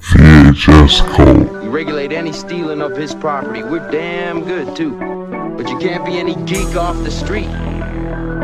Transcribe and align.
VHS 0.00 1.06
Cult. 1.14 1.62
We 1.62 1.68
regulate 1.68 2.12
any 2.12 2.32
stealing 2.32 2.80
of 2.80 2.96
his 2.96 3.14
property. 3.14 3.62
We're 3.62 3.90
damn 3.90 4.44
good, 4.44 4.74
too. 4.76 4.96
But 5.56 5.68
you 5.68 5.78
can't 5.78 6.04
be 6.04 6.18
any 6.18 6.34
geek 6.44 6.76
off 6.76 6.96
the 7.02 7.10
street. 7.10 7.50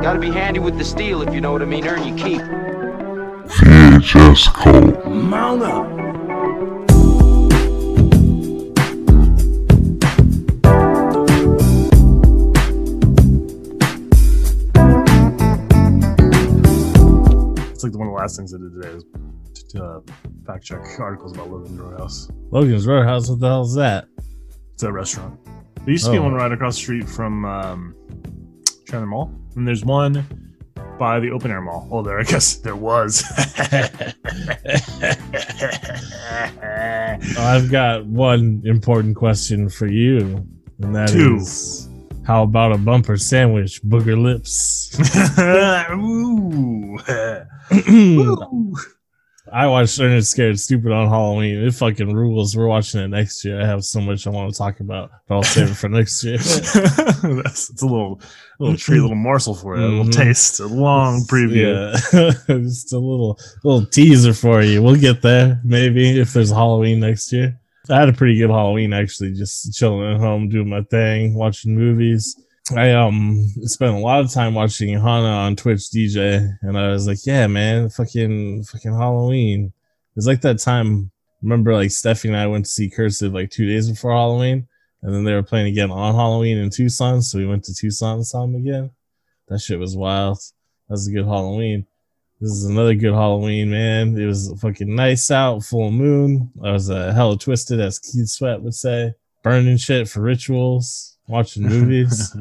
Gotta 0.02 0.18
be 0.18 0.30
handy 0.30 0.58
with 0.60 0.78
the 0.78 0.84
steel, 0.84 1.22
if 1.22 1.32
you 1.32 1.40
know 1.40 1.52
what 1.52 1.62
I 1.62 1.66
mean. 1.66 1.86
Earn 1.86 2.06
your 2.06 2.18
keep. 2.18 2.40
VHS 3.48 4.52
Cult. 4.52 5.06
Mount 5.06 5.62
up. 5.62 6.01
Last 18.22 18.36
things 18.36 18.54
I 18.54 18.58
did 18.58 18.72
today 18.80 18.94
was 18.94 19.04
to 19.70 19.84
uh, 19.84 20.00
fact 20.46 20.64
check 20.64 20.80
articles 21.00 21.32
about 21.34 21.50
Logan's 21.50 21.78
Roadhouse. 21.80 22.30
Logan's 22.52 22.86
Roadhouse. 22.86 23.28
What 23.28 23.40
the 23.40 23.48
hell 23.48 23.62
is 23.62 23.74
that? 23.74 24.06
It's 24.74 24.82
a 24.84 24.92
restaurant. 24.92 25.38
There 25.84 25.90
used 25.90 26.04
to 26.04 26.12
be 26.12 26.18
Oh. 26.18 26.22
one 26.22 26.34
right 26.34 26.52
across 26.52 26.76
the 26.76 26.82
street 26.82 27.08
from 27.08 27.44
um, 27.44 27.96
Chandler 28.86 29.06
Mall, 29.08 29.34
and 29.56 29.66
there's 29.66 29.84
one 29.84 30.24
by 31.00 31.18
the 31.18 31.30
open 31.30 31.50
air 31.50 31.60
mall. 31.60 31.88
Oh, 31.90 32.02
there 32.02 32.20
I 32.20 32.22
guess 32.22 32.56
there 32.58 32.76
was. 32.76 33.24
I've 37.38 37.70
got 37.70 38.06
one 38.06 38.62
important 38.64 39.16
question 39.16 39.68
for 39.68 39.86
you, 39.88 40.46
and 40.80 40.94
that 40.94 41.10
is, 41.10 41.88
Two. 41.88 42.22
how 42.24 42.44
about 42.44 42.70
a 42.72 42.78
bumper 42.78 43.16
sandwich, 43.16 43.82
booger 43.82 44.20
lips? 44.20 44.96
Ooh. 45.92 46.98
I 49.52 49.66
watched 49.66 49.98
Ernest 50.00 50.30
Scared 50.30 50.58
Stupid 50.58 50.92
on 50.92 51.08
Halloween. 51.08 51.64
It 51.64 51.74
fucking 51.74 52.14
rules. 52.14 52.56
We're 52.56 52.68
watching 52.68 53.00
it 53.00 53.08
next 53.08 53.44
year. 53.44 53.60
I 53.60 53.66
have 53.66 53.84
so 53.84 54.00
much 54.00 54.26
I 54.26 54.30
want 54.30 54.52
to 54.52 54.56
talk 54.56 54.80
about, 54.80 55.10
but 55.28 55.34
I'll 55.34 55.42
save 55.42 55.70
it 55.72 55.74
for 55.74 55.88
next 55.88 56.22
year. 56.24 56.38
That's, 56.38 57.68
it's 57.70 57.82
a 57.82 57.86
little, 57.86 58.20
little 58.60 58.76
treat, 58.76 58.98
a 58.98 59.02
little 59.02 59.16
morsel 59.16 59.54
for 59.54 59.76
you, 59.76 59.84
a 59.84 59.88
little 59.88 60.04
Mhm. 60.04 60.12
taste, 60.12 60.60
a 60.60 60.66
long 60.66 61.22
preview. 61.24 61.92
Yeah, 62.12 62.30
just 62.62 62.92
a 62.92 62.98
little 62.98 63.38
little 63.64 63.84
teaser 63.86 64.32
for 64.32 64.62
you. 64.62 64.82
We'll 64.82 64.96
get 64.96 65.22
there 65.22 65.60
maybe 65.64 66.18
if 66.20 66.32
there's 66.32 66.50
Halloween 66.50 67.00
next 67.00 67.32
year. 67.32 67.58
I 67.90 67.98
had 67.98 68.08
a 68.08 68.12
pretty 68.12 68.38
good 68.38 68.48
Halloween 68.50 68.92
actually, 68.92 69.32
just 69.34 69.74
chilling 69.74 70.14
at 70.14 70.20
home, 70.20 70.48
doing 70.48 70.68
my 70.68 70.82
thing, 70.82 71.34
watching 71.34 71.76
movies. 71.76 72.36
I 72.76 72.92
um 72.92 73.46
spent 73.62 73.94
a 73.94 73.98
lot 73.98 74.20
of 74.20 74.32
time 74.32 74.54
watching 74.54 74.92
Hana 74.92 75.26
on 75.26 75.56
Twitch 75.56 75.90
DJ, 75.90 76.56
and 76.62 76.78
I 76.78 76.88
was 76.88 77.06
like, 77.06 77.24
yeah, 77.24 77.46
man, 77.46 77.88
fucking 77.88 78.64
fucking 78.64 78.92
Halloween. 78.92 79.72
It's 80.16 80.26
like 80.26 80.40
that 80.42 80.58
time. 80.58 81.10
Remember, 81.42 81.74
like 81.74 81.90
Steffi 81.90 82.26
and 82.26 82.36
I 82.36 82.46
went 82.46 82.66
to 82.66 82.70
see 82.70 82.88
Cursive 82.88 83.32
like 83.32 83.50
two 83.50 83.66
days 83.66 83.90
before 83.90 84.12
Halloween, 84.12 84.68
and 85.02 85.14
then 85.14 85.24
they 85.24 85.34
were 85.34 85.42
playing 85.42 85.66
again 85.66 85.90
on 85.90 86.14
Halloween 86.14 86.58
in 86.58 86.70
Tucson, 86.70 87.20
so 87.22 87.38
we 87.38 87.46
went 87.46 87.64
to 87.64 87.74
Tucson 87.74 88.16
and 88.16 88.26
saw 88.26 88.42
them 88.42 88.54
again. 88.54 88.90
That 89.48 89.60
shit 89.60 89.78
was 89.78 89.96
wild. 89.96 90.38
That 90.88 90.94
was 90.94 91.08
a 91.08 91.12
good 91.12 91.24
Halloween. 91.24 91.86
This 92.40 92.50
is 92.50 92.64
another 92.64 92.94
good 92.94 93.12
Halloween, 93.12 93.70
man. 93.70 94.18
It 94.18 94.26
was 94.26 94.52
fucking 94.60 94.94
nice 94.94 95.30
out, 95.30 95.62
full 95.62 95.90
moon. 95.90 96.50
I 96.62 96.72
was 96.72 96.90
uh, 96.90 97.12
hella 97.12 97.38
twisted, 97.38 97.80
as 97.80 97.98
Keith 97.98 98.28
Sweat 98.28 98.62
would 98.62 98.74
say, 98.74 99.14
burning 99.42 99.76
shit 99.76 100.08
for 100.08 100.22
rituals, 100.22 101.11
watching 101.32 101.64
movies, 101.64 102.34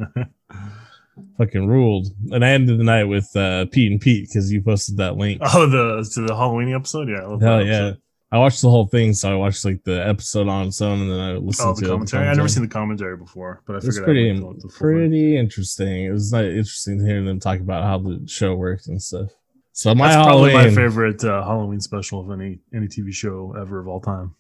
fucking 1.38 1.67
ruled. 1.67 2.08
And 2.31 2.44
I 2.45 2.50
ended 2.50 2.80
the 2.80 2.84
night 2.84 3.06
with 3.06 3.33
uh, 3.36 3.66
Pete 3.72 3.92
and 3.92 4.00
Pete 4.02 4.28
because 4.30 4.52
you 4.52 4.61
posted 4.61 4.98
that 4.98 5.17
link. 5.17 5.42
Oh, 5.53 5.66
the 5.66 6.08
to 6.14 6.22
the 6.22 6.36
Halloween 6.36 6.73
episode, 6.73 7.09
yeah. 7.09 7.22
I 7.22 7.25
love 7.25 7.39
that 7.39 7.45
Hell 7.45 7.66
yeah! 7.66 7.73
episode. 7.73 8.02
I 8.33 8.38
watched 8.38 8.61
the 8.61 8.70
whole 8.70 8.88
thing, 8.88 9.14
so 9.14 9.30
I 9.30 9.36
watched 9.36 9.66
like 9.66 9.83
the 9.83 10.08
episode 10.08 10.48
on 10.48 10.67
its 10.67 10.81
own, 10.81 11.02
and 11.02 11.11
then 11.11 11.20
I 11.20 11.33
listened 11.33 11.70
Oh, 11.70 11.73
to 11.73 11.81
the 11.81 11.86
the 11.88 11.92
commentary. 11.92 12.28
I've 12.28 12.38
never 12.38 12.48
seen 12.48 12.64
the 12.64 12.70
commentary 12.70 13.17
before, 13.17 13.61
but 13.67 13.73
I 13.73 13.77
It 13.80 13.83
was 13.83 13.98
figured 13.98 14.05
pretty, 14.05 14.32
I'd 14.32 14.38
look 14.39 14.55
at 14.55 14.61
the 14.61 14.70
full 14.70 14.70
thing. 14.70 14.80
pretty 14.80 15.38
interesting. 15.38 16.05
It 16.05 16.11
was 16.11 16.32
not 16.32 16.45
interesting 16.45 16.99
to 16.99 17.05
hear 17.05 17.21
them 17.23 17.39
talk 17.42 17.60
about 17.60 17.83
how 17.83 17.98
the 17.98 18.21
show 18.27 18.55
worked 18.55 18.88
and 18.88 19.02
stuff. 19.02 19.32
So 19.73 19.94
my 19.95 20.08
That's 20.14 20.26
Halloween, 20.27 20.52
probably 20.54 20.70
my 20.70 20.76
favorite 20.76 21.23
uh, 21.26 21.44
Halloween 21.44 21.80
special 21.82 22.21
of 22.21 22.32
any 22.39 22.60
any 22.73 22.88
TV 22.88 23.11
show 23.14 23.54
ever 23.60 23.80
of 23.80 23.88
all 23.88 23.99
time. 24.02 24.36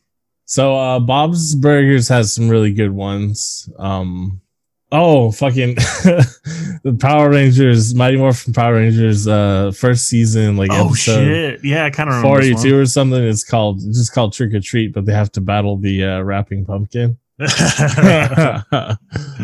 So 0.45 0.75
uh 0.77 0.99
Bob's 0.99 1.55
Burgers 1.55 2.07
has 2.09 2.33
some 2.33 2.47
really 2.49 2.73
good 2.73 2.91
ones. 2.91 3.69
Um 3.79 4.41
oh 4.91 5.31
fucking 5.31 5.75
the 6.83 6.97
Power 6.99 7.29
Rangers, 7.29 7.93
Mighty 7.95 8.17
Morphin 8.17 8.53
Power 8.53 8.73
Rangers 8.75 9.27
uh 9.27 9.71
first 9.75 10.07
season 10.07 10.57
like 10.57 10.69
Oh 10.71 10.87
episode 10.87 11.23
shit! 11.25 11.63
Yeah, 11.63 11.85
I 11.85 11.89
kind 11.89 12.09
of 12.09 12.15
remember. 12.17 12.41
this 12.41 12.51
42 12.61 12.79
or 12.79 12.85
something. 12.85 13.23
It's 13.23 13.43
called 13.43 13.77
it's 13.77 13.97
just 13.97 14.13
called 14.13 14.33
Trick 14.33 14.53
or 14.53 14.59
Treat, 14.59 14.93
but 14.93 15.05
they 15.05 15.13
have 15.13 15.31
to 15.33 15.41
battle 15.41 15.77
the 15.77 16.03
uh 16.03 16.21
rapping 16.21 16.65
pumpkin. 16.65 17.17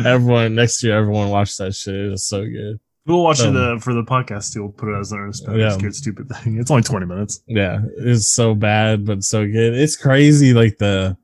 everyone 0.04 0.54
next 0.54 0.82
year 0.82 0.96
everyone 0.96 1.28
watched 1.30 1.58
that 1.58 1.74
shit. 1.74 1.94
It 1.94 2.10
was 2.10 2.28
so 2.28 2.44
good. 2.44 2.78
we'll 3.06 3.22
watch 3.24 3.40
Um, 3.40 3.56
it 3.56 3.60
uh, 3.60 3.78
for 3.78 3.94
the 3.94 4.02
podcast. 4.04 4.54
We'll 4.58 4.68
put 4.70 4.88
it 4.94 4.98
as 4.98 5.12
an 5.12 5.18
Ernest 5.18 5.46
Yeah. 5.52 5.70
Scared 5.70 5.94
Stupid 5.94 6.28
thing. 6.28 6.58
It's 6.58 6.70
only 6.70 6.82
twenty 6.82 7.06
minutes. 7.06 7.42
Yeah, 7.46 7.80
it's 7.96 8.28
so 8.28 8.54
bad, 8.54 9.04
but 9.06 9.24
so 9.24 9.46
good. 9.46 9.74
It's 9.74 9.96
crazy, 9.96 10.52
like 10.54 10.78
the 10.78 11.16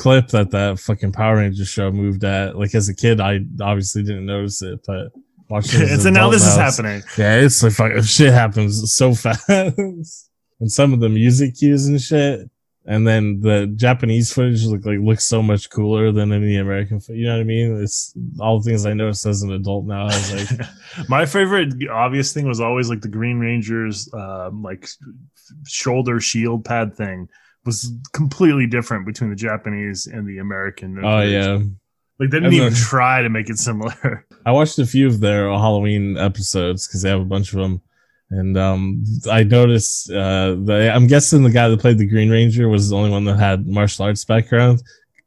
clip 0.00 0.28
that 0.28 0.50
that 0.50 0.78
fucking 0.78 1.12
Power 1.12 1.36
Rangers 1.36 1.68
show 1.68 1.92
moved 1.92 2.24
at. 2.24 2.56
Like 2.56 2.74
as 2.74 2.88
a 2.88 2.94
kid, 2.94 3.20
I 3.20 3.40
obviously 3.60 4.02
didn't 4.02 4.26
notice 4.26 4.62
it, 4.62 4.80
but 4.86 5.08
watching 5.48 5.82
it 5.82 5.90
and 5.92 6.02
so 6.02 6.10
now 6.10 6.30
this 6.30 6.46
is 6.46 6.56
happening. 6.56 7.02
Yeah, 7.18 7.36
it's 7.36 7.62
like 7.62 7.74
fucking 7.74 8.02
shit 8.02 8.32
happens 8.32 8.92
so 8.94 9.14
fast, 9.14 9.48
and 9.48 10.06
some 10.66 10.92
of 10.92 11.00
the 11.00 11.08
music 11.08 11.56
cues 11.58 11.86
and 11.86 12.00
shit. 12.00 12.50
And 12.86 13.06
then 13.06 13.40
the 13.40 13.70
Japanese 13.76 14.32
footage 14.32 14.64
look 14.64 14.86
like 14.86 14.98
looks 15.00 15.24
so 15.24 15.42
much 15.42 15.68
cooler 15.68 16.10
than 16.12 16.32
any 16.32 16.56
American. 16.56 16.98
You 17.10 17.26
know 17.26 17.34
what 17.34 17.42
I 17.42 17.44
mean? 17.44 17.80
It's 17.82 18.14
all 18.40 18.58
the 18.58 18.68
things 18.68 18.86
I 18.86 18.94
noticed 18.94 19.26
as 19.26 19.42
an 19.42 19.52
adult 19.52 19.84
now. 19.84 20.04
I 20.04 20.06
was 20.06 20.32
like, 20.32 20.68
My 21.08 21.26
favorite 21.26 21.74
obvious 21.90 22.32
thing 22.32 22.48
was 22.48 22.58
always 22.58 22.88
like 22.88 23.02
the 23.02 23.08
Green 23.08 23.38
Ranger's 23.38 24.12
um, 24.14 24.62
like 24.62 24.88
shoulder 25.66 26.20
shield 26.20 26.64
pad 26.64 26.96
thing 26.96 27.28
was 27.64 27.92
completely 28.12 28.66
different 28.66 29.06
between 29.06 29.30
the 29.30 29.36
Japanese 29.36 30.06
and 30.06 30.26
the 30.26 30.38
American. 30.38 30.98
oh 31.04 31.20
yeah. 31.22 31.54
like 32.18 32.30
they 32.30 32.38
didn't 32.38 32.46
And 32.46 32.54
even 32.54 32.74
try 32.74 33.22
to 33.22 33.28
make 33.28 33.50
it 33.50 33.58
similar. 33.58 34.26
I 34.46 34.52
watched 34.52 34.78
a 34.78 34.86
few 34.86 35.06
of 35.06 35.20
their 35.20 35.48
Halloween 35.50 36.16
episodes 36.16 36.86
because 36.86 37.02
they 37.02 37.10
have 37.10 37.20
a 37.20 37.24
bunch 37.24 37.52
of 37.52 37.60
them, 37.60 37.82
and 38.30 38.56
um, 38.56 39.04
I 39.30 39.42
noticed 39.42 40.10
uh, 40.10 40.54
the, 40.54 40.90
I'm 40.94 41.06
guessing 41.06 41.42
the 41.42 41.50
guy 41.50 41.68
that 41.68 41.80
played 41.80 41.98
the 41.98 42.06
Green 42.06 42.30
Ranger 42.30 42.68
was 42.68 42.88
the 42.88 42.96
only 42.96 43.10
one 43.10 43.24
that 43.24 43.38
had 43.38 43.66
martial 43.66 44.04
arts 44.06 44.24
background 44.24 44.82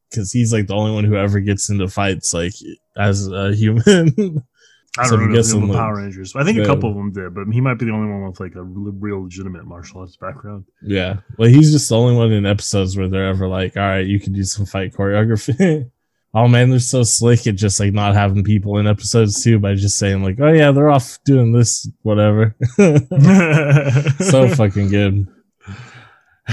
because 0.10 0.32
he's 0.32 0.52
like 0.54 0.68
the 0.68 0.76
only 0.76 0.92
one 0.92 1.04
who 1.04 1.16
ever 1.16 1.40
gets 1.40 1.70
into 1.70 1.88
fights 1.88 2.34
like 2.34 2.54
as 2.98 3.28
a 3.28 3.54
human. 3.54 4.44
I 5.00 5.08
don't 5.10 5.22
I'm 5.24 5.30
know 5.30 5.36
guessing, 5.36 5.62
the 5.62 5.68
like, 5.68 5.78
Power 5.78 5.98
Rangers. 5.98 6.36
I 6.36 6.44
think 6.44 6.60
a 6.60 6.66
couple 6.66 6.90
of 6.90 6.96
them 6.96 7.12
did, 7.12 7.34
but 7.34 7.48
he 7.52 7.62
might 7.62 7.80
be 7.80 7.86
the 7.86 7.92
only 7.92 8.12
one 8.12 8.28
with 8.30 8.40
like 8.40 8.54
a 8.56 8.62
real 8.64 9.24
legitimate 9.24 9.66
martial 9.66 10.02
arts 10.02 10.18
background. 10.18 10.66
yeah, 10.84 11.18
well, 11.38 11.50
he's 11.50 11.72
just 11.72 11.90
the 11.90 11.98
only 11.98 12.16
one 12.16 12.32
in 12.32 12.46
episodes 12.46 12.96
where 12.96 13.08
they're 13.10 13.28
ever 13.28 13.48
like, 13.48 13.76
"All 13.76 13.82
right, 13.84 14.06
you 14.06 14.20
can 14.20 14.34
do 14.34 14.44
some 14.44 14.66
fight 14.68 14.94
choreography." 14.94 15.90
oh 16.36 16.48
man, 16.48 16.70
they're 16.70 16.78
so 16.80 17.02
slick 17.04 17.48
at 17.48 17.56
just 17.56 17.80
like 17.80 17.92
not 17.94 18.14
having 18.14 18.44
people 18.44 18.78
in 18.78 18.86
episodes 18.88 19.44
too 19.44 19.58
by 19.58 19.74
just 19.74 19.98
saying 19.98 20.24
like, 20.24 20.38
"Oh 20.40 20.52
yeah, 20.52 20.72
they're 20.72 20.92
off 20.92 21.18
doing 21.26 21.54
this, 21.54 21.90
whatever." 22.04 22.56
so 22.78 24.48
fucking 24.56 24.90
good. 24.90 25.28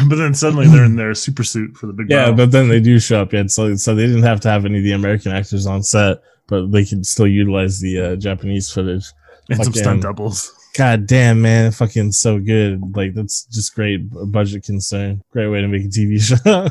But 0.08 0.16
then 0.16 0.34
suddenly 0.34 0.68
they're 0.68 0.84
in 0.84 0.94
their 0.96 1.14
super 1.14 1.42
suit 1.42 1.76
for 1.76 1.88
the 1.88 1.92
big 1.92 2.08
Yeah, 2.08 2.30
battle. 2.30 2.34
but 2.36 2.52
then 2.52 2.68
they 2.68 2.80
do 2.80 2.98
show 3.00 3.20
up 3.22 3.32
yet, 3.32 3.50
so 3.50 3.74
so 3.74 3.94
they 3.94 4.06
didn't 4.06 4.22
have 4.22 4.40
to 4.40 4.48
have 4.48 4.64
any 4.64 4.78
of 4.78 4.84
the 4.84 4.92
American 4.92 5.32
actors 5.32 5.66
on 5.66 5.82
set, 5.82 6.18
but 6.50 6.70
they 6.72 6.84
can 6.84 7.04
still 7.04 7.28
utilize 7.28 7.80
the 7.80 8.00
uh, 8.00 8.16
Japanese 8.16 8.70
footage. 8.70 9.06
and 9.48 9.64
some 9.64 9.72
stunt 9.72 10.02
doubles. 10.02 10.52
God 10.76 11.06
damn, 11.06 11.42
man, 11.42 11.72
fucking 11.72 12.12
so 12.12 12.38
good! 12.38 12.80
Like 12.94 13.14
that's 13.14 13.44
just 13.46 13.74
great 13.74 14.08
budget 14.30 14.64
concern. 14.64 15.22
Great 15.32 15.48
way 15.48 15.62
to 15.62 15.68
make 15.68 15.84
a 15.84 15.88
TV 15.88 16.20
show. 16.20 16.68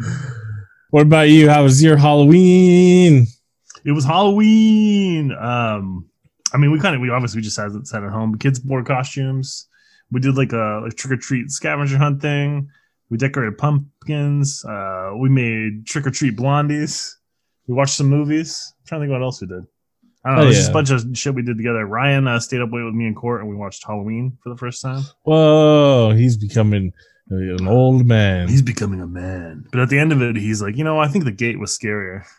what 0.90 1.02
about 1.02 1.28
you? 1.28 1.48
How 1.48 1.62
was 1.62 1.82
your 1.82 1.96
Halloween? 1.96 3.26
It 3.84 3.92
was 3.92 4.04
Halloween. 4.04 5.32
Um, 5.32 6.08
I 6.52 6.58
mean, 6.58 6.70
we 6.70 6.78
kind 6.78 6.94
of 6.94 7.00
we 7.00 7.10
obviously 7.10 7.40
just 7.40 7.56
sat, 7.56 7.70
sat 7.84 8.04
at 8.04 8.10
home. 8.10 8.38
Kids 8.38 8.60
wore 8.60 8.84
costumes. 8.84 9.68
We 10.12 10.20
did 10.20 10.36
like 10.36 10.52
a 10.52 10.82
like 10.84 10.96
trick 10.96 11.12
or 11.12 11.16
treat 11.16 11.50
scavenger 11.50 11.98
hunt 11.98 12.22
thing. 12.22 12.68
We 13.10 13.18
decorated 13.18 13.58
pumpkins. 13.58 14.64
Uh, 14.64 15.12
we 15.18 15.28
made 15.28 15.86
trick 15.86 16.06
or 16.06 16.10
treat 16.10 16.36
blondies. 16.36 17.15
We 17.66 17.74
watched 17.74 17.94
some 17.94 18.08
movies. 18.08 18.72
I'm 18.80 18.86
trying 18.86 19.00
to 19.00 19.04
think 19.06 19.12
what 19.12 19.22
else 19.22 19.40
we 19.40 19.48
did. 19.48 19.64
I 20.24 20.30
don't 20.30 20.36
know. 20.36 20.42
Oh, 20.42 20.44
It 20.44 20.48
was 20.48 20.56
just 20.56 20.70
a 20.70 20.72
bunch 20.72 20.90
of 20.90 21.04
shit 21.16 21.34
we 21.34 21.42
did 21.42 21.56
together. 21.56 21.84
Ryan 21.86 22.26
uh, 22.26 22.40
stayed 22.40 22.60
up 22.60 22.72
late 22.72 22.82
with 22.82 22.94
me 22.94 23.06
in 23.06 23.14
court, 23.14 23.40
and 23.40 23.50
we 23.50 23.54
watched 23.56 23.84
Halloween 23.86 24.38
for 24.42 24.50
the 24.50 24.56
first 24.56 24.82
time. 24.82 25.02
Whoa, 25.22 26.12
he's 26.16 26.36
becoming 26.36 26.92
an 27.30 27.66
old 27.68 28.06
man. 28.06 28.48
He's 28.48 28.62
becoming 28.62 29.00
a 29.00 29.06
man. 29.06 29.66
But 29.70 29.80
at 29.80 29.88
the 29.88 29.98
end 29.98 30.12
of 30.12 30.22
it, 30.22 30.36
he's 30.36 30.60
like, 30.62 30.76
you 30.76 30.84
know, 30.84 30.98
I 30.98 31.08
think 31.08 31.24
the 31.24 31.32
gate 31.32 31.58
was 31.58 31.76
scarier. 31.76 32.24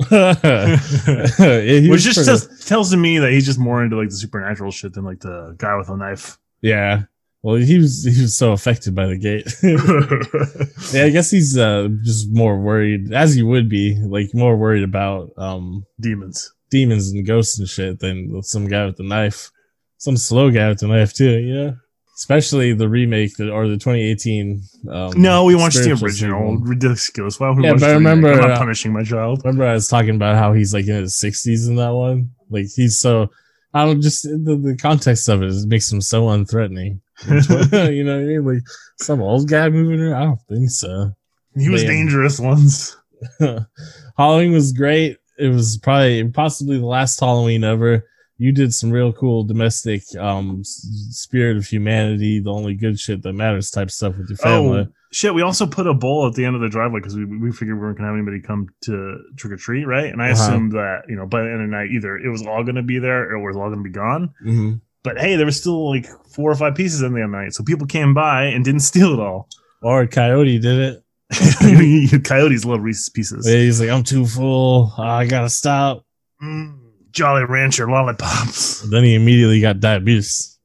Yeah, 0.10 1.80
Which 1.82 1.90
was 1.90 2.04
just 2.04 2.24
tells, 2.26 2.64
tells 2.66 2.90
to 2.90 2.96
me 2.96 3.18
that 3.18 3.30
he's 3.30 3.46
just 3.46 3.58
more 3.58 3.82
into 3.84 3.96
like 3.96 4.08
the 4.08 4.16
supernatural 4.16 4.70
shit 4.70 4.94
than 4.94 5.04
like 5.04 5.20
the 5.20 5.54
guy 5.58 5.76
with 5.76 5.88
a 5.88 5.96
knife. 5.96 6.38
Yeah. 6.60 7.04
Well, 7.42 7.56
he 7.56 7.76
was 7.78 8.04
he 8.04 8.22
was 8.22 8.36
so 8.36 8.52
affected 8.52 8.94
by 8.94 9.06
the 9.06 9.18
gate. 9.18 9.48
yeah, 10.94 11.04
I 11.06 11.10
guess 11.10 11.30
he's 11.30 11.58
uh, 11.58 11.88
just 12.04 12.28
more 12.30 12.58
worried, 12.60 13.12
as 13.12 13.34
he 13.34 13.42
would 13.42 13.68
be, 13.68 13.96
like 14.00 14.32
more 14.32 14.56
worried 14.56 14.84
about 14.84 15.30
um, 15.36 15.84
Demons. 16.00 16.52
demons 16.70 17.10
and 17.10 17.26
ghosts 17.26 17.58
and 17.58 17.68
shit 17.68 17.98
than 17.98 18.42
some 18.44 18.68
guy 18.68 18.86
with 18.86 18.96
the 18.96 19.02
knife. 19.02 19.50
Some 19.98 20.16
slow 20.16 20.50
guy 20.50 20.68
with 20.68 20.78
the 20.80 20.86
knife 20.88 21.12
too, 21.14 21.38
you 21.38 21.54
know. 21.54 21.76
Especially 22.14 22.74
the 22.74 22.88
remake 22.88 23.36
that, 23.38 23.50
or 23.50 23.66
the 23.66 23.76
2018. 23.76 24.62
Um, 24.90 25.10
No, 25.16 25.44
we 25.44 25.56
watched 25.56 25.78
the 25.78 25.90
original. 25.90 26.52
sequel. 26.52 26.58
Ridiculous. 26.58 27.40
Why 27.40 27.52
Yeah, 27.58 27.72
but 27.72 27.84
I 27.84 27.92
remember, 27.94 28.30
I'm 28.30 28.40
not 28.40 28.50
uh, 28.52 28.58
punishing 28.58 28.92
my 28.92 29.02
child. 29.02 29.40
Remember, 29.44 29.66
I 29.66 29.72
was 29.72 29.88
talking 29.88 30.14
about 30.14 30.36
how 30.36 30.52
he's 30.52 30.72
like 30.72 30.86
in 30.86 30.94
his 30.94 31.14
60s 31.14 31.66
in 31.66 31.76
that 31.76 31.90
one. 31.90 32.30
Like 32.50 32.66
he's 32.76 33.00
so. 33.00 33.30
I 33.74 33.84
don't 33.84 34.02
just 34.02 34.24
the, 34.24 34.60
the 34.62 34.76
context 34.76 35.28
of 35.28 35.42
it 35.42 35.48
is- 35.48 35.66
makes 35.66 35.90
him 35.90 36.00
so 36.00 36.24
unthreatening. 36.24 37.00
you 37.26 38.04
know 38.04 38.16
what 38.16 38.22
I 38.22 38.26
mean? 38.26 38.44
Like 38.44 38.62
some 38.98 39.22
old 39.22 39.48
guy 39.48 39.68
moving 39.68 40.00
around. 40.00 40.22
I 40.22 40.24
don't 40.24 40.40
think 40.48 40.70
so. 40.70 41.12
He 41.56 41.68
was 41.68 41.84
dangerous 41.84 42.40
once. 42.40 42.96
Halloween 44.16 44.52
was 44.52 44.72
great. 44.72 45.18
It 45.38 45.48
was 45.48 45.78
probably 45.78 46.28
possibly 46.28 46.78
the 46.78 46.86
last 46.86 47.20
Halloween 47.20 47.64
ever. 47.64 48.06
You 48.38 48.52
did 48.52 48.74
some 48.74 48.90
real 48.90 49.12
cool 49.12 49.44
domestic 49.44 50.02
um 50.18 50.62
spirit 50.64 51.56
of 51.56 51.66
humanity, 51.66 52.40
the 52.40 52.52
only 52.52 52.74
good 52.74 52.98
shit 52.98 53.22
that 53.22 53.32
matters 53.34 53.70
type 53.70 53.90
stuff 53.90 54.16
with 54.16 54.28
your 54.28 54.38
family. 54.38 54.80
Oh 54.80 54.92
shit! 55.12 55.34
We 55.34 55.42
also 55.42 55.66
put 55.66 55.86
a 55.86 55.94
bowl 55.94 56.26
at 56.26 56.34
the 56.34 56.44
end 56.44 56.56
of 56.56 56.62
the 56.62 56.68
driveway 56.68 57.00
because 57.00 57.16
we, 57.16 57.24
we 57.24 57.52
figured 57.52 57.76
we 57.76 57.82
weren't 57.82 57.96
gonna 57.98 58.08
have 58.08 58.16
anybody 58.16 58.40
come 58.40 58.68
to 58.84 59.18
trick 59.36 59.52
or 59.52 59.56
treat, 59.56 59.84
right? 59.84 60.06
And 60.12 60.20
I 60.22 60.30
Uh-huh. 60.32 60.42
assumed 60.42 60.72
that 60.72 61.02
you 61.08 61.16
know 61.16 61.26
by 61.26 61.42
the 61.42 61.50
end 61.50 61.62
of 61.62 61.70
the 61.70 61.76
night 61.76 61.90
either 61.90 62.16
it 62.16 62.28
was 62.30 62.44
all 62.46 62.64
gonna 62.64 62.82
be 62.82 62.98
there 62.98 63.22
or 63.30 63.36
it 63.36 63.46
was 63.46 63.56
all 63.56 63.70
gonna 63.70 63.82
be 63.82 63.90
gone. 63.90 64.30
Mhm. 64.44 64.80
But 65.04 65.18
hey, 65.18 65.36
there 65.36 65.46
was 65.46 65.56
still 65.60 65.90
like 65.90 66.06
four 66.34 66.50
or 66.50 66.54
five 66.54 66.74
pieces 66.74 67.02
in 67.02 67.12
the 67.12 67.22
end 67.22 67.32
night, 67.32 67.52
so 67.54 67.62
people 67.64 67.86
came 67.86 68.14
by 68.14 68.44
and 68.44 68.64
didn't 68.64 68.80
steal 68.90 69.12
it 69.14 69.20
all. 69.20 69.48
Or 69.82 70.06
Coyote 70.06 70.58
did 70.58 70.78
it. 70.78 70.98
Coyotes 72.24 72.64
love 72.64 72.82
Reese's 72.82 73.08
Pieces. 73.08 73.46
He's 73.48 73.80
like, 73.80 73.90
I'm 73.90 74.04
too 74.04 74.26
full. 74.26 74.92
I 74.98 75.26
gotta 75.26 75.48
stop. 75.48 76.04
Mm, 76.42 76.78
Jolly 77.10 77.44
Rancher 77.44 77.88
lollipops. 77.90 78.82
Then 78.90 79.04
he 79.04 79.14
immediately 79.14 79.60
got 79.60 79.80
diabetes. 79.80 80.58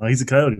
Oh, 0.00 0.06
he's 0.06 0.20
a 0.22 0.26
coyote. 0.26 0.56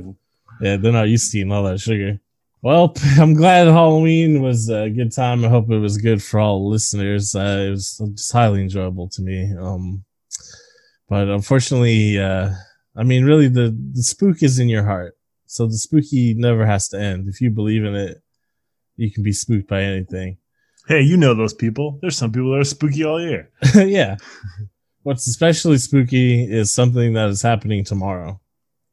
Yeah, 0.61 0.77
they're 0.77 0.93
not 0.93 1.09
used 1.09 1.33
to 1.33 1.39
eating 1.39 1.53
all 1.53 1.63
that 1.65 1.81
sugar. 1.81 2.21
Well, 2.63 2.95
I'm 3.19 3.35
glad 3.35 3.69
Halloween 3.69 4.43
was 4.43 4.69
a 4.69 4.91
good 4.91 5.13
time. 5.13 5.45
I 5.45 5.49
hope 5.49 5.71
it 5.71 5.79
was 5.79 5.99
good 5.99 6.23
for 6.23 6.41
all 6.41 6.69
listeners. 6.69 7.35
Uh, 7.35 7.67
it 7.67 7.71
was 7.71 7.99
just 8.15 8.33
highly 8.33 8.63
enjoyable 8.63 9.09
to 9.11 9.23
me. 9.23 9.53
Um, 9.59 10.05
but 11.09 11.29
unfortunately, 11.29 12.19
uh, 12.19 12.51
I 12.97 13.03
mean, 13.03 13.25
really, 13.25 13.49
the, 13.49 13.77
the 13.93 14.03
spook 14.03 14.43
is 14.43 14.59
in 14.59 14.69
your 14.69 14.85
heart. 14.85 15.17
So 15.47 15.67
the 15.67 15.79
spooky 15.79 16.35
never 16.35 16.65
has 16.67 16.89
to 16.89 17.01
end. 17.01 17.29
If 17.29 17.41
you 17.41 17.51
believe 17.51 17.85
in 17.85 17.95
it, 17.95 18.23
you 18.97 19.11
can 19.11 19.23
be 19.23 19.33
spooked 19.33 19.67
by 19.67 19.83
anything. 19.83 20.37
Hey, 20.87 21.01
you 21.01 21.17
know 21.17 21.35
those 21.35 21.55
people. 21.55 21.99
There's 22.01 22.17
some 22.17 22.31
people 22.31 22.53
that 22.53 22.61
are 22.61 22.65
spooky 22.65 23.05
all 23.05 23.21
year. 23.21 23.51
yeah. 23.75 24.17
What's 25.03 25.27
especially 25.27 25.79
spooky 25.79 26.45
is 26.45 26.73
something 26.73 27.15
that 27.15 27.31
is 27.31 27.43
happening 27.43 27.85
tomorrow. 27.85 28.41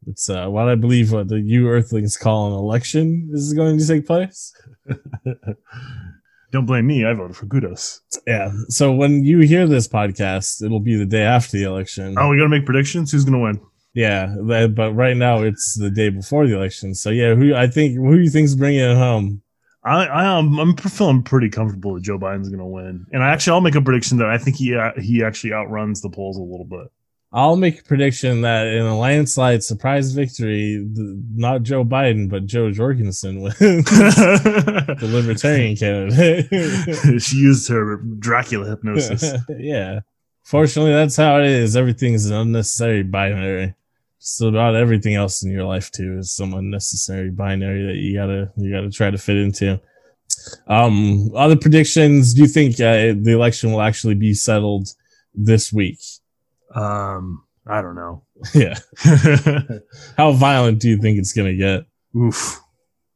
It's 0.08 0.30
uh, 0.30 0.48
what 0.48 0.70
I 0.70 0.76
believe 0.76 1.12
what 1.12 1.28
the 1.28 1.40
you 1.40 1.68
Earthlings 1.68 2.16
call 2.18 2.48
an 2.48 2.54
election 2.54 3.30
is 3.34 3.54
going 3.54 3.78
to 3.78 3.86
take 3.88 4.06
place. 4.08 4.54
Don't 6.52 6.66
blame 6.66 6.88
me. 6.88 7.06
I 7.06 7.12
voted 7.14 7.36
for 7.36 7.46
Kodos. 7.46 8.00
Yeah. 8.26 8.52
So 8.70 8.94
when 8.94 9.26
you 9.26 9.40
hear 9.40 9.68
this 9.68 9.88
podcast, 9.88 10.64
it'll 10.64 10.80
be 10.80 10.96
the 10.96 11.06
day 11.06 11.24
after 11.24 11.58
the 11.58 11.64
election. 11.66 12.16
Oh, 12.18 12.30
we 12.30 12.38
gotta 12.38 12.48
make 12.50 12.66
predictions. 12.66 13.12
Who's 13.12 13.26
gonna 13.26 13.40
win? 13.40 13.60
yeah. 13.94 14.34
that- 14.48 14.74
But 14.74 14.94
right 14.94 15.18
now 15.18 15.42
it's 15.44 15.78
the 15.78 15.90
day 15.92 16.10
before 16.10 16.48
the 16.48 16.56
election. 16.56 16.96
So 16.96 17.10
yeah, 17.10 17.36
who 17.36 17.54
I 17.54 17.68
think 17.68 17.98
who 17.98 18.16
do 18.16 18.22
you 18.24 18.30
think's 18.30 18.56
bringing 18.56 18.80
it 18.80 18.96
home? 18.96 19.42
I, 19.84 20.06
I 20.06 20.38
am 20.40 20.58
I'm 20.58 20.76
feeling 20.78 21.22
pretty 21.24 21.50
comfortable 21.50 21.96
that 21.96 22.04
Joe 22.04 22.18
Biden's 22.18 22.50
gonna 22.50 22.68
win, 22.68 23.06
and 23.12 23.22
I 23.24 23.30
actually 23.30 23.54
I'll 23.54 23.62
make 23.62 23.76
a 23.76 23.82
prediction 23.82 24.18
that 24.20 24.30
I 24.30 24.38
think 24.38 24.56
he 24.56 24.74
uh, 24.74 24.92
he 25.02 25.24
actually 25.26 25.52
outruns 25.54 26.02
the 26.02 26.10
polls 26.10 26.38
a 26.38 26.42
little 26.42 26.66
bit. 26.66 26.88
I'll 27.34 27.58
make 27.58 27.82
a 27.82 27.84
prediction 27.84 28.42
that 28.42 28.68
in 28.68 28.86
a 28.86 28.98
landslide 28.98 29.62
surprise 29.62 30.14
victory, 30.14 30.78
the, 30.78 31.22
not 31.36 31.64
Joe 31.64 31.84
Biden 31.84 32.30
but 32.30 32.46
Jo 32.46 32.72
Jorgensen 32.72 33.42
wins, 33.42 33.56
the 33.60 35.10
libertarian 35.12 35.76
candidate. 35.76 37.22
she 37.22 37.38
used 37.38 37.68
her 37.68 37.98
Dracula 37.98 38.70
hypnosis. 38.70 39.34
yeah. 39.60 40.02
Fortunately, 40.44 40.94
that's 40.94 41.18
how 41.18 41.40
it 41.40 41.48
is. 41.48 41.76
Everything 41.76 42.14
is 42.14 42.28
an 42.28 42.38
unnecessary 42.38 43.04
binary. 43.04 43.74
So 44.20 44.48
about 44.48 44.76
everything 44.76 45.16
else 45.16 45.44
in 45.44 45.52
your 45.52 45.66
life 45.66 45.92
too 45.92 46.18
is 46.20 46.32
some 46.32 46.54
unnecessary 46.54 47.30
binary 47.30 47.86
that 47.88 47.98
you 47.98 48.16
gotta 48.16 48.52
you 48.56 48.72
gotta 48.72 48.90
try 48.90 49.12
to 49.12 49.18
fit 49.18 49.36
into. 49.36 49.82
Um, 50.68 51.32
other 51.36 51.58
predictions? 51.58 52.34
Do 52.34 52.42
you 52.42 52.48
think 52.48 52.76
uh, 52.76 53.14
the 53.20 53.34
election 53.34 53.72
will 53.72 53.82
actually 53.82 54.16
be 54.16 54.34
settled 54.34 54.88
this 55.34 55.74
week? 55.74 56.00
Um, 56.78 57.44
I 57.66 57.82
don't 57.82 57.96
know. 57.96 58.24
yeah. 58.54 58.78
How 60.18 60.32
violent 60.32 60.80
do 60.80 60.90
you 60.90 60.98
think 60.98 61.20
it's 61.20 61.34
gonna 61.34 61.56
get? 61.56 61.86
Oof, 62.16 62.60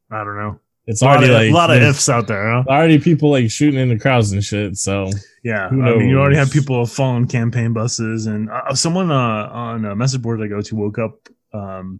I 0.09 0.23
don't 0.23 0.37
know. 0.37 0.59
It's 0.87 1.03
already 1.03 1.27
of, 1.27 1.33
like 1.33 1.51
a 1.51 1.53
lot 1.53 1.69
of 1.69 1.81
ifs 1.81 2.09
out 2.09 2.27
there, 2.27 2.51
huh? 2.51 2.63
Already 2.67 2.99
people 2.99 3.29
like 3.29 3.49
shooting 3.51 3.79
into 3.79 3.99
crowds 3.99 4.31
and 4.31 4.43
shit. 4.43 4.77
So 4.77 5.09
Yeah, 5.43 5.67
I 5.67 5.71
mean, 5.71 6.09
you 6.09 6.19
already 6.19 6.37
have 6.37 6.51
people 6.51 6.85
following 6.85 7.27
campaign 7.27 7.71
buses, 7.71 8.25
and 8.25 8.49
uh, 8.49 8.73
someone 8.73 9.11
uh, 9.11 9.49
on 9.51 9.85
a 9.85 9.95
message 9.95 10.21
board 10.21 10.41
I 10.41 10.47
go 10.47 10.61
to 10.61 10.75
woke 10.75 10.97
up 10.97 11.29
um, 11.53 11.99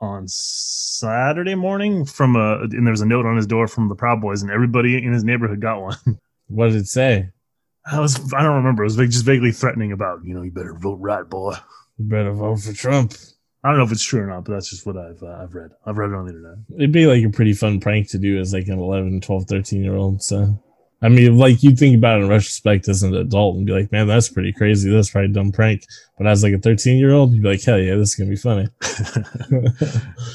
on 0.00 0.26
Saturday 0.26 1.54
morning 1.54 2.04
from 2.04 2.36
a, 2.36 2.62
and 2.62 2.86
there 2.86 2.90
was 2.90 3.02
a 3.02 3.06
note 3.06 3.26
on 3.26 3.36
his 3.36 3.46
door 3.46 3.68
from 3.68 3.88
the 3.88 3.94
Proud 3.94 4.20
Boys, 4.20 4.42
and 4.42 4.50
everybody 4.50 4.96
in 4.96 5.12
his 5.12 5.24
neighborhood 5.24 5.60
got 5.60 5.80
one. 5.80 5.96
what 6.48 6.68
did 6.68 6.76
it 6.76 6.86
say? 6.86 7.30
I 7.84 8.00
was, 8.00 8.32
I 8.32 8.42
don't 8.42 8.56
remember. 8.56 8.84
It 8.84 8.94
was 8.94 8.96
just 8.96 9.24
vaguely 9.24 9.52
threatening 9.52 9.92
about, 9.92 10.24
you 10.24 10.34
know, 10.34 10.42
you 10.42 10.50
better 10.50 10.74
vote 10.74 10.98
right, 11.00 11.28
boy. 11.28 11.54
You 11.98 12.04
better 12.04 12.32
vote 12.32 12.60
for 12.60 12.72
Trump. 12.72 13.14
I 13.64 13.68
don't 13.68 13.78
know 13.78 13.84
if 13.84 13.92
it's 13.92 14.04
true 14.04 14.22
or 14.22 14.26
not, 14.26 14.44
but 14.44 14.54
that's 14.54 14.70
just 14.70 14.86
what 14.86 14.96
I've 14.96 15.22
uh, 15.22 15.38
I've 15.40 15.54
read. 15.54 15.70
I've 15.86 15.96
read 15.96 16.10
it 16.10 16.16
on 16.16 16.26
the 16.26 16.32
internet. 16.32 16.58
It'd 16.76 16.92
be 16.92 17.06
like 17.06 17.22
a 17.24 17.30
pretty 17.30 17.52
fun 17.52 17.78
prank 17.78 18.08
to 18.10 18.18
do 18.18 18.38
as 18.40 18.52
like 18.52 18.66
an 18.66 18.78
11, 18.78 19.20
12, 19.20 19.44
13 19.46 19.84
year 19.84 19.94
old. 19.94 20.20
So, 20.20 20.60
I 21.00 21.08
mean, 21.08 21.38
like 21.38 21.62
you 21.62 21.76
think 21.76 21.96
about 21.96 22.18
it 22.18 22.24
in 22.24 22.28
retrospect 22.28 22.88
as 22.88 23.04
an 23.04 23.14
adult 23.14 23.56
and 23.56 23.66
be 23.66 23.72
like, 23.72 23.92
man, 23.92 24.08
that's 24.08 24.28
pretty 24.28 24.52
crazy. 24.52 24.90
That's 24.90 25.10
probably 25.10 25.30
a 25.30 25.34
dumb 25.34 25.52
prank. 25.52 25.84
But 26.18 26.26
as 26.26 26.42
like 26.42 26.54
a 26.54 26.58
13 26.58 26.98
year 26.98 27.12
old, 27.12 27.32
you'd 27.32 27.42
be 27.42 27.50
like, 27.50 27.62
hell 27.62 27.78
yeah, 27.78 27.94
this 27.94 28.10
is 28.10 28.14
going 28.16 28.30
to 28.30 28.36
be 28.36 28.40
funny. 28.40 28.68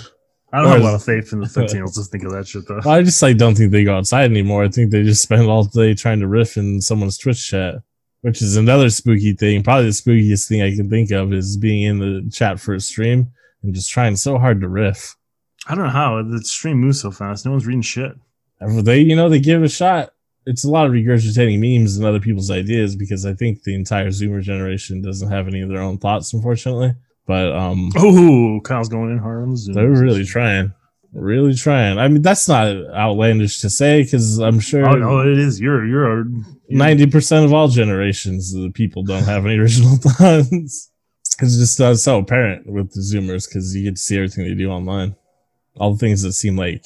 I 0.53 0.61
don't 0.61 0.71
have 0.71 0.81
a 0.81 0.83
lot 0.83 0.95
of 0.95 1.03
faith 1.03 1.33
in 1.33 1.41
the 1.41 1.47
13 1.47 1.75
year 1.75 1.83
olds 1.83 1.97
to 1.97 2.03
think 2.03 2.23
of 2.23 2.31
that 2.31 2.47
shit 2.47 2.67
though. 2.67 2.79
Well, 2.83 2.95
I 2.95 3.03
just 3.03 3.21
like 3.21 3.37
don't 3.37 3.55
think 3.55 3.71
they 3.71 3.83
go 3.83 3.97
outside 3.97 4.31
anymore. 4.31 4.63
I 4.63 4.69
think 4.69 4.91
they 4.91 5.03
just 5.03 5.21
spend 5.21 5.43
all 5.43 5.65
day 5.65 5.93
trying 5.93 6.19
to 6.21 6.27
riff 6.27 6.57
in 6.57 6.81
someone's 6.81 7.17
Twitch 7.17 7.47
chat, 7.47 7.75
which 8.21 8.41
is 8.41 8.55
another 8.55 8.89
spooky 8.89 9.33
thing. 9.33 9.63
Probably 9.63 9.85
the 9.85 9.91
spookiest 9.91 10.47
thing 10.47 10.61
I 10.61 10.73
can 10.75 10.89
think 10.89 11.11
of 11.11 11.33
is 11.33 11.57
being 11.57 11.83
in 11.83 11.99
the 11.99 12.29
chat 12.31 12.59
for 12.59 12.73
a 12.73 12.79
stream 12.79 13.31
and 13.61 13.75
just 13.75 13.91
trying 13.91 14.15
so 14.15 14.37
hard 14.37 14.61
to 14.61 14.69
riff. 14.69 15.15
I 15.67 15.75
don't 15.75 15.85
know 15.85 15.89
how 15.89 16.23
the 16.23 16.41
stream 16.43 16.77
moves 16.77 17.01
so 17.01 17.11
fast. 17.11 17.45
No 17.45 17.51
one's 17.51 17.65
reading 17.65 17.81
shit. 17.81 18.13
They, 18.61 18.99
you 18.99 19.15
know, 19.15 19.27
they 19.29 19.39
give 19.39 19.63
a 19.63 19.69
shot. 19.69 20.13
It's 20.45 20.63
a 20.63 20.69
lot 20.69 20.85
of 20.85 20.93
regurgitating 20.93 21.59
memes 21.59 21.97
and 21.97 22.05
other 22.05 22.21
people's 22.21 22.49
ideas 22.49 22.95
because 22.95 23.25
I 23.25 23.33
think 23.33 23.63
the 23.63 23.75
entire 23.75 24.07
Zoomer 24.07 24.41
generation 24.41 25.01
doesn't 25.01 25.29
have 25.29 25.47
any 25.47 25.59
of 25.59 25.67
their 25.67 25.81
own 25.81 25.97
thoughts, 25.97 26.33
unfortunately. 26.33 26.93
But 27.27 27.51
um, 27.55 27.91
Oh, 27.97 28.61
Kyle's 28.63 28.89
going 28.89 29.11
in 29.11 29.17
hard 29.19 29.43
on 29.43 29.51
the 29.51 29.57
Zoom. 29.57 29.75
they're 29.75 29.89
really 29.89 30.23
trying, 30.25 30.73
really 31.13 31.53
trying. 31.53 31.99
I 31.99 32.07
mean, 32.07 32.21
that's 32.21 32.47
not 32.47 32.67
outlandish 32.95 33.59
to 33.61 33.69
say 33.69 34.03
because 34.03 34.39
I'm 34.39 34.59
sure 34.61 34.87
Oh 34.89 34.93
no, 34.95 35.19
it 35.19 35.37
is. 35.37 35.59
You're 35.59 35.85
you're 35.85 36.25
ninety 36.69 37.05
percent 37.05 37.45
of 37.45 37.53
all 37.53 37.67
generations 37.67 38.53
the 38.53 38.71
people 38.73 39.03
don't 39.03 39.25
have 39.25 39.45
any 39.45 39.57
original 39.59 39.97
thoughts. 39.97 40.89
It's 41.39 41.57
just 41.57 41.79
uh, 41.81 41.93
so 41.95 42.19
apparent 42.19 42.65
with 42.65 42.93
the 42.93 43.01
Zoomers 43.01 43.47
because 43.47 43.75
you 43.75 43.83
get 43.83 43.97
to 43.97 44.01
see 44.01 44.15
everything 44.15 44.45
they 44.45 44.55
do 44.55 44.71
online, 44.71 45.15
all 45.75 45.91
the 45.91 45.99
things 45.99 46.21
that 46.23 46.33
seem 46.33 46.55
like 46.57 46.83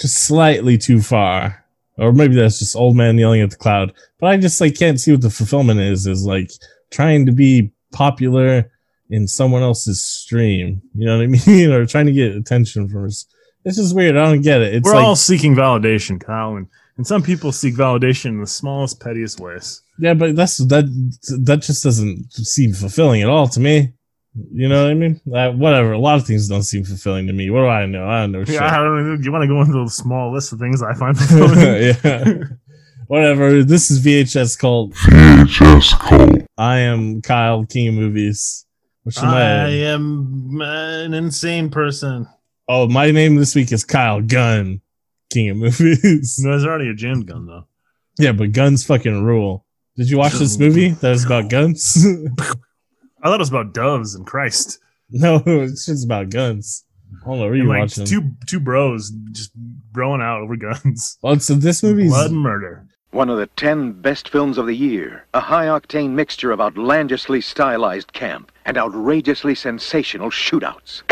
just 0.00 0.18
slightly 0.18 0.76
too 0.76 1.00
far, 1.00 1.64
or 1.96 2.12
maybe 2.12 2.34
that's 2.34 2.58
just 2.58 2.74
old 2.76 2.96
man 2.96 3.16
yelling 3.16 3.40
at 3.40 3.50
the 3.50 3.56
cloud. 3.56 3.94
But 4.18 4.26
I 4.32 4.36
just 4.36 4.60
like 4.60 4.76
can't 4.76 5.00
see 5.00 5.12
what 5.12 5.22
the 5.22 5.30
fulfillment 5.30 5.78
is. 5.80 6.06
Is 6.08 6.26
like 6.26 6.50
trying 6.90 7.24
to 7.26 7.32
be 7.32 7.70
popular 7.92 8.70
in 9.10 9.26
someone 9.28 9.62
else's 9.62 10.02
stream. 10.02 10.82
You 10.94 11.06
know 11.06 11.18
what 11.18 11.24
I 11.24 11.26
mean? 11.46 11.70
or 11.72 11.86
trying 11.86 12.06
to 12.06 12.12
get 12.12 12.34
attention 12.34 12.88
from. 12.88 13.06
us. 13.06 13.26
It's 13.64 13.76
just 13.76 13.94
weird. 13.94 14.16
I 14.16 14.26
don't 14.26 14.42
get 14.42 14.60
it. 14.60 14.74
It's 14.74 14.84
We're 14.84 14.94
like 14.94 15.04
all 15.04 15.16
seeking 15.16 15.54
validation, 15.54 16.20
Kyle, 16.20 16.56
and, 16.56 16.66
and 16.98 17.06
some 17.06 17.22
people 17.22 17.50
seek 17.50 17.74
validation 17.74 18.26
in 18.26 18.40
the 18.40 18.46
smallest, 18.46 19.00
pettiest 19.00 19.40
ways. 19.40 19.80
Yeah, 19.98 20.14
but 20.14 20.36
that's 20.36 20.58
that 20.58 20.84
that 21.44 21.62
just 21.62 21.82
doesn't 21.82 22.32
seem 22.32 22.72
fulfilling 22.74 23.22
at 23.22 23.28
all 23.28 23.48
to 23.48 23.60
me. 23.60 23.92
You 24.52 24.68
know 24.68 24.82
what 24.82 24.90
I 24.90 24.94
mean? 24.94 25.20
Uh, 25.32 25.52
whatever. 25.52 25.92
A 25.92 25.98
lot 25.98 26.16
of 26.18 26.26
things 26.26 26.48
don't 26.48 26.64
seem 26.64 26.84
fulfilling 26.84 27.28
to 27.28 27.32
me. 27.32 27.50
What 27.50 27.60
do 27.60 27.68
I 27.68 27.86
know? 27.86 28.06
I 28.08 28.22
don't 28.22 28.32
know 28.32 28.44
shit. 28.44 28.56
Yeah, 28.56 28.66
I 28.66 28.82
don't 28.82 29.22
you 29.22 29.30
want 29.32 29.42
to 29.42 29.48
go 29.48 29.60
into 29.60 29.84
the 29.84 29.88
small 29.88 30.32
list 30.32 30.52
of 30.52 30.58
things 30.58 30.82
I 30.82 30.92
find 30.94 31.16
fulfilling? 31.18 31.94
yeah. 32.04 32.34
Whatever. 33.06 33.62
This 33.62 33.90
is 33.90 34.04
VHS 34.04 34.58
Cult. 34.58 34.92
VHS 34.94 35.98
Cult. 36.00 36.46
I 36.58 36.78
am 36.78 37.22
Kyle 37.22 37.64
King 37.64 37.88
of 37.88 37.94
Movies. 37.94 38.66
What's 39.04 39.16
your 39.20 39.26
I 39.30 39.66
name? 39.70 39.84
am 39.86 40.60
an 40.62 41.14
insane 41.14 41.70
person. 41.70 42.26
Oh, 42.68 42.88
my 42.88 43.10
name 43.10 43.36
this 43.36 43.54
week 43.54 43.70
is 43.72 43.84
Kyle 43.84 44.20
Gunn, 44.22 44.80
king 45.30 45.50
of 45.50 45.56
movies. 45.58 46.38
No, 46.42 46.50
there's 46.50 46.64
already 46.64 46.88
a 46.88 46.94
jammed 46.94 47.26
gun 47.26 47.46
though. 47.46 47.66
yeah, 48.18 48.32
but 48.32 48.52
guns 48.52 48.84
fucking 48.84 49.22
rule. 49.22 49.66
Did 49.96 50.10
you 50.10 50.18
watch 50.18 50.32
this 50.32 50.58
movie 50.58 50.90
that 50.90 51.10
was 51.10 51.24
about 51.24 51.50
guns? 51.50 52.04
I 53.22 53.28
thought 53.28 53.34
it 53.34 53.38
was 53.38 53.48
about 53.50 53.74
doves 53.74 54.14
and 54.14 54.26
Christ. 54.26 54.78
no, 55.10 55.42
it's 55.46 55.86
just 55.86 56.04
about 56.04 56.30
guns. 56.30 56.84
I 57.22 57.26
don't 57.28 57.38
know 57.38 57.52
you 57.52 57.64
like 57.64 57.80
watching. 57.80 58.06
two 58.06 58.32
two 58.46 58.58
bros 58.58 59.10
just 59.32 59.52
broing 59.92 60.22
out 60.22 60.40
over 60.40 60.56
guns. 60.56 61.18
well, 61.22 61.38
so 61.38 61.54
this 61.54 61.82
movie's 61.82 62.10
Blood 62.10 62.30
and 62.32 62.40
murder. 62.40 62.86
One 63.14 63.30
of 63.30 63.38
the 63.38 63.46
10 63.46 63.92
best 63.92 64.28
films 64.28 64.58
of 64.58 64.66
the 64.66 64.74
year. 64.74 65.24
A 65.34 65.38
high 65.38 65.66
octane 65.66 66.10
mixture 66.10 66.50
of 66.50 66.60
outlandishly 66.60 67.40
stylized 67.42 68.12
camp 68.12 68.50
and 68.64 68.76
outrageously 68.76 69.54
sensational 69.54 70.30
shootouts. 70.30 71.02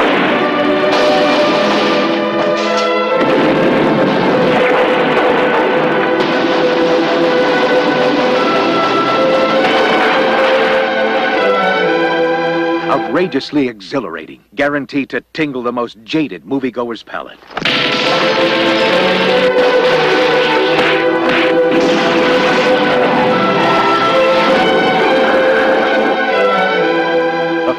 Outrageously 12.90 13.68
exhilarating, 13.68 14.42
guaranteed 14.56 15.08
to 15.10 15.20
tingle 15.34 15.62
the 15.62 15.70
most 15.70 16.02
jaded 16.02 16.44
moviegoer's 16.44 17.04
palate. 17.04 17.38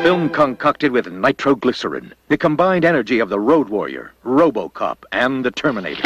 Film 0.04 0.28
concocted 0.28 0.92
with 0.92 1.08
nitroglycerin, 1.08 2.14
the 2.28 2.38
combined 2.38 2.84
energy 2.84 3.20
of 3.20 3.30
the 3.30 3.40
Road 3.40 3.70
Warrior, 3.70 4.12
Robocop, 4.26 4.98
and 5.14 5.46
the 5.46 5.52
Terminator. 5.52 6.02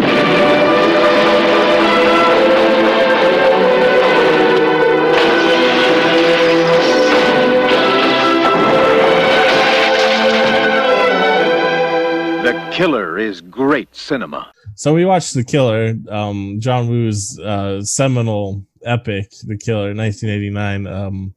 The 12.43 12.69
Killer 12.71 13.17
is 13.17 13.41
great 13.41 13.95
cinema. 13.95 14.51
So 14.75 14.93
we 14.93 15.05
watched 15.05 15.33
The 15.33 15.43
Killer, 15.43 15.95
um, 16.07 16.57
John 16.59 16.87
Woo's 16.87 17.39
uh, 17.39 17.81
seminal 17.81 18.63
epic, 18.85 19.31
The 19.43 19.57
Killer, 19.57 19.95
1989. 19.95 20.85
Um, 20.85 21.33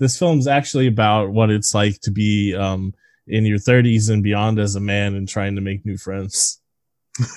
this 0.00 0.18
film's 0.18 0.48
actually 0.48 0.88
about 0.88 1.30
what 1.30 1.50
it's 1.50 1.74
like 1.74 2.00
to 2.00 2.10
be 2.10 2.56
um, 2.56 2.94
in 3.28 3.44
your 3.44 3.58
30s 3.58 4.10
and 4.10 4.22
beyond 4.24 4.58
as 4.58 4.74
a 4.74 4.80
man 4.80 5.14
and 5.14 5.28
trying 5.28 5.54
to 5.54 5.60
make 5.60 5.84
new 5.84 5.98
friends. 5.98 6.60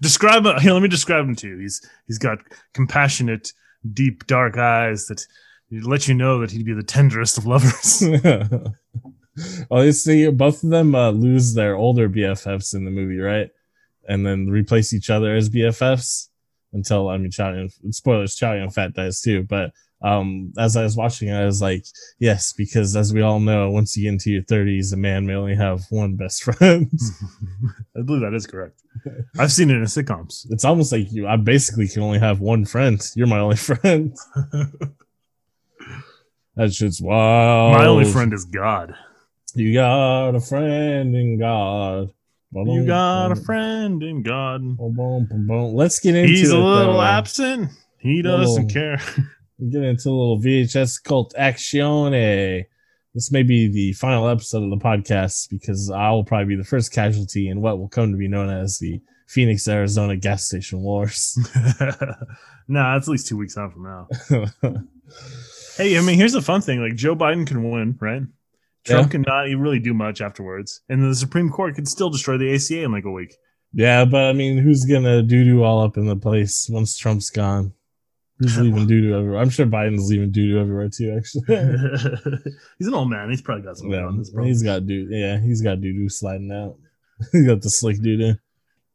describe 0.00 0.46
him. 0.46 0.58
Here, 0.60 0.72
let 0.72 0.82
me 0.82 0.88
describe 0.88 1.24
him 1.24 1.34
to 1.36 1.48
you. 1.48 1.58
He's 1.58 1.86
he's 2.06 2.18
got 2.18 2.38
compassionate, 2.74 3.52
deep, 3.92 4.26
dark 4.28 4.56
eyes 4.56 5.06
that 5.08 5.26
let 5.70 6.06
you 6.06 6.14
know 6.14 6.38
that 6.40 6.52
he'd 6.52 6.64
be 6.64 6.74
the 6.74 6.82
tenderest 6.82 7.38
of 7.38 7.46
lovers. 7.46 8.04
well, 9.68 9.84
you 9.84 9.92
see, 9.92 10.30
both 10.30 10.62
of 10.62 10.70
them 10.70 10.94
uh, 10.94 11.10
lose 11.10 11.54
their 11.54 11.74
older 11.74 12.08
BFFs 12.08 12.72
in 12.74 12.84
the 12.84 12.90
movie, 12.92 13.18
right? 13.18 13.50
And 14.08 14.24
then 14.24 14.46
replace 14.48 14.94
each 14.94 15.10
other 15.10 15.34
as 15.34 15.50
BFFs 15.50 16.28
until 16.72 17.08
I 17.08 17.18
mean, 17.18 17.32
Chow 17.32 17.52
Yun, 17.52 17.68
spoilers, 17.90 18.36
Chow 18.36 18.52
Yun 18.52 18.70
Fat 18.70 18.94
dies 18.94 19.20
too. 19.20 19.42
But 19.42 19.72
um, 20.02 20.52
as 20.58 20.76
I 20.76 20.82
was 20.82 20.96
watching, 20.96 21.28
it, 21.28 21.34
I 21.34 21.46
was 21.46 21.62
like, 21.62 21.84
yes, 22.18 22.52
because 22.52 22.94
as 22.96 23.12
we 23.14 23.22
all 23.22 23.40
know, 23.40 23.70
once 23.70 23.96
you 23.96 24.04
get 24.04 24.12
into 24.12 24.30
your 24.30 24.42
30s, 24.42 24.92
a 24.92 24.96
man 24.96 25.26
may 25.26 25.34
only 25.34 25.54
have 25.56 25.82
one 25.90 26.16
best 26.16 26.42
friend. 26.44 26.90
I 27.96 28.02
believe 28.02 28.20
that 28.22 28.34
is 28.34 28.46
correct. 28.46 28.82
I've 29.38 29.52
seen 29.52 29.70
it 29.70 29.74
in 29.76 29.82
sitcoms. 29.84 30.46
it's 30.50 30.64
almost 30.64 30.92
like 30.92 31.10
you, 31.12 31.26
I 31.26 31.36
basically 31.36 31.88
can 31.88 32.02
only 32.02 32.18
have 32.18 32.40
one 32.40 32.64
friend. 32.64 33.00
You're 33.14 33.26
my 33.26 33.38
only 33.40 33.56
friend. 33.70 34.16
That 36.56 36.72
shit's 36.72 37.00
wild. 37.02 37.74
My 37.78 37.86
only 37.86 38.10
friend 38.10 38.32
is 38.32 38.44
God. 38.46 38.94
You 39.54 39.74
got 39.74 40.30
a 40.34 40.40
friend 40.40 41.14
in 41.14 41.38
God. 41.38 42.12
You 42.54 42.86
got 42.86 43.32
a 43.32 43.36
friend 43.36 44.02
in 44.02 44.22
God. 44.22 44.62
Let's 44.78 45.98
get 46.00 46.14
into 46.14 46.32
it. 46.32 46.36
He's 46.36 46.50
a 46.50 46.58
little 46.58 46.94
though. 46.94 47.02
absent. 47.02 47.70
He 47.98 48.22
doesn't 48.22 48.66
Little- 48.68 48.96
care. 48.96 49.00
Get 49.58 49.82
into 49.82 50.10
a 50.10 50.10
little 50.10 50.38
VHS 50.38 51.02
cult 51.02 51.34
action. 51.36 52.12
This 53.14 53.32
may 53.32 53.42
be 53.42 53.68
the 53.68 53.94
final 53.94 54.28
episode 54.28 54.62
of 54.64 54.70
the 54.70 54.76
podcast 54.84 55.48
because 55.48 55.90
I 55.90 56.10
will 56.10 56.24
probably 56.24 56.44
be 56.54 56.56
the 56.56 56.68
first 56.68 56.92
casualty 56.92 57.48
in 57.48 57.62
what 57.62 57.78
will 57.78 57.88
come 57.88 58.12
to 58.12 58.18
be 58.18 58.28
known 58.28 58.50
as 58.50 58.78
the 58.78 59.00
Phoenix, 59.26 59.66
Arizona 59.66 60.14
gas 60.16 60.44
station 60.44 60.80
wars. 60.82 61.38
nah, 62.68 62.94
that's 62.94 63.08
at 63.08 63.12
least 63.12 63.28
two 63.28 63.38
weeks 63.38 63.56
out 63.56 63.72
from 63.72 63.84
now. 63.84 64.08
Hey, 65.76 65.98
I 65.98 66.00
mean, 66.00 66.16
here's 66.16 66.32
the 66.32 66.40
fun 66.42 66.62
thing: 66.62 66.80
like 66.80 66.94
Joe 66.96 67.14
Biden 67.14 67.46
can 67.46 67.70
win, 67.70 67.96
right? 68.00 68.22
Trump 68.84 69.12
Yeah. 69.12 69.20
cannot 69.22 69.42
really 69.58 69.78
do 69.78 69.92
much 69.92 70.22
afterwards, 70.22 70.80
and 70.88 71.02
the 71.02 71.14
Supreme 71.14 71.50
Court 71.50 71.74
could 71.74 71.86
still 71.86 72.08
destroy 72.08 72.38
the 72.38 72.54
ACA 72.54 72.82
in 72.82 72.92
like 72.92 73.04
a 73.04 73.10
week. 73.10 73.34
yeah, 73.74 74.06
but 74.06 74.24
I 74.24 74.32
mean, 74.32 74.56
who's 74.56 74.86
gonna 74.86 75.22
doo 75.22 75.44
doo 75.44 75.62
all 75.62 75.82
up 75.82 75.98
in 75.98 76.06
the 76.06 76.16
place 76.16 76.66
once 76.70 76.96
Trump's 76.96 77.28
gone? 77.28 77.74
Who's 78.38 78.58
leaving 78.58 78.86
doo 78.86 79.00
doo 79.00 79.16
everywhere? 79.16 79.40
I'm 79.40 79.48
sure 79.50 79.64
Biden's 79.66 80.10
leaving 80.10 80.30
doo 80.30 80.52
doo 80.52 80.60
everywhere 80.60 80.88
too. 80.90 81.14
Actually, 81.16 81.44
He's 82.78 82.86
an 82.88 82.94
old 82.94 83.08
man. 83.10 83.30
He's 83.30 83.40
probably 83.40 83.64
got 83.64 83.78
some 83.78 83.90
Yeah, 83.90 84.04
on 84.04 84.18
this. 84.18 84.30
he's 84.42 84.62
got 84.62 84.86
doo. 84.86 85.06
Yeah, 85.10 85.40
he's 85.40 85.62
got 85.62 85.80
doo 85.80 85.92
doo 85.92 86.08
sliding 86.08 86.52
out. 86.52 86.76
he 87.32 87.46
got 87.46 87.62
the 87.62 87.70
slick 87.70 88.00
doo 88.02 88.16
doo. 88.16 88.34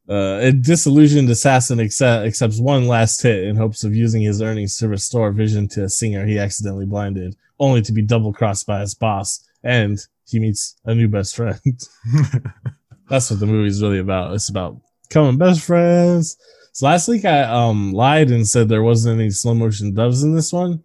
Uh, 0.09 0.39
a 0.41 0.51
disillusioned 0.51 1.29
assassin 1.29 1.79
accept, 1.79 2.25
accepts 2.27 2.59
one 2.59 2.87
last 2.87 3.21
hit 3.21 3.45
in 3.45 3.55
hopes 3.55 3.83
of 3.83 3.95
using 3.95 4.21
his 4.21 4.41
earnings 4.41 4.77
to 4.77 4.87
restore 4.87 5.31
vision 5.31 5.67
to 5.69 5.83
a 5.85 5.89
singer 5.89 6.25
he 6.25 6.37
accidentally 6.37 6.85
blinded, 6.85 7.35
only 7.59 7.81
to 7.81 7.91
be 7.93 8.01
double 8.01 8.33
crossed 8.33 8.67
by 8.67 8.81
his 8.81 8.93
boss, 8.93 9.47
and 9.63 9.99
he 10.27 10.39
meets 10.39 10.75
a 10.85 10.93
new 10.93 11.07
best 11.07 11.35
friend. 11.35 11.59
That's 13.09 13.29
what 13.29 13.39
the 13.39 13.45
movie's 13.45 13.81
really 13.81 13.99
about. 13.99 14.33
It's 14.33 14.49
about 14.49 14.77
becoming 15.07 15.37
best 15.37 15.61
friends. 15.61 16.37
So 16.73 16.85
last 16.85 17.07
week 17.07 17.25
I 17.25 17.43
um 17.43 17.91
lied 17.91 18.31
and 18.31 18.47
said 18.47 18.69
there 18.69 18.83
wasn't 18.83 19.19
any 19.19 19.29
slow 19.29 19.53
motion 19.53 19.93
doves 19.93 20.23
in 20.23 20.35
this 20.35 20.53
one 20.53 20.81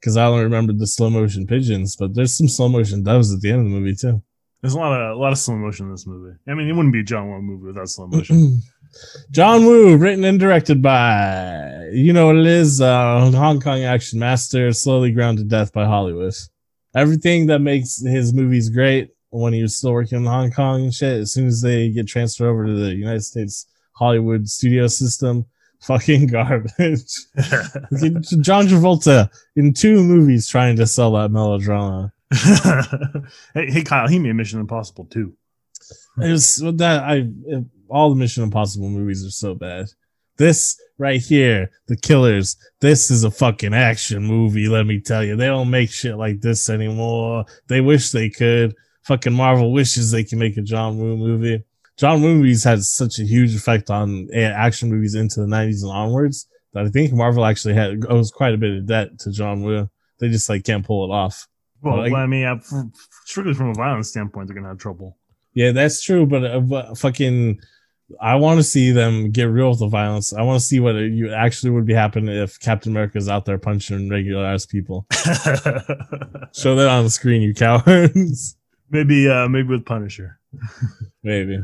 because 0.00 0.16
I 0.16 0.26
only 0.26 0.44
remembered 0.44 0.78
the 0.78 0.86
slow 0.86 1.10
motion 1.10 1.46
pigeons, 1.46 1.96
but 1.96 2.14
there's 2.14 2.36
some 2.36 2.48
slow 2.48 2.68
motion 2.68 3.02
doves 3.02 3.32
at 3.32 3.40
the 3.40 3.50
end 3.50 3.60
of 3.60 3.64
the 3.64 3.70
movie 3.70 3.96
too. 3.96 4.22
There's 4.60 4.74
a 4.74 4.78
lot 4.78 4.92
of 4.92 5.16
a 5.16 5.20
lot 5.20 5.32
of 5.32 5.38
slow 5.38 5.56
motion 5.56 5.86
in 5.86 5.92
this 5.92 6.06
movie. 6.06 6.36
I 6.48 6.54
mean, 6.54 6.68
it 6.68 6.72
wouldn't 6.72 6.92
be 6.92 7.00
a 7.00 7.04
John 7.04 7.30
Woo 7.30 7.42
movie 7.42 7.66
without 7.66 7.88
slow 7.88 8.06
motion. 8.06 8.62
John 9.32 9.64
Woo, 9.64 9.96
written 9.96 10.24
and 10.24 10.38
directed 10.38 10.80
by 10.80 11.88
you 11.92 12.12
know 12.12 12.26
what 12.26 12.36
it 12.36 12.46
is, 12.46 12.80
uh, 12.80 13.30
Hong 13.32 13.60
Kong 13.60 13.82
action 13.82 14.20
master, 14.20 14.72
slowly 14.72 15.10
ground 15.10 15.38
to 15.38 15.44
death 15.44 15.72
by 15.72 15.84
Hollywood. 15.84 16.32
Everything 16.94 17.46
that 17.46 17.58
makes 17.58 18.00
his 18.00 18.32
movies 18.32 18.70
great 18.70 19.10
when 19.30 19.52
he 19.52 19.62
was 19.62 19.74
still 19.74 19.92
working 19.92 20.18
in 20.18 20.26
Hong 20.26 20.52
Kong 20.52 20.84
and 20.84 20.94
shit, 20.94 21.20
as 21.22 21.32
soon 21.32 21.48
as 21.48 21.60
they 21.60 21.90
get 21.90 22.06
transferred 22.06 22.48
over 22.48 22.66
to 22.66 22.72
the 22.72 22.94
United 22.94 23.22
States 23.22 23.66
Hollywood 23.94 24.48
studio 24.48 24.86
system, 24.86 25.46
fucking 25.82 26.28
garbage. 26.28 26.70
John 28.40 28.66
Travolta 28.66 29.28
in 29.56 29.72
two 29.72 30.02
movies 30.02 30.48
trying 30.48 30.76
to 30.76 30.86
sell 30.86 31.12
that 31.12 31.30
melodrama. 31.30 32.12
hey, 33.54 33.70
hey, 33.70 33.82
Kyle, 33.82 34.08
he 34.08 34.18
made 34.18 34.32
Mission 34.34 34.60
Impossible 34.60 35.06
too. 35.06 35.34
It 36.20 36.30
was 36.30 36.56
that 36.58 37.02
I 37.04 37.26
it- 37.46 37.64
all 37.88 38.10
the 38.10 38.16
Mission 38.16 38.42
Impossible 38.42 38.88
movies 38.88 39.24
are 39.24 39.30
so 39.30 39.54
bad. 39.54 39.86
This 40.36 40.76
right 40.98 41.20
here, 41.20 41.70
The 41.86 41.96
Killers, 41.96 42.56
this 42.80 43.10
is 43.10 43.22
a 43.22 43.30
fucking 43.30 43.72
action 43.74 44.24
movie, 44.24 44.68
let 44.68 44.84
me 44.86 45.00
tell 45.00 45.22
you. 45.22 45.36
They 45.36 45.46
don't 45.46 45.70
make 45.70 45.90
shit 45.90 46.16
like 46.16 46.40
this 46.40 46.68
anymore. 46.68 47.44
They 47.68 47.80
wish 47.80 48.10
they 48.10 48.30
could. 48.30 48.74
Fucking 49.02 49.32
Marvel 49.34 49.70
wishes 49.72 50.10
they 50.10 50.24
can 50.24 50.38
make 50.38 50.56
a 50.56 50.62
John 50.62 50.98
Woo 50.98 51.16
movie. 51.16 51.62
John 51.96 52.22
Woo 52.22 52.34
movies 52.36 52.64
had 52.64 52.82
such 52.82 53.18
a 53.18 53.24
huge 53.24 53.54
effect 53.54 53.88
on 53.90 54.28
uh, 54.34 54.38
action 54.38 54.90
movies 54.90 55.14
into 55.14 55.40
the 55.40 55.46
90s 55.46 55.82
and 55.82 55.92
onwards 55.92 56.48
that 56.72 56.84
I 56.84 56.88
think 56.88 57.12
Marvel 57.12 57.44
actually 57.44 57.74
had 57.74 58.04
owes 58.08 58.30
quite 58.32 58.52
a 58.54 58.58
bit 58.58 58.76
of 58.78 58.86
debt 58.86 59.18
to 59.20 59.30
John 59.30 59.62
Woo. 59.62 59.88
They 60.18 60.28
just 60.28 60.48
like 60.48 60.64
can't 60.64 60.84
pull 60.84 61.04
it 61.04 61.14
off. 61.14 61.46
Well, 61.82 61.98
Like- 61.98 62.12
I 62.12 62.26
mean, 62.26 62.60
strictly 63.26 63.54
from 63.54 63.68
a 63.68 63.74
violence 63.74 64.08
standpoint, 64.08 64.48
they're 64.48 64.54
gonna 64.56 64.68
have 64.68 64.78
trouble. 64.78 65.18
Yeah, 65.52 65.70
that's 65.70 66.02
true, 66.02 66.26
but, 66.26 66.44
uh, 66.44 66.58
but 66.60 66.98
fucking, 66.98 67.60
I 68.20 68.34
want 68.34 68.58
to 68.58 68.64
see 68.64 68.90
them 68.90 69.30
get 69.30 69.44
real 69.44 69.70
with 69.70 69.78
the 69.78 69.86
violence. 69.86 70.32
I 70.32 70.42
want 70.42 70.58
to 70.60 70.66
see 70.66 70.80
what 70.80 70.96
it, 70.96 71.12
you 71.12 71.32
actually 71.32 71.70
would 71.70 71.86
be 71.86 71.94
happening 71.94 72.34
if 72.34 72.58
Captain 72.58 72.90
America 72.90 73.18
is 73.18 73.28
out 73.28 73.44
there 73.44 73.56
punching 73.58 74.08
regular 74.10 74.44
ass 74.44 74.66
people. 74.66 75.06
Show 75.12 76.74
that 76.74 76.88
on 76.88 77.04
the 77.04 77.10
screen, 77.10 77.40
you 77.42 77.54
cowards. 77.54 78.56
maybe, 78.90 79.28
uh, 79.28 79.48
maybe 79.48 79.68
with 79.68 79.84
Punisher. 79.84 80.38
Maybe 81.22 81.60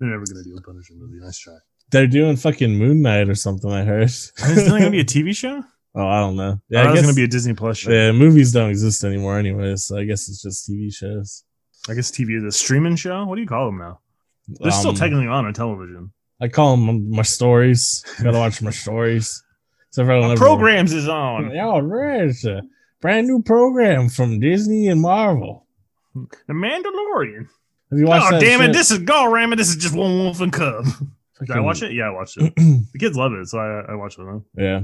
They're 0.00 0.08
never 0.10 0.24
gonna 0.24 0.42
do 0.42 0.56
a 0.56 0.62
Punisher 0.62 0.94
movie. 0.96 1.18
Nice 1.22 1.38
try. 1.38 1.54
they're 1.92 2.06
doing 2.06 2.36
fucking 2.36 2.76
Moon 2.76 3.02
Knight 3.02 3.28
or 3.28 3.34
something. 3.34 3.70
I 3.70 3.84
heard. 3.84 4.04
Is 4.04 4.32
it 4.38 4.68
gonna 4.68 4.90
be 4.90 5.00
a 5.00 5.04
TV 5.16 5.36
show? 5.36 5.62
oh, 5.94 6.06
I 6.06 6.20
don't 6.20 6.36
know. 6.36 6.60
Yeah, 6.68 6.82
I 6.84 6.92
it's 6.92 7.02
gonna 7.02 7.14
be 7.14 7.24
a 7.24 7.28
Disney 7.28 7.54
Plus 7.54 7.78
show. 7.78 7.90
yeah, 7.90 8.12
movies 8.12 8.52
don't 8.52 8.70
exist 8.70 9.04
anymore 9.04 9.38
anyways. 9.38 9.84
so 9.84 9.98
I 9.98 10.04
guess 10.04 10.28
it's 10.28 10.42
just 10.42 10.68
TV 10.68 10.92
shows. 10.94 11.44
I 11.88 11.94
guess 11.94 12.10
TV 12.10 12.36
is 12.36 12.44
a 12.44 12.52
streaming 12.52 12.96
show. 12.96 13.24
What 13.24 13.36
do 13.36 13.40
you 13.42 13.46
call 13.48 13.66
them 13.66 13.78
now? 13.78 14.00
They're 14.48 14.70
still 14.72 14.90
Um, 14.90 14.96
technically 14.96 15.26
on 15.28 15.46
on 15.46 15.52
television. 15.54 16.12
I 16.40 16.48
call 16.48 16.76
them 16.76 17.10
my 17.10 17.22
stories. 17.22 18.02
Gotta 18.22 18.38
watch 18.38 18.62
my 18.62 18.70
stories. 18.70 19.42
So 19.90 20.02
everyone 20.02 20.36
Programs 20.36 20.92
is 20.92 21.08
on. 21.08 21.50
Yeah, 21.54 21.76
a 21.78 22.62
brand 23.00 23.26
new 23.26 23.42
program 23.42 24.08
from 24.08 24.40
Disney 24.40 24.88
and 24.88 25.00
Marvel. 25.00 25.66
The 26.14 26.52
Mandalorian. 26.54 27.48
Have 27.90 27.98
you 27.98 28.06
watched 28.06 28.32
Oh 28.32 28.40
damn 28.40 28.60
it! 28.60 28.66
shit? 28.66 28.72
This 28.74 28.90
is 28.90 28.98
Go 28.98 29.24
Ramen. 29.24 29.56
This 29.56 29.68
is 29.68 29.76
just 29.76 29.94
Lone 29.94 30.18
Wolf 30.18 30.40
and 30.40 30.52
Cub. 30.52 30.84
Did 31.40 31.50
I 31.52 31.60
watch 31.60 31.82
it? 31.82 31.92
Yeah, 31.92 32.08
I 32.08 32.10
watched 32.10 32.36
it. 32.36 32.54
the 32.56 32.98
kids 32.98 33.16
love 33.16 33.32
it, 33.32 33.46
so 33.48 33.58
I, 33.58 33.92
I 33.92 33.94
watched 33.94 34.18
it. 34.18 34.26
Huh? 34.28 34.40
Yeah. 34.56 34.82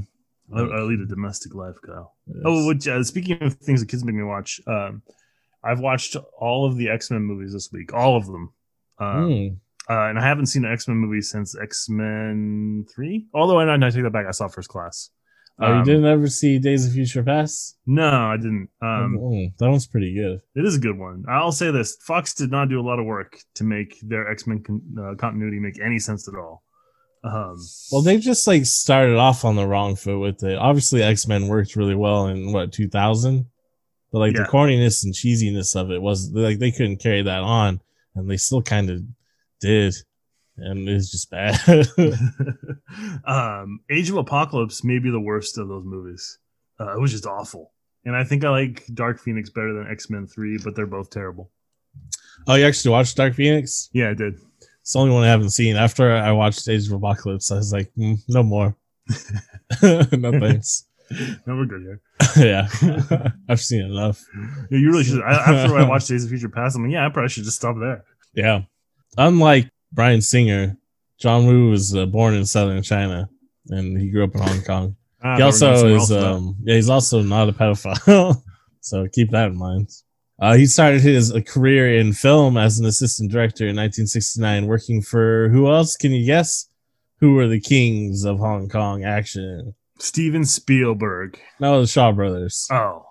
I, 0.55 0.61
I 0.61 0.81
lead 0.83 1.01
a 1.01 1.07
domestic 1.07 1.55
life, 1.55 1.75
Kyle. 1.85 2.15
Yes. 2.27 2.37
Oh, 2.47 2.67
which, 2.67 2.89
uh, 2.89 3.03
speaking 3.05 3.43
of 3.43 3.55
things 3.55 3.81
that 3.81 3.89
kids 3.89 4.05
make 4.05 4.15
me 4.15 4.23
watch, 4.23 4.61
um, 4.67 5.03
I've 5.63 5.81
watched 5.81 6.17
all 6.39 6.65
of 6.67 6.77
the 6.77 6.89
X 6.89 7.11
Men 7.11 7.23
movies 7.23 7.53
this 7.53 7.71
week, 7.73 7.93
all 7.93 8.17
of 8.17 8.27
them. 8.27 8.53
Um, 8.99 9.27
Hmm. 9.29 9.93
uh, 9.93 10.09
and 10.09 10.19
I 10.19 10.23
haven't 10.23 10.47
seen 10.47 10.65
an 10.65 10.73
X 10.73 10.89
Men 10.89 10.97
movie 10.97 11.21
since 11.21 11.55
X 11.61 11.89
Men 11.91 12.87
Three. 12.95 13.27
Although 13.35 13.59
I, 13.61 13.75
I 13.75 13.91
take 13.91 14.03
that 14.05 14.13
back, 14.13 14.27
I 14.27 14.31
saw 14.31 14.49
First 14.49 14.69
Class. 14.69 15.11
Oh, 15.59 15.67
you 15.69 15.79
Um, 15.81 15.85
didn't 15.85 16.05
ever 16.05 16.29
see 16.29 16.59
Days 16.59 16.87
of 16.87 16.93
Future 16.93 17.23
Past? 17.23 17.79
No, 17.87 18.07
I 18.07 18.37
didn't. 18.37 18.69
Um, 18.83 19.19
Oh, 19.19 19.49
that 19.59 19.71
one's 19.71 19.87
pretty 19.87 20.13
good. 20.15 20.41
It 20.55 20.67
is 20.67 20.77
a 20.77 20.81
good 20.81 20.99
one. 20.99 21.25
I'll 21.29 21.51
say 21.53 21.71
this: 21.71 21.97
Fox 22.03 22.35
did 22.35 22.51
not 22.51 22.69
do 22.69 22.79
a 22.79 22.83
lot 22.87 22.99
of 22.99 23.07
work 23.07 23.39
to 23.55 23.65
make 23.65 23.97
their 24.03 24.31
X 24.31 24.47
Men 24.47 24.63
con- 24.63 24.83
uh, 24.99 25.15
continuity 25.15 25.59
make 25.59 25.81
any 25.81 25.99
sense 25.99 26.29
at 26.29 26.35
all. 26.35 26.63
Um, 27.25 27.57
Well, 27.91 28.03
they 28.03 28.19
just 28.19 28.47
like 28.47 28.67
started 28.67 29.17
off 29.17 29.45
on 29.47 29.57
the 29.57 29.67
wrong 29.67 29.97
foot 29.97 30.19
with 30.19 30.43
it. 30.45 30.59
Obviously, 30.59 31.03
X 31.03 31.27
Men 31.27 31.49
worked 31.49 31.75
really 31.75 31.95
well 31.95 32.27
in 32.27 32.53
what 32.53 32.71
2000, 32.73 33.47
but 34.13 34.19
like 34.19 34.35
Yeah. 34.35 34.43
the 34.43 34.49
corniness 34.49 35.05
and 35.05 35.15
cheesiness 35.15 35.75
of 35.75 35.91
it 35.91 36.03
was 36.03 36.31
like 36.33 36.59
they 36.59 36.71
couldn't 36.71 36.99
carry 36.99 37.23
that 37.23 37.41
on, 37.43 37.81
and 38.15 38.31
they 38.31 38.37
still 38.37 38.63
kind 38.63 38.91
of 38.91 39.01
did, 39.61 39.95
and 40.59 40.89
it's 40.89 41.11
just 41.11 41.31
bad. 41.31 41.59
um, 43.27 43.81
Age 43.91 44.11
of 44.11 44.17
Apocalypse 44.17 44.85
may 44.85 44.99
be 44.99 45.11
the 45.11 45.21
worst 45.21 45.59
of 45.59 45.69
those 45.69 45.85
movies. 45.85 46.39
Uh, 46.79 46.97
it 46.97 47.01
was 47.01 47.13
just 47.13 47.27
awful, 47.27 47.73
and 48.05 48.17
I 48.17 48.25
think 48.25 48.45
I 48.45 48.51
like 48.51 48.85
Dark 48.93 49.19
Phoenix 49.21 49.51
better 49.51 49.73
than 49.73 49.91
X 49.91 50.11
Men 50.11 50.27
Three, 50.27 50.59
but 50.63 50.75
they're 50.75 50.87
both 50.87 51.11
terrible. 51.11 51.51
oh, 52.47 52.55
you 52.55 52.67
actually 52.67 52.93
watched 52.93 53.17
Dark 53.17 53.35
Phoenix? 53.35 53.89
Yeah, 53.93 54.11
I 54.11 54.15
did. 54.15 54.35
It's 54.81 54.93
the 54.93 55.01
only 55.01 55.13
one 55.13 55.25
I 55.25 55.29
haven't 55.29 55.51
seen. 55.51 55.77
After 55.77 56.13
I 56.13 56.33
watched 56.33 56.69
Age 56.69 56.87
of 56.87 56.93
Apocalypse, 56.93 57.51
I 57.51 57.57
was 57.57 57.73
like, 57.73 57.91
mm, 57.99 58.19
no 58.29 58.43
more. 58.43 58.77
no 59.83 60.39
thanks. 60.41 60.85
No, 61.47 61.55
we're 61.55 61.67
good 61.67 61.83
here. 61.83 62.01
yeah, 62.37 63.31
I've 63.49 63.61
seen 63.61 63.83
enough. 63.83 64.25
Yeah, 64.73 64.79
you 64.79 64.91
really 64.91 65.05
should. 65.05 65.23
I, 65.23 65.35
after 65.35 65.77
I 65.79 65.89
watched 65.89 66.09
Days 66.09 66.25
of 66.25 66.31
Future 66.31 66.49
Past, 66.49 66.75
I'm 66.75 66.83
like, 66.83 66.93
yeah, 66.93 67.07
I 67.07 67.11
probably 67.11 67.29
should 67.29 67.45
just 67.45 67.59
stop 67.59 67.77
there. 67.79 68.05
Yeah. 68.35 68.63
Unlike 69.17 69.71
Bryan 69.93 70.21
Singer, 70.21 70.77
John 71.19 71.47
Woo 71.47 71.71
was 71.71 71.95
uh, 71.95 72.07
born 72.07 72.35
in 72.35 72.45
southern 72.45 72.83
China 72.83 73.29
and 73.69 74.01
he 74.01 74.11
grew 74.11 74.25
up 74.25 74.35
in 74.35 74.41
Hong 74.43 74.63
Kong. 74.63 74.97
Ah, 75.23 75.37
He 75.37 75.43
I 75.43 75.51
thought 75.51 75.85
we 75.85 75.93
were 75.93 75.99
also 75.99 76.17
is, 76.17 76.25
um, 76.25 76.57
yeah, 76.63 76.75
he's 76.77 76.91
also 76.91 77.23
not 77.23 77.49
a 77.49 77.53
pedophile. 77.53 78.43
so 78.81 79.07
keep 79.13 79.31
that 79.31 79.49
in 79.49 79.57
mind. 79.59 79.91
Uh, 80.39 80.55
he 80.55 80.67
started 80.67 81.01
his 81.01 81.33
uh, 81.33 81.41
career 81.41 81.97
in 81.99 82.13
film 82.13 82.57
as 82.59 82.79
an 82.79 82.85
assistant 82.85 83.33
director 83.33 83.65
in 83.65 83.77
1969, 83.77 84.67
working 84.67 85.01
for 85.01 85.49
who 85.49 85.71
else? 85.71 85.97
Can 85.97 86.13
you 86.13 86.27
guess? 86.27 86.69
Who 87.21 87.33
were 87.33 87.49
the 87.49 87.61
kings 87.61 88.25
of 88.25 88.39
Hong 88.39 88.69
Kong 88.69 89.03
action? 89.03 89.75
Steven 89.99 90.45
Spielberg. 90.45 91.41
No, 91.59 91.81
the 91.81 91.87
Shaw 91.87 92.13
Brothers. 92.13 92.69
Oh, 92.71 93.06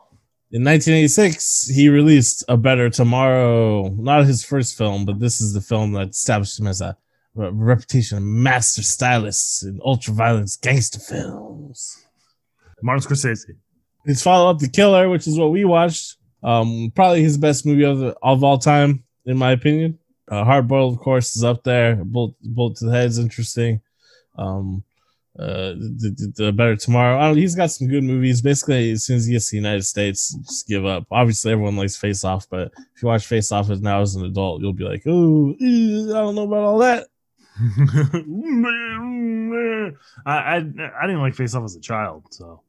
In 0.51 0.63
1986, 0.63 1.69
he 1.69 1.89
released 1.89 2.45
A 2.47 2.55
Better 2.55 2.89
Tomorrow. 2.89 3.89
Not 3.89 4.25
his 4.25 4.45
first 4.45 4.77
film, 4.77 5.03
but 5.03 5.19
this 5.19 5.41
is 5.41 5.53
the 5.53 5.61
film 5.61 5.93
that 5.93 6.09
established 6.09 6.59
him 6.59 6.67
as 6.67 6.81
a, 6.81 6.97
reputation 7.37 8.17
of 8.17 8.23
master 8.23 8.81
stylist 8.81 9.63
in 9.63 9.81
ultra-violence 9.83 10.55
gangster 10.55 10.99
films. 10.99 12.05
Martin 12.81 13.05
Scorsese. 13.05 13.57
His 14.05 14.23
follow-up, 14.23 14.59
The 14.59 14.69
Killer, 14.69 15.09
which 15.09 15.27
is 15.27 15.37
what 15.37 15.51
we 15.51 15.65
watched, 15.65 16.15
um, 16.43 16.93
probably 16.95 17.23
his 17.23 17.37
best 17.37 17.65
movie 17.65 17.83
of, 17.83 17.97
the, 17.99 18.15
of 18.23 18.41
all 18.41 18.57
time, 18.57 19.03
in 19.25 19.37
my 19.37 19.51
opinion. 19.51 19.99
Uh, 20.29 20.45
Hard 20.45 20.69
Boiled, 20.69 20.93
of 20.93 20.99
course, 20.99 21.35
is 21.35 21.43
up 21.43 21.63
there. 21.63 21.95
Bullet 22.05 22.77
to 22.77 22.85
the 22.85 22.91
Head 22.91 23.07
is 23.07 23.19
interesting. 23.19 23.81
Um, 24.37 24.83
uh, 25.37 25.75
the, 25.75 26.33
the, 26.37 26.51
Better 26.53 26.77
Tomorrow. 26.77 27.19
I 27.19 27.27
don't, 27.27 27.37
he's 27.37 27.55
got 27.55 27.71
some 27.71 27.87
good 27.87 28.05
movies. 28.05 28.41
Basically, 28.41 28.91
as 28.91 29.03
soon 29.03 29.17
as 29.17 29.25
he 29.25 29.33
gets 29.33 29.47
to 29.47 29.51
the 29.51 29.57
United 29.57 29.83
States, 29.83 30.33
just 30.33 30.65
give 30.67 30.85
up. 30.85 31.07
Obviously, 31.11 31.51
everyone 31.51 31.75
likes 31.75 31.97
Face 31.97 32.23
Off, 32.23 32.47
but 32.49 32.71
if 32.95 33.01
you 33.01 33.09
watch 33.09 33.25
Face 33.25 33.51
Off 33.51 33.69
as 33.69 33.81
now 33.81 33.99
as 34.01 34.15
an 34.15 34.23
adult, 34.23 34.61
you'll 34.61 34.71
be 34.71 34.85
like, 34.85 35.03
"Oh, 35.05 35.53
I 35.59 36.13
don't 36.13 36.35
know 36.35 36.43
about 36.43 36.63
all 36.63 36.77
that." 36.77 37.07
I, 40.25 40.31
I 40.31 40.55
I 40.55 41.05
didn't 41.05 41.21
like 41.21 41.35
Face 41.35 41.53
Off 41.53 41.65
as 41.65 41.75
a 41.75 41.81
child, 41.81 42.33
so 42.33 42.61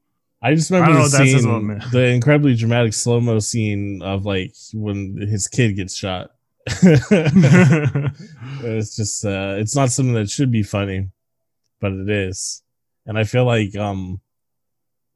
I 0.42 0.55
just 0.55 0.70
remember 0.70 0.92
don't 0.92 0.96
the 0.96 1.02
what 1.02 1.12
that 1.12 1.18
says 1.18 1.42
scene, 1.42 1.83
the 1.92 2.09
incredibly 2.09 2.57
dramatic 2.57 2.94
slow 2.94 3.20
mo 3.20 3.38
scene 3.38 4.02
of 4.02 4.26
like 4.26 4.57
when 4.74 5.18
his 5.18 5.46
kid 5.46 5.76
gets 5.76 5.94
shot. 5.94 6.33
it's 8.66 8.96
just 8.96 9.24
uh 9.24 9.55
it's 9.57 9.76
not 9.76 9.92
something 9.92 10.14
that 10.14 10.29
should 10.29 10.50
be 10.50 10.64
funny 10.64 11.11
but 11.81 11.93
it 11.93 12.09
is 12.09 12.62
and 13.07 13.19
i 13.19 13.25
feel 13.25 13.45
like 13.45 13.75
um 13.77 14.21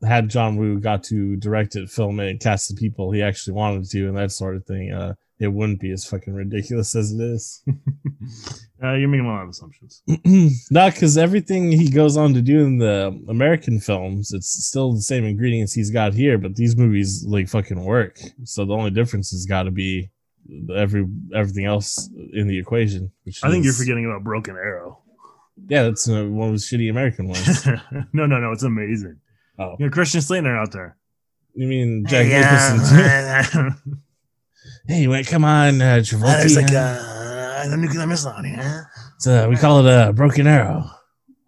had 0.03 0.31
john 0.31 0.57
woo 0.57 0.81
got 0.81 1.03
to 1.03 1.37
direct 1.37 1.77
it 1.77 1.91
film 1.91 2.21
it 2.21 2.41
cast 2.41 2.69
the 2.69 2.75
people 2.75 3.11
he 3.13 3.23
actually 3.23 3.53
wanted 3.53 3.89
to 3.89 4.09
and 4.09 4.17
that 4.17 4.33
sort 4.33 4.57
of 4.57 4.65
thing 4.65 4.93
uh 4.93 5.15
it 5.39 5.49
wouldn't 5.49 5.81
be 5.81 5.91
as 5.91 6.05
fucking 6.05 6.35
ridiculous 6.35 6.95
as 6.95 7.13
it 7.13 7.21
is 7.21 7.63
uh, 8.83 8.93
you're 8.95 9.09
making 9.09 9.25
a 9.25 9.29
lot 9.29 9.43
of 9.43 9.49
assumptions. 9.49 10.03
not 10.71 10.93
because 10.93 11.17
everything 11.17 11.73
he 11.73 11.91
goes 11.91 12.17
on 12.17 12.35
to 12.35 12.43
do 12.43 12.61
in 12.61 12.79
the 12.79 13.19
american 13.29 13.81
films 13.81 14.33
it's 14.33 14.67
still 14.67 14.93
the 14.93 15.03
same 15.03 15.25
ingredients 15.25 15.73
he's 15.73 15.91
got 15.91 16.15
here 16.15 16.39
but 16.39 16.57
these 16.57 16.77
movies 16.77 17.25
like 17.27 17.49
fucking 17.49 17.83
work 17.85 18.19
so 18.45 18.65
the 18.65 18.75
only 18.75 18.91
difference 18.91 19.31
has 19.31 19.47
got 19.47 19.65
to 19.65 19.71
be 19.71 20.11
every 20.75 21.07
everything 21.35 21.65
else 21.65 22.09
in 22.33 22.47
the 22.49 22.59
equation 22.59 23.11
which 23.25 23.43
I 23.43 23.51
think 23.51 23.65
you're 23.65 23.73
forgetting 23.73 24.07
about 24.07 24.25
Broken 24.25 24.57
Arrow. 24.57 25.03
Yeah, 25.69 25.85
that's 25.85 26.09
uh, 26.09 26.25
one 26.25 26.49
of 26.49 26.53
those 26.55 26.69
shitty 26.69 26.91
American 26.91 27.29
ones. 27.29 27.67
no, 28.13 28.27
no, 28.27 28.39
no, 28.39 28.53
it's 28.53 28.63
amazing. 28.63 29.19
Oh. 29.59 29.77
You 29.79 29.87
know, 29.87 29.91
Christian 29.93 30.21
Slater 30.21 30.57
out 30.57 30.73
there. 30.73 30.97
You 31.55 31.67
mean 31.67 32.05
Jack 32.07 32.27
Yeah. 32.27 32.73
Nicholson? 32.73 34.01
hey, 34.87 35.07
wait, 35.07 35.27
come 35.27 35.45
on, 35.45 35.81
uh, 35.81 35.97
Travolta. 35.97 36.39
There's 36.39 36.57
like 36.57 36.73
uh, 36.73 37.73
a, 37.73 37.77
nuclear 37.77 38.07
missile 38.07 38.33
on 38.33 38.45
here. 38.45 38.91
it's, 39.17 39.27
uh, 39.27 39.47
we 39.49 39.57
call 39.57 39.87
it 39.87 39.91
a 39.91 40.13
broken 40.13 40.47
arrow. 40.47 40.85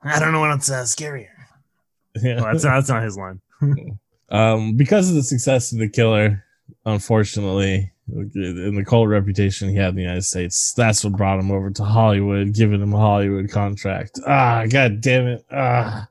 I 0.04 0.18
don't 0.18 0.32
know 0.32 0.40
what's 0.40 0.70
uh, 0.70 0.82
scarier. 0.82 1.28
Yeah. 2.16 2.36
Well, 2.36 2.46
that's, 2.52 2.64
that's 2.64 2.88
not 2.88 3.02
his 3.02 3.16
line. 3.16 3.40
um, 4.30 4.76
because 4.76 5.08
of 5.08 5.14
the 5.14 5.22
success 5.22 5.72
of 5.72 5.78
the 5.78 5.88
killer, 5.88 6.44
unfortunately, 6.84 7.92
and 8.12 8.76
the 8.78 8.84
cult 8.84 9.08
reputation 9.08 9.68
he 9.70 9.76
had 9.76 9.90
in 9.90 9.96
the 9.96 10.02
United 10.02 10.24
States, 10.24 10.72
that's 10.74 11.02
what 11.04 11.14
brought 11.16 11.38
him 11.38 11.50
over 11.50 11.70
to 11.70 11.84
Hollywood, 11.84 12.52
giving 12.54 12.80
him 12.82 12.92
a 12.92 12.98
Hollywood 12.98 13.50
contract. 13.50 14.20
Ah, 14.26 14.64
god 14.68 15.00
damn 15.00 15.26
it. 15.26 15.44
Ah, 15.50 16.08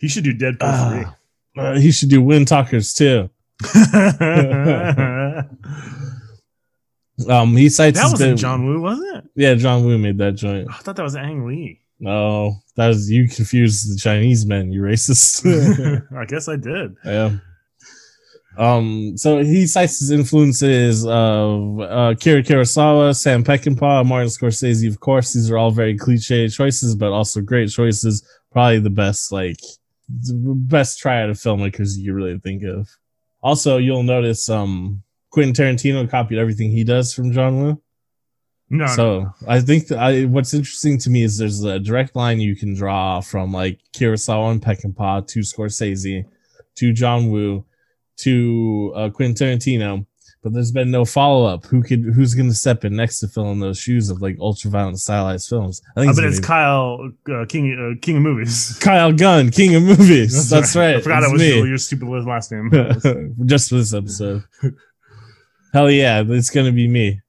He 0.00 0.08
should 0.08 0.24
do 0.24 0.34
Deadpool 0.34 0.58
ah. 0.62 1.16
Uh, 1.56 1.78
he 1.78 1.92
should 1.92 2.08
do 2.10 2.20
Wind 2.22 2.48
Talkers 2.48 2.92
too. 2.92 3.30
Um, 7.28 7.56
he 7.56 7.68
cites 7.68 7.98
that 8.00 8.10
wasn't 8.10 8.40
John 8.40 8.66
Woo, 8.66 8.80
wasn't 8.80 9.18
it? 9.18 9.24
Yeah, 9.36 9.54
John 9.54 9.84
Woo 9.84 9.96
made 9.98 10.18
that 10.18 10.32
joint. 10.32 10.66
I 10.68 10.78
thought 10.78 10.96
that 10.96 11.04
was 11.04 11.14
Ang 11.14 11.46
Lee. 11.46 11.80
No, 12.00 12.56
that 12.76 12.88
was 12.88 13.08
you 13.08 13.28
confused 13.28 13.92
the 13.92 13.96
Chinese 13.96 14.44
men, 14.44 14.72
you 14.72 14.82
racist. 14.82 15.44
I 16.18 16.24
guess 16.24 16.48
I 16.48 16.56
did. 16.56 16.96
yeah. 17.04 17.36
Um, 18.56 19.16
so 19.16 19.42
he 19.42 19.66
cites 19.66 19.98
his 19.98 20.10
influences 20.10 21.04
of 21.04 21.80
uh, 21.80 22.14
Kira 22.14 22.44
Kurosawa, 22.44 23.16
Sam 23.16 23.42
Peckinpah, 23.42 24.06
Martin 24.06 24.28
Scorsese. 24.28 24.88
Of 24.88 25.00
course, 25.00 25.32
these 25.32 25.50
are 25.50 25.58
all 25.58 25.70
very 25.70 25.96
cliche 25.96 26.48
choices, 26.48 26.94
but 26.94 27.12
also 27.12 27.40
great 27.40 27.70
choices. 27.70 28.26
Probably 28.52 28.78
the 28.78 28.90
best, 28.90 29.32
like, 29.32 29.58
the 30.08 30.54
best 30.56 30.98
triad 30.98 31.30
of 31.30 31.36
filmmakers 31.36 31.96
you 31.96 32.14
really 32.14 32.38
think 32.38 32.62
of. 32.62 32.88
Also, 33.42 33.78
you'll 33.78 34.04
notice 34.04 34.48
um, 34.48 35.02
Quentin 35.30 35.52
Tarantino 35.52 36.08
copied 36.08 36.38
everything 36.38 36.70
he 36.70 36.84
does 36.84 37.12
from 37.12 37.32
John 37.32 37.60
Woo. 37.60 37.82
No, 38.70 38.86
So 38.86 39.30
I 39.46 39.60
think 39.60 39.88
that 39.88 39.98
I, 39.98 40.24
what's 40.24 40.54
interesting 40.54 40.98
to 40.98 41.10
me 41.10 41.22
is 41.22 41.38
there's 41.38 41.62
a 41.62 41.78
direct 41.78 42.16
line 42.16 42.40
you 42.40 42.56
can 42.56 42.74
draw 42.74 43.20
from 43.20 43.52
like 43.52 43.78
Kurosawa 43.94 44.52
and 44.52 44.62
Peckinpah 44.62 45.26
to 45.28 45.40
Scorsese 45.40 46.24
to 46.76 46.92
John 46.92 47.30
Woo 47.30 47.64
to 48.18 48.92
uh, 48.94 49.10
Quentin 49.10 49.34
Tarantino, 49.34 50.06
but 50.42 50.52
there's 50.52 50.72
been 50.72 50.90
no 50.90 51.04
follow 51.04 51.46
up. 51.46 51.64
Who 51.66 51.82
could 51.82 52.00
who's 52.02 52.34
going 52.34 52.48
to 52.48 52.54
step 52.54 52.84
in 52.84 52.94
next 52.94 53.20
to 53.20 53.28
fill 53.28 53.50
in 53.52 53.60
those 53.60 53.78
shoes 53.78 54.10
of 54.10 54.20
like 54.20 54.36
ultra 54.40 54.70
violent 54.70 55.00
stylized 55.00 55.48
films? 55.48 55.80
I 55.96 56.00
think 56.00 56.12
bet 56.12 56.16
gonna 56.16 56.28
it's 56.28 56.40
be 56.40 56.46
Kyle 56.46 57.10
uh, 57.32 57.44
King 57.46 57.96
uh, 57.96 58.00
King 58.00 58.16
of 58.18 58.22
Movies. 58.22 58.78
Kyle 58.82 59.12
Gunn, 59.12 59.50
King 59.50 59.74
of 59.74 59.82
Movies. 59.82 60.50
That's, 60.50 60.76
right. 60.76 60.96
I 60.96 61.00
forgot 61.00 61.22
It's 61.22 61.30
it 61.30 61.32
was 61.32 61.42
me. 61.42 61.68
your 61.68 61.78
stupid 61.78 62.08
last 62.08 62.52
name. 62.52 62.70
just 63.46 63.68
for 63.70 63.76
this 63.76 63.94
episode. 63.94 64.44
Hell 65.72 65.90
yeah, 65.90 66.22
it's 66.26 66.50
gonna 66.50 66.72
be 66.72 66.88
me. 66.88 67.20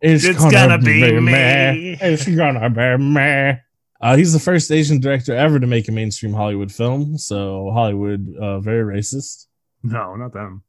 It's, 0.00 0.24
It's 0.24 0.38
gonna 0.38 0.78
be 0.78 1.20
me. 1.20 1.96
It's 2.00 2.26
gonna 2.26 2.70
be 2.70 2.98
me. 2.98 3.58
Uh, 4.00 4.16
he's 4.16 4.32
the 4.32 4.38
first 4.38 4.70
Asian 4.70 5.00
director 5.00 5.34
ever 5.34 5.58
to 5.58 5.66
make 5.66 5.88
a 5.88 5.92
mainstream 5.92 6.32
Hollywood 6.34 6.70
film. 6.70 7.16
So 7.16 7.70
Hollywood, 7.72 8.26
uh, 8.40 8.60
very 8.60 8.98
racist. 8.98 9.46
No, 9.86 10.16
not 10.16 10.32
them. 10.32 10.62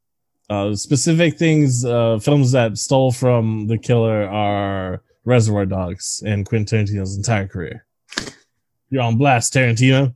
Uh, 0.49 0.75
specific 0.75 1.37
things, 1.37 1.83
uh, 1.83 2.19
films 2.19 2.51
that 2.53 2.77
stole 2.77 3.11
from 3.11 3.67
the 3.67 3.77
killer 3.77 4.23
are 4.23 5.01
Reservoir 5.25 5.65
Dogs 5.65 6.23
and 6.25 6.45
Quentin 6.45 6.85
Tarantino's 6.85 7.17
entire 7.17 7.47
career. 7.47 7.85
You're 8.89 9.01
on 9.01 9.17
blast, 9.17 9.53
Tarantino. 9.53 10.15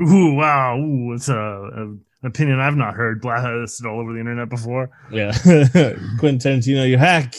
Ooh, 0.00 0.34
wow. 0.34 0.78
Ooh, 0.78 1.12
it's 1.12 1.28
a, 1.28 1.36
a 1.36 1.96
an 2.22 2.28
opinion 2.28 2.58
I've 2.58 2.76
not 2.76 2.94
heard 2.94 3.20
blasted 3.20 3.86
all 3.86 4.00
over 4.00 4.12
the 4.12 4.18
internet 4.18 4.48
before. 4.48 4.90
Yeah, 5.10 5.32
Quentin 6.18 6.38
Tarantino, 6.38 6.88
you 6.88 6.98
hack. 6.98 7.34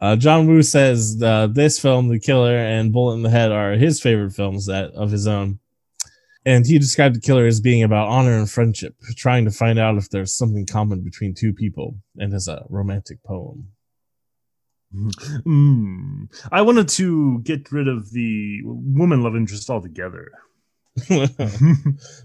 Uh, 0.00 0.16
John 0.16 0.46
Woo 0.46 0.62
says 0.62 1.22
uh, 1.22 1.46
this 1.48 1.78
film, 1.78 2.08
The 2.08 2.18
Killer 2.18 2.56
and 2.56 2.92
Bullet 2.92 3.14
in 3.14 3.22
the 3.22 3.30
Head, 3.30 3.52
are 3.52 3.72
his 3.72 4.00
favorite 4.00 4.32
films 4.32 4.66
that 4.66 4.92
of 4.92 5.10
his 5.10 5.26
own. 5.26 5.58
And 6.46 6.66
he 6.66 6.78
described 6.78 7.16
The 7.16 7.20
Killer 7.20 7.46
as 7.46 7.60
being 7.60 7.82
about 7.82 8.08
honor 8.08 8.36
and 8.36 8.50
friendship, 8.50 8.94
trying 9.16 9.46
to 9.46 9.50
find 9.50 9.78
out 9.78 9.96
if 9.96 10.10
there's 10.10 10.34
something 10.34 10.66
common 10.66 11.02
between 11.02 11.34
two 11.34 11.54
people, 11.54 11.96
and 12.16 12.34
as 12.34 12.48
a 12.48 12.64
romantic 12.68 13.22
poem. 13.24 13.68
Mm. 14.94 16.28
I 16.52 16.62
wanted 16.62 16.88
to 16.90 17.40
get 17.40 17.72
rid 17.72 17.88
of 17.88 18.12
the 18.12 18.60
woman 18.64 19.22
love 19.22 19.34
interest 19.34 19.70
altogether. 19.70 20.30
I 21.10 21.26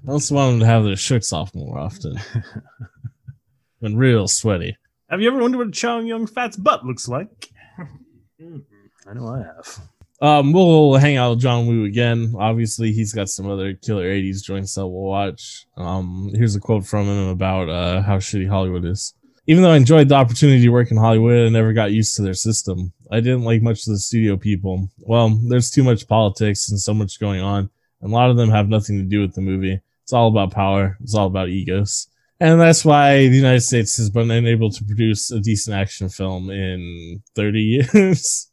also 0.08 0.36
want 0.36 0.52
them 0.52 0.60
to 0.60 0.66
have 0.66 0.84
their 0.84 0.96
shirts 0.96 1.34
off 1.34 1.56
more 1.56 1.80
often. 1.80 2.20
when 3.80 3.96
real 3.96 4.28
sweaty. 4.28 4.78
Have 5.10 5.22
you 5.22 5.28
ever 5.30 5.40
wondered 5.40 5.58
what 5.58 5.74
Chow 5.74 6.00
Yun 6.00 6.28
Fat's 6.28 6.58
butt 6.58 6.86
looks 6.86 7.08
like? 7.08 7.50
I 7.80 9.14
know 9.14 9.28
I 9.28 9.40
have. 9.40 9.80
Um, 10.22 10.52
we'll 10.52 10.96
hang 10.96 11.16
out 11.16 11.32
with 11.32 11.40
John 11.40 11.66
Woo 11.66 11.86
again. 11.86 12.34
Obviously, 12.38 12.92
he's 12.92 13.14
got 13.14 13.30
some 13.30 13.50
other 13.50 13.74
killer 13.74 14.06
80s 14.06 14.44
joints 14.44 14.76
that 14.76 14.86
we'll 14.86 15.10
watch. 15.10 15.66
Um, 15.78 16.32
here's 16.36 16.56
a 16.56 16.60
quote 16.60 16.86
from 16.86 17.08
him 17.08 17.30
about 17.30 17.70
uh, 17.70 18.02
how 18.02 18.18
shitty 18.18 18.48
Hollywood 18.48 18.84
is. 18.84 19.14
Even 19.48 19.64
though 19.64 19.72
I 19.72 19.78
enjoyed 19.78 20.10
the 20.10 20.16
opportunity 20.16 20.62
to 20.62 20.70
work 20.70 20.92
in 20.92 20.98
Hollywood, 20.98 21.48
I 21.48 21.50
never 21.50 21.74
got 21.74 21.92
used 21.92 22.16
to 22.18 22.22
their 22.22 22.34
system. 22.34 22.92
I 23.10 23.22
didn't 23.22 23.46
like 23.46 23.62
much 23.62 23.88
of 23.88 23.94
the 23.94 24.00
studio 24.00 24.38
people. 24.38 24.90
Well, 25.00 25.40
there's 25.48 25.72
too 25.72 25.84
much 25.84 26.08
politics 26.08 26.70
and 26.70 26.80
so 26.80 26.94
much 26.94 27.20
going 27.20 27.42
on, 27.42 27.70
and 28.02 28.12
a 28.12 28.16
lot 28.16 28.30
of 28.30 28.38
them 28.38 28.50
have 28.52 28.68
nothing 28.68 28.98
to 28.98 29.06
do 29.06 29.22
with 29.22 29.34
the 29.36 29.42
movie. 29.42 29.80
It's 30.04 30.14
all 30.14 30.28
about 30.28 30.52
power. 30.52 30.98
It's 31.02 31.16
all 31.16 31.28
about 31.28 31.50
egos. 31.50 32.08
And 32.42 32.60
that's 32.60 32.86
why 32.86 33.28
the 33.28 33.36
United 33.36 33.62
States 33.62 33.98
has 33.98 34.10
been 34.10 34.32
unable 34.32 34.70
to 34.70 34.84
produce 34.84 35.32
a 35.32 35.40
decent 35.40 35.76
action 35.76 36.10
film 36.10 36.50
in 36.50 37.22
30 37.36 37.60
years. 37.94 38.50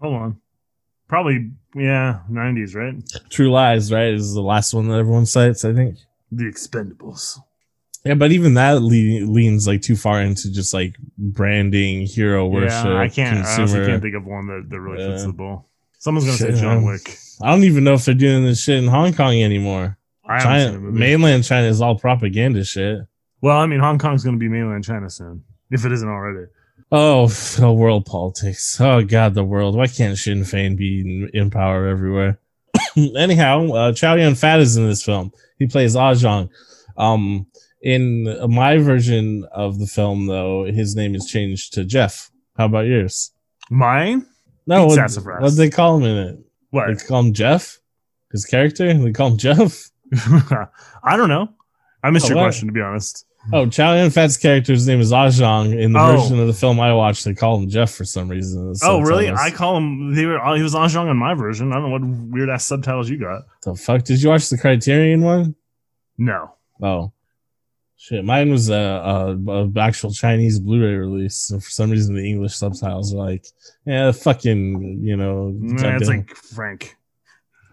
Hold 0.00 0.14
on. 0.14 0.40
Probably, 1.14 1.52
yeah, 1.76 2.22
90s, 2.28 2.74
right? 2.74 2.96
True 3.30 3.48
Lies, 3.48 3.92
right, 3.92 4.12
is 4.12 4.34
the 4.34 4.40
last 4.40 4.74
one 4.74 4.88
that 4.88 4.98
everyone 4.98 5.26
cites, 5.26 5.64
I 5.64 5.72
think. 5.72 5.98
The 6.32 6.42
Expendables. 6.42 7.38
Yeah, 8.04 8.14
but 8.14 8.32
even 8.32 8.54
that 8.54 8.82
le- 8.82 9.24
leans 9.24 9.68
like 9.68 9.80
too 9.80 9.94
far 9.94 10.20
into 10.20 10.50
just 10.50 10.74
like 10.74 10.96
branding, 11.16 12.04
hero 12.04 12.48
worship. 12.48 12.86
yeah, 12.86 12.98
I 12.98 13.08
can't. 13.08 13.46
I 13.46 13.54
honestly 13.58 13.86
can't 13.86 14.02
think 14.02 14.16
of 14.16 14.26
one 14.26 14.48
that, 14.48 14.66
that 14.68 14.80
really 14.80 15.06
fits 15.06 15.22
the 15.24 15.32
bill. 15.32 15.68
Someone's 16.00 16.26
gonna 16.26 16.36
Shit, 16.36 16.56
say 16.56 16.60
John. 16.60 16.84
Wick. 16.84 17.16
I 17.40 17.52
don't 17.52 17.62
even 17.62 17.84
know 17.84 17.94
if 17.94 18.04
they're 18.04 18.14
doing 18.14 18.44
this 18.44 18.60
shit 18.60 18.82
in 18.82 18.88
Hong 18.88 19.14
Kong 19.14 19.40
anymore. 19.40 19.96
I 20.28 20.40
haven't 20.40 20.72
seen 20.72 20.80
China, 20.80 20.90
mainland 20.90 21.44
China 21.44 21.68
is 21.68 21.80
all 21.80 21.96
propaganda 21.96 22.64
shit. 22.64 23.02
Well, 23.40 23.56
I 23.56 23.66
mean, 23.66 23.78
Hong 23.78 23.98
Kong's 24.00 24.24
gonna 24.24 24.36
be 24.36 24.48
mainland 24.48 24.82
China 24.82 25.08
soon, 25.08 25.44
if 25.70 25.84
it 25.84 25.92
isn't 25.92 26.08
already. 26.08 26.48
Oh, 26.92 27.30
oh, 27.60 27.72
world 27.72 28.06
politics. 28.06 28.80
Oh 28.80 29.04
God, 29.04 29.34
the 29.34 29.44
world. 29.44 29.76
Why 29.76 29.86
can't 29.86 30.18
Sinn 30.18 30.40
Féin 30.42 30.76
be 30.76 31.00
in, 31.00 31.30
in 31.32 31.50
power 31.50 31.86
everywhere? 31.86 32.38
Anyhow, 32.96 33.68
uh, 33.72 33.92
Chow 33.92 34.14
Yun 34.14 34.34
Fat 34.34 34.60
is 34.60 34.76
in 34.76 34.86
this 34.86 35.02
film. 35.02 35.32
He 35.58 35.66
plays 35.66 35.94
Ajong. 35.96 36.48
Um, 36.96 37.46
in 37.82 38.24
my 38.50 38.78
version 38.78 39.46
of 39.52 39.78
the 39.78 39.86
film, 39.86 40.26
though, 40.26 40.64
his 40.64 40.96
name 40.96 41.14
is 41.14 41.26
changed 41.26 41.74
to 41.74 41.84
Jeff. 41.84 42.30
How 42.56 42.66
about 42.66 42.86
yours? 42.86 43.32
Mine? 43.70 44.26
No, 44.66 44.86
what, 44.86 45.14
what 45.40 45.56
they 45.56 45.68
call 45.68 45.98
him 45.98 46.04
in 46.04 46.16
it? 46.16 46.38
What? 46.70 46.86
They 46.86 47.04
call 47.04 47.20
him 47.20 47.34
Jeff. 47.34 47.78
His 48.32 48.46
character. 48.46 48.92
They 48.92 49.12
call 49.12 49.32
him 49.32 49.36
Jeff. 49.38 49.90
I 51.04 51.16
don't 51.16 51.28
know. 51.28 51.48
I 52.02 52.10
missed 52.10 52.26
Oh, 52.26 52.28
your 52.30 52.36
what? 52.38 52.44
question, 52.44 52.68
to 52.68 52.72
be 52.72 52.80
honest. 52.80 53.26
Oh, 53.52 53.68
Chow 53.68 53.94
Yun 53.94 54.10
Fat's 54.10 54.36
character's 54.38 54.86
name 54.88 55.00
is 55.00 55.12
ah 55.12 55.26
Ajong. 55.26 55.78
In 55.78 55.92
the 55.92 55.98
Oh. 56.00 56.16
version 56.16 56.38
of 56.40 56.46
the 56.46 56.52
film 56.54 56.80
I 56.80 56.92
watched, 56.94 57.24
they 57.24 57.34
call 57.34 57.58
him 57.58 57.68
Jeff 57.68 57.92
for 57.92 58.04
some 58.04 58.28
reason. 58.28 58.72
Oh, 58.82 59.00
really? 59.00 59.30
I 59.30 59.50
call 59.50 59.76
him. 59.76 60.14
They 60.14 60.24
were. 60.24 60.38
He 60.56 60.62
was 60.62 60.74
ah 60.74 60.86
Anjong 60.86 61.10
in 61.10 61.16
my 61.18 61.34
version. 61.34 61.70
I 61.72 61.74
don't 61.76 61.84
know 61.84 61.90
what 61.90 62.04
weird 62.32 62.48
ass 62.48 62.64
subtitles 62.64 63.10
you 63.10 63.18
got. 63.18 63.42
the 63.62 63.74
fuck? 63.74 64.02
Did 64.04 64.22
you 64.22 64.30
watch 64.30 64.48
the 64.48 64.56
Criterion 64.56 65.20
one? 65.22 65.54
No. 66.16 66.54
Oh, 66.82 67.12
shit! 67.96 68.24
Mine 68.24 68.50
was 68.50 68.70
a, 68.70 68.74
a, 68.74 69.36
a 69.64 69.70
actual 69.78 70.10
Chinese 70.12 70.58
Blu-ray 70.58 70.94
release. 70.94 71.36
So 71.36 71.60
for 71.60 71.70
some 71.70 71.90
reason, 71.90 72.14
the 72.14 72.26
English 72.26 72.54
subtitles 72.54 73.12
are 73.12 73.18
like, 73.18 73.46
yeah, 73.84 74.10
fucking, 74.12 75.00
you 75.02 75.16
know, 75.16 75.52
Nah, 75.54 75.96
it's 75.96 76.08
like 76.08 76.34
Frank. 76.34 76.96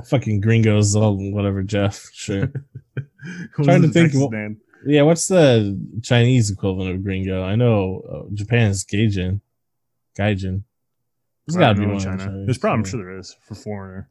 fucking 0.06 0.42
gringos, 0.42 0.96
all 0.96 1.16
whatever. 1.32 1.64
Jeff, 1.64 2.10
sure. 2.14 2.52
Trying 3.64 3.84
to 3.84 3.88
think 3.88 4.14
what- 4.16 4.32
name? 4.32 4.58
Yeah, 4.86 5.04
what's 5.04 5.28
the 5.28 5.78
Chinese 6.02 6.50
equivalent 6.50 6.96
of 6.96 7.04
gringo? 7.04 7.44
I 7.44 7.56
know 7.56 8.02
uh, 8.12 8.34
Japan 8.34 8.72
is 8.72 8.84
Gaijin. 8.84 9.42
Gaijin. 10.18 10.64
There's 11.46 11.58
got 11.58 11.74
to 11.74 11.80
be 11.80 11.86
one. 11.86 11.96
in 11.96 12.00
China. 12.02 12.26
Chinese, 12.26 12.46
There's 12.46 12.58
probably. 12.58 12.80
I'm 12.80 12.86
sure 12.86 13.04
there 13.04 13.18
is 13.18 13.36
for 13.42 13.56
foreigner. 13.56 14.10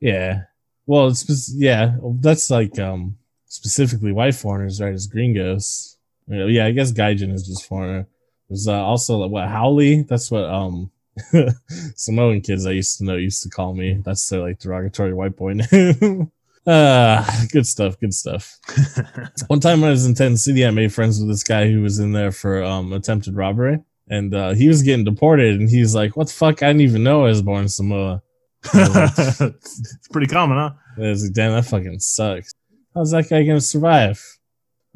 Yeah. 0.00 0.42
Well, 0.86 1.08
it's 1.08 1.52
yeah, 1.54 1.96
that's 2.20 2.50
like 2.50 2.78
um 2.78 3.16
specifically 3.46 4.12
white 4.12 4.34
foreigners, 4.34 4.80
right? 4.80 4.92
As 4.92 5.06
gringos. 5.06 5.96
You 6.26 6.46
Yeah, 6.46 6.66
I 6.66 6.72
guess 6.72 6.92
Gaijin 6.92 7.32
is 7.32 7.46
just 7.46 7.66
foreigner. 7.66 8.06
There's 8.48 8.66
uh, 8.66 8.84
also 8.84 9.18
like, 9.18 9.30
what 9.30 9.48
haole. 9.48 10.04
That's 10.04 10.30
what 10.30 10.44
um 10.44 10.90
Samoan 11.96 12.40
kids 12.40 12.66
I 12.66 12.72
used 12.72 12.98
to 12.98 13.04
know 13.04 13.16
used 13.16 13.42
to 13.42 13.48
call 13.48 13.74
me. 13.74 14.00
That's 14.04 14.28
their 14.28 14.40
like 14.40 14.58
derogatory 14.58 15.12
white 15.12 15.36
boy 15.36 15.52
name. 15.72 16.32
Uh 16.66 17.24
good 17.52 17.66
stuff. 17.66 17.98
Good 18.00 18.14
stuff. 18.14 18.58
One 19.46 19.60
time 19.60 19.80
when 19.80 19.88
I 19.88 19.92
was 19.92 20.06
in 20.06 20.14
Tent 20.14 20.38
City, 20.38 20.66
I 20.66 20.70
made 20.70 20.92
friends 20.92 21.18
with 21.18 21.28
this 21.28 21.42
guy 21.42 21.70
who 21.70 21.82
was 21.82 21.98
in 21.98 22.12
there 22.12 22.32
for 22.32 22.62
um 22.62 22.92
attempted 22.92 23.34
robbery, 23.34 23.78
and 24.08 24.34
uh, 24.34 24.50
he 24.50 24.68
was 24.68 24.82
getting 24.82 25.04
deported. 25.04 25.58
And 25.58 25.70
he's 25.70 25.94
like, 25.94 26.16
"What 26.16 26.26
the 26.26 26.34
fuck? 26.34 26.62
I 26.62 26.68
didn't 26.68 26.82
even 26.82 27.02
know 27.02 27.24
I 27.24 27.28
was 27.28 27.42
born 27.42 27.62
in 27.62 27.68
Samoa." 27.68 28.22
it's 28.74 30.08
pretty 30.12 30.26
common, 30.26 30.58
huh? 30.58 30.70
I 30.98 31.08
was 31.08 31.24
like, 31.24 31.32
damn, 31.32 31.52
that 31.52 31.64
fucking 31.64 31.98
sucks. 32.00 32.52
How's 32.94 33.10
that 33.12 33.28
guy 33.28 33.42
gonna 33.42 33.60
survive? 33.60 34.22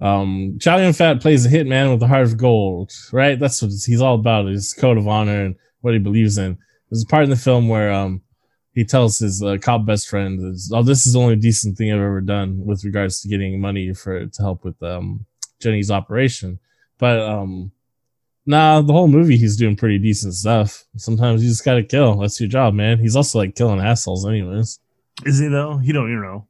Um, 0.03 0.59
Chow 0.61 0.77
Yun 0.77 0.92
Fat 0.92 1.20
plays 1.20 1.46
a 1.46 1.48
hitman 1.48 1.92
with 1.92 2.03
a 2.03 2.07
heart 2.07 2.24
of 2.24 2.37
gold, 2.37 2.92
right? 3.12 3.38
That's 3.38 3.62
what 3.62 3.70
he's 3.87 4.00
all 4.00 4.16
about, 4.16 4.46
his 4.46 4.74
code 4.74 4.98
of 4.98 5.09
honor 5.09 5.44
and 5.44 5.57
what 5.81 5.94
he 5.94 6.00
believes 6.00 6.37
in. 6.37 6.59
There's 6.90 7.05
a 7.05 7.07
part 7.07 7.24
in 7.24 7.31
the 7.31 7.37
film 7.37 7.68
where 7.68 7.92
um 7.92 8.20
he 8.74 8.84
tells 8.84 9.18
his 9.18 9.42
uh, 9.42 9.56
cop 9.60 9.87
best 9.87 10.08
friend, 10.08 10.56
"Oh, 10.72 10.82
this 10.82 11.06
is 11.06 11.12
the 11.12 11.20
only 11.20 11.37
decent 11.37 11.78
thing 11.78 11.92
I've 11.92 12.00
ever 12.00 12.20
done 12.20 12.64
with 12.64 12.84
regards 12.84 13.20
to 13.20 13.28
getting 13.28 13.60
money 13.60 13.92
for 13.94 14.26
to 14.26 14.42
help 14.42 14.64
with 14.64 14.82
um 14.82 15.24
Jenny's 15.60 15.90
operation." 15.90 16.58
But 16.98 17.20
um, 17.20 17.70
nah, 18.46 18.80
the 18.80 18.92
whole 18.92 19.08
movie 19.08 19.37
he's 19.37 19.56
doing 19.56 19.76
pretty 19.76 19.98
decent 19.98 20.34
stuff. 20.34 20.84
Sometimes 20.96 21.42
you 21.42 21.48
just 21.48 21.64
gotta 21.64 21.82
kill. 21.82 22.18
That's 22.18 22.40
your 22.40 22.48
job, 22.48 22.74
man. 22.74 22.98
He's 22.98 23.16
also 23.16 23.38
like 23.38 23.54
killing 23.54 23.80
assholes, 23.80 24.26
anyways. 24.26 24.80
Is 25.24 25.38
he 25.38 25.48
though? 25.48 25.78
He 25.78 25.92
don't. 25.92 26.10
You 26.10 26.20
know. 26.20 26.46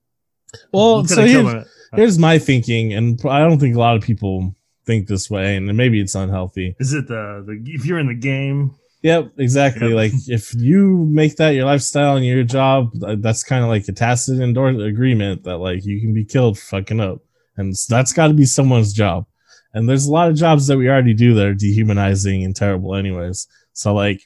Well, 0.72 1.00
He's 1.02 1.14
so 1.14 1.26
here's, 1.26 1.66
here's 1.94 2.18
my 2.18 2.38
thinking, 2.38 2.92
and 2.94 3.20
I 3.26 3.40
don't 3.40 3.58
think 3.58 3.74
a 3.74 3.78
lot 3.78 3.96
of 3.96 4.02
people 4.02 4.54
think 4.87 5.08
this 5.08 5.28
way, 5.28 5.56
and 5.56 5.74
maybe 5.76 6.00
it's 6.00 6.14
unhealthy. 6.14 6.76
Is 6.78 6.92
it 6.92 7.08
the 7.08 7.44
the 7.46 7.62
if 7.66 7.84
you're 7.84 7.98
in 7.98 8.06
the 8.06 8.14
game? 8.14 8.74
Yep, 9.05 9.33
exactly. 9.38 9.88
Yep. 9.88 9.97
Like 9.97 10.12
if 10.29 10.55
you 10.55 11.07
make 11.11 11.37
that 11.37 11.51
your 11.51 11.67
lifestyle 11.67 12.17
and 12.17 12.25
your 12.25 12.43
job, 12.43 12.90
that's 13.19 13.45
kind 13.45 13.62
of 13.62 13.69
like 13.69 13.87
a 13.87 13.93
tacit 13.93 14.40
endorse 14.40 14.81
agreement 14.83 15.45
that 15.45 15.59
like 15.59 15.85
you 15.85 16.01
can 16.01 16.12
be 16.14 16.25
killed 16.25 16.59
fucking 16.59 17.01
up, 17.01 17.19
and 17.57 17.75
that's 17.88 18.12
got 18.14 18.29
to 18.29 18.35
be 18.35 18.47
someone's 18.47 18.93
job. 18.95 19.27
And 19.75 19.88
there's 19.88 20.07
a 20.07 20.12
lot 20.12 20.31
of 20.31 20.37
jobs 20.37 20.67
that 20.69 20.79
we 20.79 20.88
already 20.88 21.14
do 21.14 21.35
that 21.35 21.47
are 21.47 21.55
dehumanizing 21.55 22.45
and 22.45 22.57
terrible, 22.57 22.95
anyways. 22.95 23.47
So 23.75 23.93
like, 23.93 24.23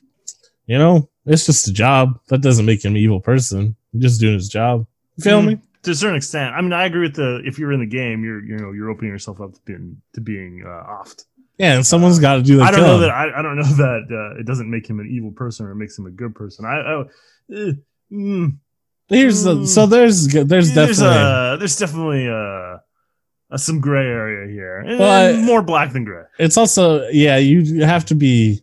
you 0.67 0.79
know, 0.79 1.11
it's 1.27 1.47
just 1.47 1.67
a 1.69 1.73
job. 1.73 2.19
That 2.29 2.43
doesn't 2.43 2.67
make 2.67 2.85
him 2.85 2.93
an 2.93 2.99
evil 2.99 3.21
person. 3.21 3.75
He's 3.93 4.03
just 4.03 4.21
doing 4.21 4.35
his 4.35 4.49
job. 4.49 4.87
You 5.17 5.25
feel 5.25 5.43
Mm, 5.43 5.47
me? 5.47 5.59
To 5.85 5.91
a 5.91 5.95
certain 5.95 6.17
extent. 6.17 6.55
I 6.55 6.61
mean, 6.61 6.73
I 6.73 6.85
agree 6.85 7.03
with 7.03 7.17
the 7.17 7.41
if 7.45 7.59
you're 7.59 7.73
in 7.73 7.81
the 7.81 7.87
game, 7.87 8.25
you're 8.25 8.45
you 8.45 8.57
know 8.59 8.71
you're 8.73 8.91
opening 8.91 9.11
yourself 9.11 9.41
up 9.41 9.55
to 9.55 9.61
being 9.65 10.01
to 10.15 10.21
being 10.21 10.63
uh, 10.65 10.85
offed. 11.03 11.25
Yeah, 11.59 11.75
and 11.75 11.87
someone's 11.87 12.19
got 12.21 12.37
to 12.37 12.43
do 12.43 12.57
the 12.59 12.63
I 12.63 12.71
don't 12.71 12.81
know 12.81 12.87
killing. 12.87 13.01
that 13.03 13.11
I, 13.11 13.39
I 13.39 13.43
don't 13.43 13.57
know 13.57 13.63
that 13.85 14.07
uh, 14.11 14.41
it 14.41 14.47
doesn't 14.47 14.71
make 14.71 14.89
him 14.89 15.01
an 15.01 15.09
evil 15.11 15.33
person 15.33 15.67
or 15.67 15.73
it 15.73 15.77
makes 15.77 15.99
him 15.99 16.07
a 16.07 16.11
good 16.11 16.35
person. 16.35 16.65
I, 16.65 16.69
I 16.79 17.01
eh, 17.53 17.73
mm, 18.13 18.57
Here's 19.09 19.43
the 19.43 19.67
so 19.67 19.87
there's 19.87 20.29
there's 20.29 20.73
there's 20.75 20.99
definitely 20.99 21.17
uh 21.19 21.57
there's 21.57 21.77
definitely 21.79 22.29
uh, 22.29 22.77
uh 23.51 23.57
some 23.57 23.81
gray 23.81 24.07
area 24.07 24.53
here. 24.53 24.85
Eh, 24.87 24.99
Well, 24.99 25.35
I- 25.35 25.41
more 25.43 25.63
black 25.63 25.93
than 25.93 26.05
gray. 26.05 26.25
it's 26.39 26.57
also 26.57 27.09
yeah 27.09 27.39
you 27.39 27.83
have 27.85 28.05
to 28.07 28.15
be 28.15 28.63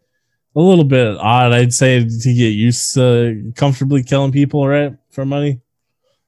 a 0.56 0.62
little 0.62 0.86
bit 0.86 1.18
odd, 1.18 1.52
I'd 1.52 1.74
say, 1.74 2.00
to 2.02 2.34
get 2.34 2.54
used 2.54 2.94
to 2.94 3.52
comfortably 3.58 4.04
killing 4.04 4.32
people, 4.32 4.66
right, 4.66 4.94
for 5.10 5.26
money. 5.26 5.60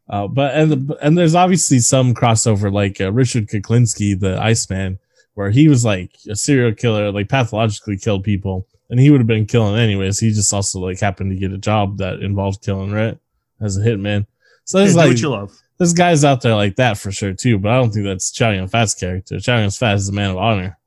Uh, 0.10 0.28
but 0.28 0.54
and 0.54 0.70
the, 0.72 0.98
and 1.02 1.18
there's 1.18 1.34
obviously 1.36 1.80
some 1.80 2.14
crossover, 2.14 2.70
like 2.72 3.00
uh, 3.00 3.12
Richard 3.14 3.48
Kuklinski, 3.48 4.20
the 4.20 4.38
Iceman, 4.42 5.00
where 5.38 5.52
he 5.52 5.68
was 5.68 5.86
like 5.86 6.18
a 6.28 6.36
serial 6.36 6.74
killer, 6.74 7.12
like 7.12 7.30
pathologically 7.30 7.96
killed 7.96 8.24
people, 8.24 8.66
and 8.90 9.00
he 9.00 9.12
would 9.12 9.20
have 9.20 9.28
been 9.28 9.46
killing 9.46 9.80
anyways. 9.80 10.18
He 10.18 10.32
just 10.32 10.52
also 10.52 10.80
like 10.80 11.00
happened 11.00 11.30
to 11.30 11.38
get 11.38 11.54
a 11.54 11.60
job 11.60 12.00
that 12.00 12.22
involved 12.22 12.64
killing, 12.64 12.92
right, 12.92 13.16
as 13.62 13.78
a 13.78 13.82
hitman. 13.82 14.26
So 14.66 14.80
there's 14.80 14.94
do 14.94 14.98
like 14.98 15.10
what 15.10 15.22
you 15.22 15.30
love. 15.30 15.56
there's 15.78 15.94
guys 15.94 16.26
out 16.26 16.42
there 16.42 16.56
like 16.56 16.78
that 16.78 16.98
for 16.98 17.12
sure 17.12 17.34
too, 17.34 17.60
but 17.60 17.72
I 17.72 17.76
don't 17.76 17.92
think 17.92 18.08
that's 18.08 18.32
Chow 18.32 18.50
Yun 18.50 18.68
Fat's 18.68 18.96
character. 18.96 19.40
Chow 19.40 19.60
Yun 19.60 19.70
Fat 19.70 19.94
is 19.94 20.10
a 20.10 20.12
man 20.12 20.32
of 20.32 20.38
honor. 20.38 20.80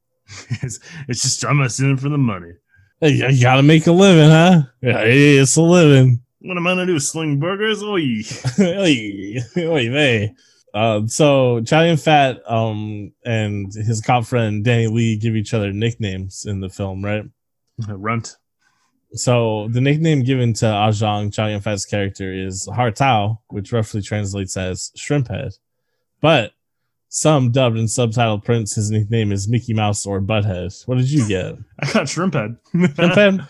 it's, 0.62 0.80
it's 1.06 1.20
just 1.20 1.44
I'm 1.44 1.60
assuming 1.60 1.98
for 1.98 2.08
the 2.08 2.16
money. 2.16 2.52
Hey, 3.02 3.10
you 3.10 3.42
gotta 3.42 3.62
make 3.62 3.86
a 3.86 3.92
living, 3.92 4.30
huh? 4.30 4.62
Yeah, 4.80 5.02
it's 5.02 5.56
a 5.56 5.62
living. 5.62 6.22
What 6.40 6.56
am 6.56 6.66
I 6.66 6.70
gonna 6.70 6.86
do? 6.86 6.98
Sling 6.98 7.38
burgers? 7.38 7.82
Oh, 7.82 7.96
yeah. 7.96 8.22
Oy, 8.58 9.36
oy 9.58 9.90
vey. 9.90 10.34
Uh, 10.74 11.06
so 11.06 11.60
Chow 11.62 11.82
Yun 11.82 11.96
Fat 11.96 12.40
um, 12.46 13.12
and 13.24 13.72
his 13.72 14.00
cop 14.00 14.24
friend 14.24 14.64
Danny 14.64 14.86
Lee 14.86 15.16
give 15.16 15.34
each 15.34 15.54
other 15.54 15.72
nicknames 15.72 16.44
in 16.46 16.60
the 16.60 16.68
film, 16.68 17.04
right? 17.04 17.24
runt. 17.88 18.36
So 19.14 19.68
the 19.72 19.80
nickname 19.80 20.22
given 20.22 20.52
to 20.54 20.66
Ajang 20.66 21.32
Chow 21.32 21.46
Yun 21.46 21.60
Fat's 21.60 21.86
character 21.86 22.32
is 22.32 22.68
Hartao, 22.70 23.38
which 23.48 23.72
roughly 23.72 24.02
translates 24.02 24.56
as 24.56 24.92
shrimp 24.94 25.28
head. 25.28 25.52
But 26.20 26.52
some 27.08 27.50
dubbed 27.50 27.78
and 27.78 27.88
subtitled 27.88 28.44
prints, 28.44 28.74
his 28.74 28.90
nickname 28.90 29.32
is 29.32 29.48
Mickey 29.48 29.72
Mouse 29.72 30.04
or 30.04 30.20
Butthead. 30.20 30.86
What 30.86 30.98
did 30.98 31.10
you 31.10 31.26
get? 31.26 31.56
I 31.80 31.92
got 31.92 32.08
shrimp 32.08 32.34
head. 32.34 32.56
Shrimp 32.70 32.96
head? 32.96 33.46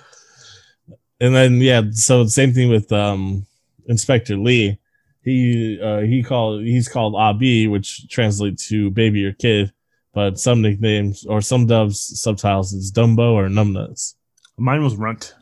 And 1.21 1.35
then 1.35 1.61
yeah, 1.61 1.83
so 1.91 2.25
same 2.27 2.53
thing 2.53 2.69
with 2.69 2.93
um 2.93 3.45
Inspector 3.87 4.37
Lee. 4.37 4.79
He 5.23 5.79
uh 5.83 6.01
he 6.01 6.23
called 6.23 6.63
he's 6.63 6.89
called 6.89 7.15
Abi, 7.15 7.67
which 7.69 8.09
translates 8.09 8.69
to 8.69 8.91
baby 8.91 9.25
or 9.25 9.33
kid, 9.33 9.73
but 10.15 10.39
some 10.39 10.63
nicknames 10.63 11.27
or 11.27 11.41
some 11.41 11.67
dubs 11.67 12.21
subtitles 12.21 12.73
is 12.73 12.93
Dumbo 12.93 13.33
or 13.33 13.49
Numbnuts. 13.49 14.15
Mine 14.57 14.83
was 14.83 14.97
runt. 14.97 15.35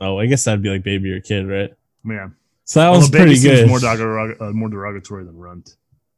Oh, 0.00 0.18
I 0.18 0.26
guess 0.26 0.44
that'd 0.44 0.62
be 0.62 0.70
like 0.70 0.82
baby 0.82 1.10
or 1.12 1.20
kid, 1.20 1.46
right? 1.46 1.70
Man, 2.02 2.34
So 2.64 2.80
that 2.80 2.86
Although 2.86 3.00
was 3.00 3.10
pretty 3.10 3.38
good. 3.38 3.68
More, 3.68 3.78
derog- 3.78 4.40
uh, 4.40 4.52
more 4.52 4.68
derogatory 4.70 5.24
than 5.24 5.36
runt 5.36 5.76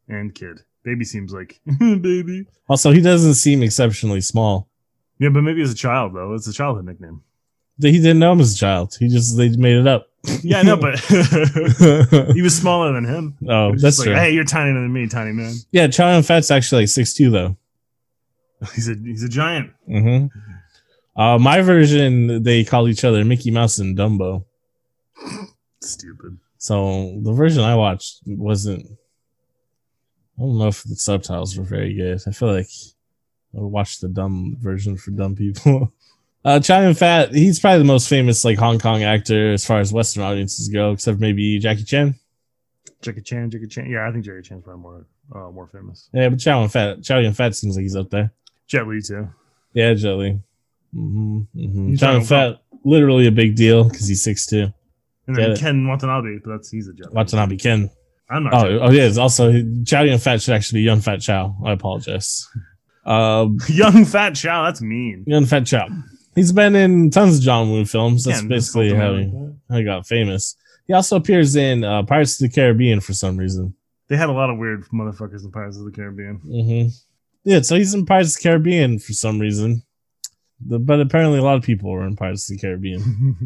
and 0.08 0.32
kid. 0.34 0.60
Baby 0.84 1.04
seems 1.04 1.32
like 1.32 1.60
baby. 1.78 2.46
Also, 2.68 2.92
he 2.92 3.00
doesn't 3.00 3.34
seem 3.34 3.62
exceptionally 3.62 4.20
small. 4.20 4.68
Yeah, 5.18 5.28
but 5.28 5.42
maybe 5.42 5.62
as 5.62 5.72
a 5.72 5.76
child 5.76 6.14
though, 6.14 6.34
it's 6.34 6.46
a 6.48 6.52
childhood 6.52 6.86
nickname. 6.86 7.22
He 7.90 7.98
didn't 7.98 8.18
know 8.18 8.32
him 8.32 8.40
as 8.40 8.54
a 8.54 8.58
child. 8.58 8.96
He 8.98 9.08
just 9.08 9.36
they 9.36 9.48
made 9.56 9.76
it 9.76 9.86
up. 9.86 10.08
Yeah, 10.42 10.58
I 10.60 10.62
know, 10.62 10.76
but 10.76 10.98
he 12.34 12.42
was 12.42 12.56
smaller 12.56 12.92
than 12.92 13.04
him. 13.04 13.36
oh, 13.48 13.70
that's 13.72 13.82
just 13.82 14.02
true. 14.04 14.12
like, 14.12 14.22
hey, 14.22 14.30
you're 14.32 14.44
tinier 14.44 14.74
than 14.74 14.92
me, 14.92 15.08
tiny 15.08 15.32
man. 15.32 15.54
Yeah, 15.72 15.88
Yun 15.88 16.22
Fat's 16.22 16.50
actually 16.50 16.82
like 16.82 16.88
six 16.88 17.12
two 17.14 17.30
though. 17.30 17.56
He's 18.74 18.88
a 18.88 18.94
he's 18.94 19.24
a 19.24 19.28
giant. 19.28 19.72
hmm 19.86 20.26
Uh, 21.16 21.38
my 21.38 21.60
version, 21.62 22.42
they 22.44 22.62
call 22.64 22.88
each 22.88 23.02
other 23.04 23.24
Mickey 23.24 23.50
Mouse 23.50 23.78
and 23.78 23.98
Dumbo. 23.98 24.44
Stupid. 25.80 26.38
So 26.58 27.18
the 27.22 27.32
version 27.32 27.64
I 27.64 27.74
watched 27.74 28.20
wasn't. 28.26 28.86
I 30.38 30.42
don't 30.42 30.58
know 30.58 30.68
if 30.68 30.84
the 30.84 30.94
subtitles 30.94 31.58
were 31.58 31.64
very 31.64 31.92
good. 31.94 32.20
I 32.26 32.30
feel 32.30 32.52
like 32.54 32.68
I 33.56 33.60
watched 33.60 34.00
the 34.00 34.08
dumb 34.08 34.56
version 34.60 34.96
for 34.96 35.10
dumb 35.10 35.34
people. 35.34 35.92
Uh, 36.44 36.58
Chow 36.58 36.80
Yun 36.80 36.94
Fat, 36.94 37.32
he's 37.32 37.60
probably 37.60 37.78
the 37.78 37.84
most 37.84 38.08
famous 38.08 38.44
like 38.44 38.58
Hong 38.58 38.78
Kong 38.78 39.02
actor 39.02 39.52
as 39.52 39.64
far 39.64 39.78
as 39.78 39.92
Western 39.92 40.24
audiences 40.24 40.68
go, 40.68 40.92
except 40.92 41.20
maybe 41.20 41.58
Jackie 41.58 41.84
Chan. 41.84 42.16
Jackie 43.00 43.20
Chan, 43.20 43.50
Jackie 43.50 43.68
Chan. 43.68 43.88
Yeah, 43.88 44.08
I 44.08 44.12
think 44.12 44.24
Jackie 44.24 44.42
Chan's 44.42 44.64
probably 44.64 44.82
more 44.82 45.06
uh, 45.34 45.50
more 45.50 45.68
famous. 45.68 46.08
Yeah, 46.12 46.28
but 46.30 46.40
Chow 46.40 46.60
Yun 46.60 46.68
Fat, 46.68 47.02
Chow 47.02 47.18
Yun 47.18 47.32
Fat 47.32 47.54
seems 47.54 47.76
like 47.76 47.82
he's 47.82 47.96
up 47.96 48.10
there. 48.10 48.32
Jet 48.66 48.86
Li 48.88 49.00
too. 49.00 49.28
Yeah, 49.72 49.94
Jelly. 49.94 50.40
Mm-hmm, 50.94 51.38
mm-hmm. 51.56 51.94
Chow 51.94 52.12
Yun 52.12 52.20
talking 52.22 52.26
Fat, 52.26 52.62
literally 52.84 53.28
a 53.28 53.32
big 53.32 53.54
deal 53.54 53.84
because 53.84 54.08
he's 54.08 54.24
six 54.24 54.46
two. 54.46 54.72
And 55.28 55.36
Get 55.36 55.42
then 55.42 55.50
it. 55.52 55.58
Ken 55.60 55.86
Watanabe, 55.86 56.38
but 56.44 56.50
that's 56.50 56.70
he's 56.70 56.88
a 56.88 56.92
Jet 56.92 57.06
Li. 57.06 57.14
Watanabe 57.14 57.56
Ken. 57.56 57.88
I'm 58.28 58.44
not. 58.44 58.54
Oh, 58.54 58.78
oh 58.80 58.90
yeah. 58.90 59.04
it's 59.04 59.18
Also, 59.18 59.52
Chow 59.86 60.02
Yun 60.02 60.18
Fat 60.18 60.42
should 60.42 60.54
actually 60.54 60.80
be 60.80 60.84
Young 60.84 61.00
Fat 61.00 61.20
Chow. 61.20 61.56
I 61.64 61.72
apologize. 61.72 62.48
Um, 63.04 63.58
Young 63.68 64.04
Fat 64.04 64.36
Chow. 64.36 64.62
That's 64.62 64.80
mean. 64.80 65.24
Young 65.26 65.44
Fat 65.44 65.66
Chow. 65.66 65.88
He's 66.34 66.52
been 66.52 66.74
in 66.74 67.10
tons 67.10 67.38
of 67.38 67.42
John 67.42 67.70
Woo 67.70 67.84
films. 67.84 68.24
That's 68.24 68.38
Can't 68.38 68.48
basically 68.48 68.94
how 68.94 69.14
he, 69.14 69.30
how 69.68 69.76
he 69.76 69.84
got 69.84 70.06
famous. 70.06 70.56
He 70.86 70.92
also 70.94 71.16
appears 71.16 71.56
in 71.56 71.84
uh, 71.84 72.02
Pirates 72.04 72.40
of 72.40 72.50
the 72.50 72.54
Caribbean 72.54 73.00
for 73.00 73.12
some 73.12 73.36
reason. 73.36 73.74
They 74.08 74.16
had 74.16 74.28
a 74.28 74.32
lot 74.32 74.50
of 74.50 74.58
weird 74.58 74.84
motherfuckers 74.88 75.44
in 75.44 75.52
Pirates 75.52 75.78
of 75.78 75.84
the 75.84 75.90
Caribbean. 75.90 76.40
Mm-hmm. 76.44 76.88
Yeah, 77.44 77.60
so 77.60 77.76
he's 77.76 77.94
in 77.94 78.06
Pirates 78.06 78.36
of 78.36 78.42
the 78.42 78.48
Caribbean 78.48 78.98
for 78.98 79.12
some 79.12 79.38
reason. 79.38 79.82
The, 80.64 80.78
but 80.78 81.00
apparently, 81.00 81.38
a 81.38 81.42
lot 81.42 81.56
of 81.56 81.62
people 81.62 81.90
were 81.90 82.06
in 82.06 82.16
Pirates 82.16 82.50
of 82.50 82.56
the 82.56 82.60
Caribbean. 82.60 83.36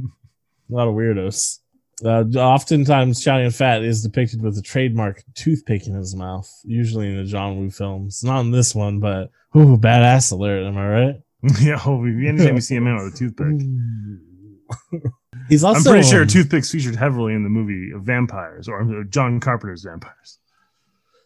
a 0.70 0.74
lot 0.74 0.88
of 0.88 0.94
weirdos. 0.94 1.60
Uh, 2.04 2.24
oftentimes, 2.38 3.22
Chow 3.24 3.48
Fat 3.50 3.82
is 3.82 4.02
depicted 4.02 4.42
with 4.42 4.58
a 4.58 4.62
trademark 4.62 5.24
toothpick 5.34 5.86
in 5.86 5.94
his 5.94 6.14
mouth, 6.14 6.50
usually 6.64 7.08
in 7.08 7.16
the 7.16 7.24
John 7.24 7.58
Woo 7.58 7.70
films. 7.70 8.22
Not 8.22 8.40
in 8.40 8.50
this 8.50 8.74
one, 8.74 9.00
but 9.00 9.30
ooh, 9.56 9.78
badass 9.78 10.32
alert! 10.32 10.66
Am 10.66 10.76
I 10.76 10.88
right? 10.88 11.22
yeah, 11.60 11.80
oh, 11.84 12.04
anytime 12.04 12.54
you 12.54 12.60
see 12.60 12.76
a 12.76 12.80
man 12.80 12.96
with 12.96 13.14
a 13.14 13.16
toothpick. 13.16 15.02
He's 15.48 15.62
also. 15.62 15.90
I'm 15.90 15.94
pretty 15.94 16.08
sure 16.08 16.24
toothpicks 16.24 16.70
featured 16.70 16.96
heavily 16.96 17.34
in 17.34 17.44
the 17.44 17.48
movie 17.48 17.92
Vampires 17.94 18.68
or 18.68 19.04
John 19.04 19.38
Carpenter's 19.38 19.84
Vampires. 19.84 20.38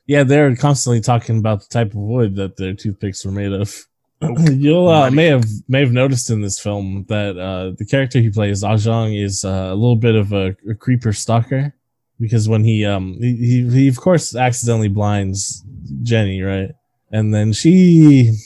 Yeah, 0.06 0.24
they're 0.24 0.54
constantly 0.56 1.00
talking 1.00 1.38
about 1.38 1.60
the 1.60 1.68
type 1.68 1.88
of 1.88 1.96
wood 1.96 2.36
that 2.36 2.56
their 2.56 2.74
toothpicks 2.74 3.24
were 3.24 3.32
made 3.32 3.52
of. 3.52 3.74
You'll 4.50 4.88
uh, 4.88 5.10
may 5.10 5.26
have 5.26 5.44
may 5.68 5.80
have 5.80 5.92
noticed 5.92 6.28
in 6.28 6.42
this 6.42 6.58
film 6.58 7.06
that 7.08 7.38
uh, 7.38 7.72
the 7.78 7.86
character 7.86 8.20
he 8.20 8.28
plays, 8.28 8.62
Ajang, 8.62 9.22
is 9.22 9.44
uh, 9.44 9.68
a 9.70 9.74
little 9.74 9.96
bit 9.96 10.16
of 10.16 10.32
a, 10.32 10.54
a 10.68 10.74
creeper 10.74 11.12
stalker 11.12 11.74
because 12.18 12.48
when 12.48 12.62
he 12.62 12.84
um 12.84 13.16
he, 13.18 13.36
he 13.36 13.70
he 13.70 13.88
of 13.88 13.98
course 13.98 14.36
accidentally 14.36 14.88
blinds 14.88 15.64
Jenny, 16.02 16.42
right? 16.42 16.70
And 17.10 17.32
then 17.32 17.52
she 17.52 18.36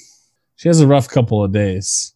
she 0.64 0.70
has 0.70 0.80
a 0.80 0.86
rough 0.86 1.10
couple 1.10 1.44
of 1.44 1.52
days 1.52 2.14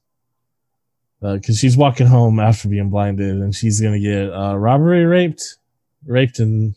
because 1.21 1.59
she's 1.59 1.77
walking 1.77 2.07
home 2.07 2.41
after 2.41 2.67
being 2.67 2.89
blinded, 2.89 3.37
and 3.37 3.55
she's 3.55 3.79
gonna 3.79 4.01
get 4.01 4.33
uh, 4.33 4.57
robbery, 4.57 5.05
raped, 5.05 5.59
raped 6.07 6.39
and 6.39 6.75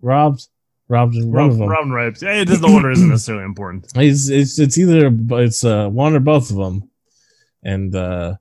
robbed, 0.00 0.48
robbed 0.88 1.16
and 1.16 1.30
robbed, 1.30 1.52
of 1.52 1.58
Rob, 1.58 1.68
them. 1.68 1.68
Robin 1.68 1.92
Ripes. 1.92 2.22
Hey, 2.22 2.44
this, 2.44 2.58
the 2.60 2.68
order 2.68 2.90
isn't 2.90 3.10
necessarily 3.10 3.44
important. 3.44 3.92
It's 3.96 4.30
it's 4.30 4.58
it's 4.58 4.78
either 4.78 5.10
it's 5.42 5.62
uh 5.62 5.90
one 5.90 6.16
or 6.16 6.20
both 6.20 6.48
of 6.48 6.56
them, 6.56 6.88
and 7.62 7.94
uh, 7.94 8.36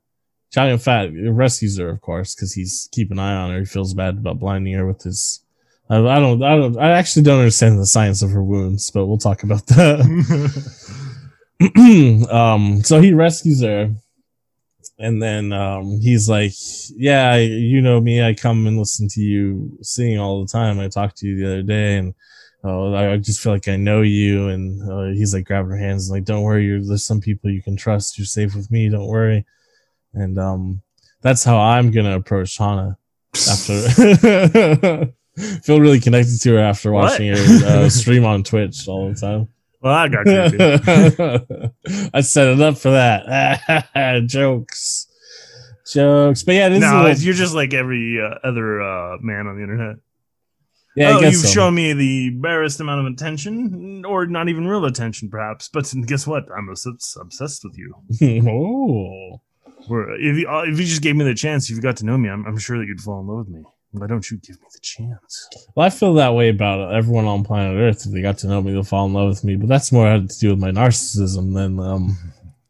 Yun 0.56 0.78
Fat 0.78 1.10
rescues 1.13 1.78
her, 1.80 1.89
of 1.89 2.00
course, 2.00 2.34
because 2.34 2.54
he's 2.54 2.88
keeping 2.94 3.18
an 3.18 3.26
eye 3.26 3.36
on 3.36 3.52
her. 3.52 3.60
He 3.60 3.65
feels 3.65 3.94
bad 3.94 4.20
about 4.20 4.39
blinding 4.39 4.76
her 4.76 4.88
with 4.88 5.02
his. 5.02 5.42
I, 5.89 5.98
I 5.98 6.20
don't 6.20 6.42
I 6.42 6.56
don't 6.56 6.78
I 6.78 6.92
actually 6.92 7.24
don't 7.24 7.39
understand 7.39 7.78
the 7.78 7.86
science 7.86 8.22
of 8.22 8.32
her 8.32 8.42
wounds, 8.42 8.89
but 8.89 9.06
we'll 9.06 9.18
talk 9.18 9.44
about 9.44 9.68
that. 9.68 10.96
um, 12.32 12.82
so 12.84 13.02
he 13.02 13.13
rescues 13.13 13.62
her, 13.62 13.93
and 14.98 15.22
then 15.22 15.52
um, 15.52 16.00
he's 16.02 16.30
like, 16.30 16.54
"Yeah, 16.95 17.36
you 17.36 17.82
know 17.82 18.00
me. 18.00 18.24
I 18.24 18.34
come 18.34 18.65
and 18.67 18.78
listen 18.78 19.08
to 19.10 19.22
you 19.22 19.78
sing 19.82 20.17
all 20.19 20.41
the 20.41 20.52
time. 20.52 20.80
I 20.80 20.88
talked 20.88 21.17
to 21.17 21.28
you 21.28 21.38
the 21.38 21.48
other 21.48 21.63
day, 21.63 21.98
and 21.98 22.13
oh, 22.63 22.95
I 22.95 23.17
just 23.17 23.41
feel 23.41 23.52
like 23.52 23.67
I 23.67 23.76
know 23.76 24.02
you." 24.02 24.48
And 24.48 24.89
uh, 24.89 25.13
he's 25.13 25.34
like 25.34 25.45
grabbing 25.45 25.72
her 25.72 25.78
hands, 25.78 26.10
and 26.10 26.17
like, 26.17 26.26
"Don't 26.26 26.43
worry. 26.43 26.65
You're, 26.65 26.82
there's 26.82 27.06
some 27.06 27.19
people 27.19 27.50
you 27.50 27.62
can 27.62 27.76
trust. 27.76 28.17
You're 28.17 28.26
safe 28.26 28.56
with 28.56 28.72
me. 28.72 28.89
Don't 28.89 29.08
worry." 29.08 29.45
And 30.13 30.39
um, 30.39 30.82
that's 31.22 31.43
how 31.43 31.58
I'm 31.60 31.91
gonna 31.91 32.15
approach 32.15 32.58
Hana 32.58 32.98
after. 33.50 35.10
Feel 35.63 35.80
really 35.80 36.02
connected 36.02 36.41
to 36.41 36.54
her 36.56 36.60
after 36.60 36.91
What? 36.91 37.12
watching 37.12 37.30
her 37.30 37.65
uh, 37.65 37.89
stream 37.89 38.26
on 38.26 38.43
Twitch 38.43 38.88
all 38.89 39.10
the 39.10 39.15
time. 39.15 39.48
Well, 39.82 39.94
I 39.94 40.08
got 40.08 40.26
you. 40.26 41.70
I 42.13 42.22
set 42.22 42.48
it 42.48 42.62
up 42.62 42.78
for 42.78 42.92
that. 42.92 44.24
Jokes. 44.28 45.08
Jokes. 45.92 46.44
But 46.44 46.56
yeah, 46.56 46.70
this 46.70 46.82
no, 46.82 46.88
is 46.88 46.92
a 46.92 46.96
it's- 46.98 47.18
little, 47.18 47.26
you're 47.26 47.34
just 47.34 47.56
like 47.56 47.74
every 47.74 48.22
uh, 48.22 48.36
other 48.48 48.82
uh, 48.82 49.18
man 49.22 49.48
on 49.48 49.56
the 49.56 49.63
internet. 49.63 49.96
yeah, 50.96 51.10
I 51.10 51.13
oh, 51.13 51.22
guess 51.22 51.34
you've 51.34 51.42
so. 51.44 51.50
shown 51.50 51.76
me 51.76 51.94
the 51.94 52.32
barest 52.32 52.80
amount 52.80 53.08
of 53.08 53.13
attention, 53.13 54.04
or 54.06 54.26
not 54.26 54.50
even 54.50 54.68
real 54.68 54.86
attention, 54.86 55.30
perhaps. 55.30 55.70
But 55.70 55.92
guess 56.06 56.28
what? 56.28 56.46
I'm 56.56 56.70
obsessed 56.70 57.63
with 57.63 57.78
you. 57.78 57.96
oh. 58.48 59.42
If 59.92 60.38
you, 60.38 60.48
uh, 60.48 60.63
if 60.63 60.78
you 60.78 60.86
just 60.86 61.02
gave 61.02 61.15
me 61.15 61.24
the 61.24 61.34
chance, 61.34 61.70
if 61.70 61.76
you 61.76 61.82
got 61.82 61.98
to 61.98 62.06
know 62.06 62.18
me, 62.18 62.30
I'm, 62.30 62.46
I'm 62.46 62.58
sure 62.58 62.78
that 62.78 62.86
you'd 62.86 63.00
fall 63.02 63.22
in 63.22 63.28
love 63.28 63.48
with 63.48 63.48
me. 63.48 63.63
Why 63.91 64.06
don't 64.08 64.30
you 64.30 64.38
give 64.38 64.60
me 64.62 64.67
the 64.71 64.80
chance? 64.80 65.49
Well, 65.75 65.86
I 65.86 65.89
feel 65.89 66.13
that 66.15 66.36
way 66.36 66.49
about 66.49 66.93
everyone 66.93 67.25
on 67.25 67.43
planet 67.43 67.75
Earth. 67.78 68.06
If 68.06 68.12
they 68.12 68.21
got 68.21 68.38
to 68.39 68.47
know 68.47 68.62
me, 68.62 68.71
they'll 68.71 68.84
fall 68.84 69.08
in 69.08 69.13
love 69.13 69.30
with 69.30 69.43
me. 69.43 69.56
But 69.56 69.67
that's 69.67 69.91
more 69.91 70.08
had 70.08 70.30
to 70.30 70.39
do 70.39 70.49
with 70.52 70.60
my 70.60 70.69
narcissism 70.71 71.54
than 71.56 71.80
um, 71.80 72.17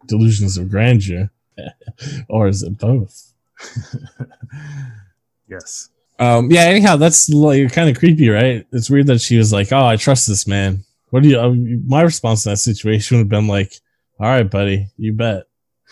delusions 0.07 0.57
of 0.57 0.69
grandeur. 0.69 1.29
or 2.29 2.47
is 2.47 2.63
it 2.63 2.77
both? 2.77 3.33
yes. 5.49 5.89
Um, 6.19 6.51
yeah. 6.51 6.61
Anyhow, 6.61 6.95
that's 6.95 7.29
like 7.29 7.71
kind 7.73 7.89
of 7.89 7.97
creepy, 7.97 8.29
right? 8.29 8.65
It's 8.71 8.89
weird 8.89 9.07
that 9.07 9.19
she 9.21 9.37
was 9.37 9.51
like, 9.53 9.71
"Oh, 9.71 9.85
I 9.85 9.95
trust 9.97 10.27
this 10.27 10.47
man." 10.47 10.83
What 11.09 11.23
do 11.23 11.29
you? 11.29 11.39
Uh, 11.39 11.53
my 11.85 12.01
response 12.01 12.43
to 12.43 12.49
that 12.49 12.57
situation 12.57 13.17
would 13.17 13.23
have 13.23 13.29
been 13.29 13.47
like, 13.47 13.73
"All 14.19 14.27
right, 14.27 14.49
buddy, 14.49 14.87
you 14.97 15.13
bet." 15.13 15.43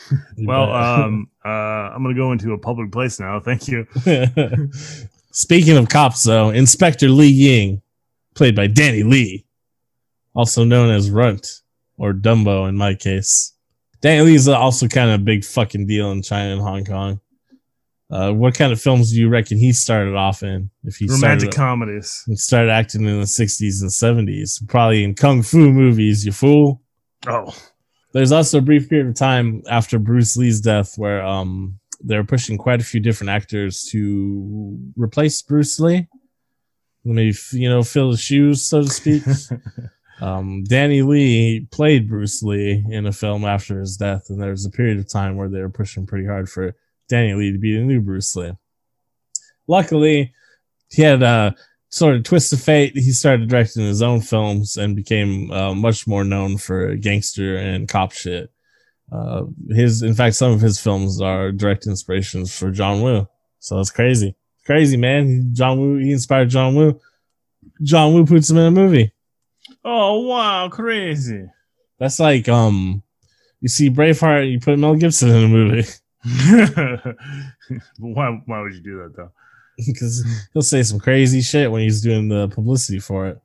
You 0.37 0.47
Well, 0.47 0.67
bet." 0.67 0.75
um, 1.05 1.29
uh, 1.43 1.47
I'm 1.49 2.03
gonna 2.03 2.15
go 2.15 2.31
into 2.31 2.53
a 2.53 2.57
public 2.57 2.91
place 2.91 3.19
now. 3.19 3.39
Thank 3.39 3.67
you. 3.67 3.87
Speaking 5.37 5.77
of 5.77 5.87
cops, 5.87 6.23
though, 6.23 6.49
Inspector 6.49 7.07
Lee 7.07 7.27
Ying, 7.27 7.83
played 8.33 8.55
by 8.55 8.65
Danny 8.65 9.03
Lee, 9.03 9.45
also 10.33 10.63
known 10.63 10.89
as 10.89 11.11
Runt 11.11 11.61
or 11.95 12.11
Dumbo 12.11 12.67
in 12.67 12.75
my 12.75 12.95
case. 12.95 13.53
Danny 14.01 14.21
Lee 14.23 14.33
is 14.33 14.47
also 14.47 14.87
kind 14.87 15.11
of 15.11 15.19
a 15.19 15.23
big 15.23 15.45
fucking 15.45 15.85
deal 15.85 16.09
in 16.09 16.23
China 16.23 16.53
and 16.53 16.61
Hong 16.63 16.85
Kong. 16.85 17.21
Uh, 18.09 18.31
what 18.31 18.55
kind 18.55 18.73
of 18.73 18.81
films 18.81 19.11
do 19.11 19.19
you 19.19 19.29
reckon 19.29 19.59
he 19.59 19.73
started 19.73 20.15
off 20.15 20.41
in? 20.41 20.71
If 20.83 20.95
he 20.95 21.05
Romantic 21.05 21.53
started, 21.53 21.55
comedies. 21.55 22.23
started 22.33 22.71
acting 22.71 23.05
in 23.05 23.19
the 23.19 23.27
60s 23.27 23.81
and 23.83 23.91
70s, 23.91 24.67
probably 24.67 25.03
in 25.03 25.13
kung 25.13 25.43
fu 25.43 25.71
movies, 25.71 26.25
you 26.25 26.31
fool. 26.31 26.81
Oh, 27.27 27.55
There's 28.11 28.31
also 28.31 28.57
a 28.57 28.61
brief 28.61 28.89
period 28.89 29.09
of 29.09 29.13
time 29.13 29.61
after 29.69 29.99
Bruce 29.99 30.35
Lee's 30.35 30.61
death 30.61 30.97
where 30.97 31.23
um 31.23 31.79
they're 32.01 32.23
pushing 32.23 32.57
quite 32.57 32.81
a 32.81 32.85
few 32.85 32.99
different 32.99 33.29
actors 33.29 33.83
to 33.91 34.77
replace 34.95 35.41
Bruce 35.41 35.79
Lee. 35.79 36.07
Maybe 37.03 37.35
you 37.51 37.69
know 37.69 37.83
fill 37.83 38.11
his 38.11 38.21
shoes, 38.21 38.63
so 38.63 38.83
to 38.83 38.89
speak. 38.89 39.23
um, 40.21 40.63
Danny 40.65 41.01
Lee 41.01 41.67
played 41.71 42.09
Bruce 42.09 42.43
Lee 42.43 42.83
in 42.89 43.05
a 43.05 43.13
film 43.13 43.45
after 43.45 43.79
his 43.79 43.97
death, 43.97 44.25
and 44.29 44.41
there 44.41 44.51
was 44.51 44.65
a 44.65 44.71
period 44.71 44.97
of 44.99 45.09
time 45.09 45.37
where 45.37 45.47
they 45.47 45.61
were 45.61 45.69
pushing 45.69 46.05
pretty 46.05 46.27
hard 46.27 46.49
for 46.49 46.75
Danny 47.07 47.33
Lee 47.33 47.51
to 47.51 47.57
be 47.57 47.77
the 47.77 47.83
new 47.83 48.01
Bruce 48.01 48.35
Lee. 48.35 48.53
Luckily, 49.67 50.33
he 50.89 51.01
had 51.01 51.23
a 51.23 51.55
sort 51.89 52.15
of 52.15 52.23
twist 52.23 52.53
of 52.53 52.61
fate. 52.61 52.93
He 52.95 53.11
started 53.11 53.49
directing 53.49 53.85
his 53.85 54.01
own 54.01 54.21
films 54.21 54.77
and 54.77 54.95
became 54.95 55.51
uh, 55.51 55.73
much 55.73 56.07
more 56.07 56.23
known 56.23 56.57
for 56.57 56.95
gangster 56.95 57.57
and 57.57 57.87
cop 57.87 58.11
shit. 58.11 58.51
Uh, 59.11 59.43
his, 59.69 60.03
in 60.03 60.13
fact, 60.13 60.35
some 60.35 60.51
of 60.51 60.61
his 60.61 60.79
films 60.79 61.21
are 61.21 61.51
direct 61.51 61.87
inspirations 61.87 62.57
for 62.57 62.71
John 62.71 63.01
Woo. 63.01 63.27
So 63.59 63.79
it's 63.79 63.91
crazy, 63.91 64.35
crazy 64.65 64.97
man. 64.97 65.49
John 65.53 65.79
Woo, 65.79 65.97
he 65.97 66.11
inspired 66.11 66.49
John 66.49 66.75
Woo. 66.75 66.99
John 67.83 68.13
Woo 68.13 68.25
puts 68.25 68.49
him 68.49 68.57
in 68.57 68.65
a 68.65 68.71
movie. 68.71 69.11
oh 69.83 70.21
wow, 70.21 70.69
crazy. 70.69 71.45
That's 71.99 72.19
like 72.19 72.47
um, 72.49 73.01
you 73.61 73.69
see 73.69 73.89
Braveheart, 73.89 74.51
you 74.51 74.59
put 74.59 74.77
Mel 74.77 74.95
Gibson 74.95 75.29
in 75.29 75.43
a 75.43 75.47
movie 75.47 75.87
why? 77.99 78.41
Why 78.45 78.61
would 78.61 78.73
you 78.73 78.81
do 78.81 78.97
that 78.97 79.15
though? 79.15 79.31
because 79.85 80.25
he'll 80.53 80.61
say 80.61 80.81
some 80.83 80.99
crazy 80.99 81.41
shit 81.41 81.71
when 81.71 81.81
he's 81.81 82.01
doing 82.01 82.27
the 82.27 82.47
publicity 82.49 82.99
for 82.99 83.27
it. 83.27 83.39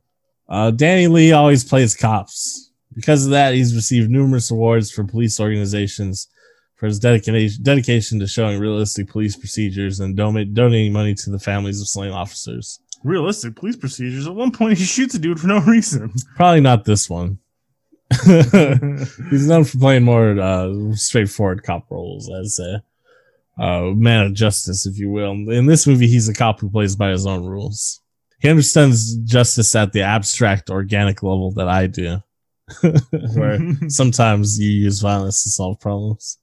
Uh, 0.49 0.71
Danny 0.71 1.07
Lee 1.07 1.33
always 1.33 1.65
plays 1.65 1.95
cops. 1.95 2.72
Because 2.95 3.25
of 3.25 3.31
that, 3.31 3.55
he's 3.55 3.75
received 3.75 4.11
numerous 4.11 4.51
awards 4.51 4.91
from 4.91 5.07
police 5.07 5.41
organizations 5.41 6.29
for 6.77 6.87
his 6.87 6.99
dedication 6.99 7.63
dedication 7.63 8.19
to 8.19 8.27
showing 8.27 8.59
realistic 8.59 9.09
police 9.09 9.37
procedures 9.37 10.01
and 10.01 10.17
don- 10.17 10.53
donating 10.53 10.93
money 10.93 11.15
to 11.15 11.31
the 11.31 11.39
families 11.39 11.81
of 11.81 11.89
slain 11.89 12.11
officers. 12.11 12.81
Realistic 13.05 13.57
police 13.57 13.77
procedures. 13.77 14.27
At 14.27 14.35
one 14.35 14.53
point, 14.53 14.79
he 14.79 14.85
shoots 14.85 15.15
a 15.15 15.19
dude 15.19 15.41
for 15.41 15.47
no 15.47 15.61
reason. 15.61 16.13
Probably 16.37 16.61
not 16.61 16.85
this 16.85 17.09
one. 17.09 17.39
he's 19.31 19.49
known 19.49 19.65
for 19.65 19.79
playing 19.79 20.03
more 20.03 20.39
uh, 20.39 20.93
straightforward 20.95 21.63
cop 21.63 21.91
roles, 21.91 22.31
as 22.31 22.59
a. 22.59 22.83
Uh, 23.59 23.93
man 23.95 24.27
of 24.27 24.33
justice, 24.33 24.87
if 24.87 24.99
you 24.99 25.11
will. 25.11 25.33
In 25.51 25.67
this 25.67 25.87
movie, 25.87 26.07
he's 26.07 26.29
a 26.29 26.35
cop 26.35 26.61
who 26.61 26.71
plays 26.71 26.97
by 26.97 27.11
his 27.11 27.27
own 27.27 27.45
rules. 27.45 28.01
He 28.41 28.49
understands 28.49 29.15
justice 29.19 29.75
at 29.77 29.93
the 29.93 30.03
abstract, 30.03 30.71
organic 30.71 31.23
level 31.23 31.53
that 31.53 31.69
I 31.69 31.87
do, 31.87 32.23
where 33.35 33.59
sometimes 33.89 34.59
you 34.59 34.71
use 34.71 35.01
violence 35.01 35.43
to 35.43 35.51
solve 35.51 35.81
problems. 35.81 36.39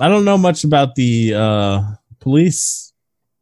I 0.00 0.08
don't 0.08 0.24
know 0.24 0.38
much 0.38 0.64
about 0.64 0.94
the 0.94 1.34
uh, 1.34 1.82
police 2.20 2.92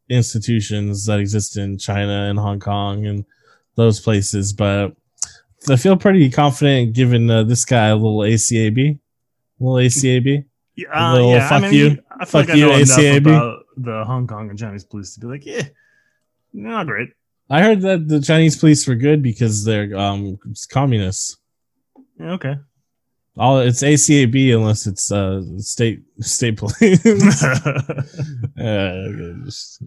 institutions 0.09 1.05
that 1.05 1.19
exist 1.19 1.57
in 1.57 1.77
China 1.77 2.27
and 2.29 2.37
Hong 2.37 2.59
Kong 2.59 3.05
and 3.05 3.25
those 3.75 3.99
places, 3.99 4.53
but 4.53 4.95
I 5.69 5.75
feel 5.75 5.95
pretty 5.95 6.29
confident 6.29 6.93
giving 6.93 7.29
uh, 7.29 7.43
this 7.43 7.65
guy 7.65 7.87
a 7.87 7.95
little 7.95 8.19
ACAB. 8.19 8.99
A 9.59 9.63
little 9.63 9.77
ACAB. 9.77 10.45
Yeah, 10.75 11.13
little 11.13 11.31
uh, 11.31 11.35
yeah. 11.35 11.49
fuck 11.49 11.63
I 11.63 11.69
mean, 11.69 11.73
you. 11.73 12.03
I 12.09 12.25
feel 12.25 12.41
Fuck 12.41 12.47
like 12.47 12.49
I 12.49 12.53
you, 12.53 12.65
know 12.65 12.75
enough 12.75 12.97
ACAB. 12.97 13.21
about 13.21 13.59
the 13.77 14.03
Hong 14.05 14.27
Kong 14.27 14.49
and 14.49 14.57
Chinese 14.57 14.83
police 14.83 15.13
to 15.15 15.19
be 15.19 15.27
like, 15.27 15.45
yeah, 15.45 15.63
not 16.53 16.87
great. 16.87 17.09
I 17.49 17.61
heard 17.61 17.81
that 17.81 18.07
the 18.07 18.21
Chinese 18.21 18.57
police 18.57 18.87
were 18.87 18.95
good 18.95 19.21
because 19.21 19.65
they're 19.65 19.95
um 19.97 20.39
communists. 20.69 21.37
Okay. 22.21 22.55
All 23.37 23.59
it's 23.59 23.81
ACAB 23.81 24.53
unless 24.55 24.87
it's 24.87 25.11
uh 25.11 25.41
state 25.57 26.01
state 26.19 26.57
police. 26.57 27.01
Uh, 28.59 29.07
just- 29.45 29.83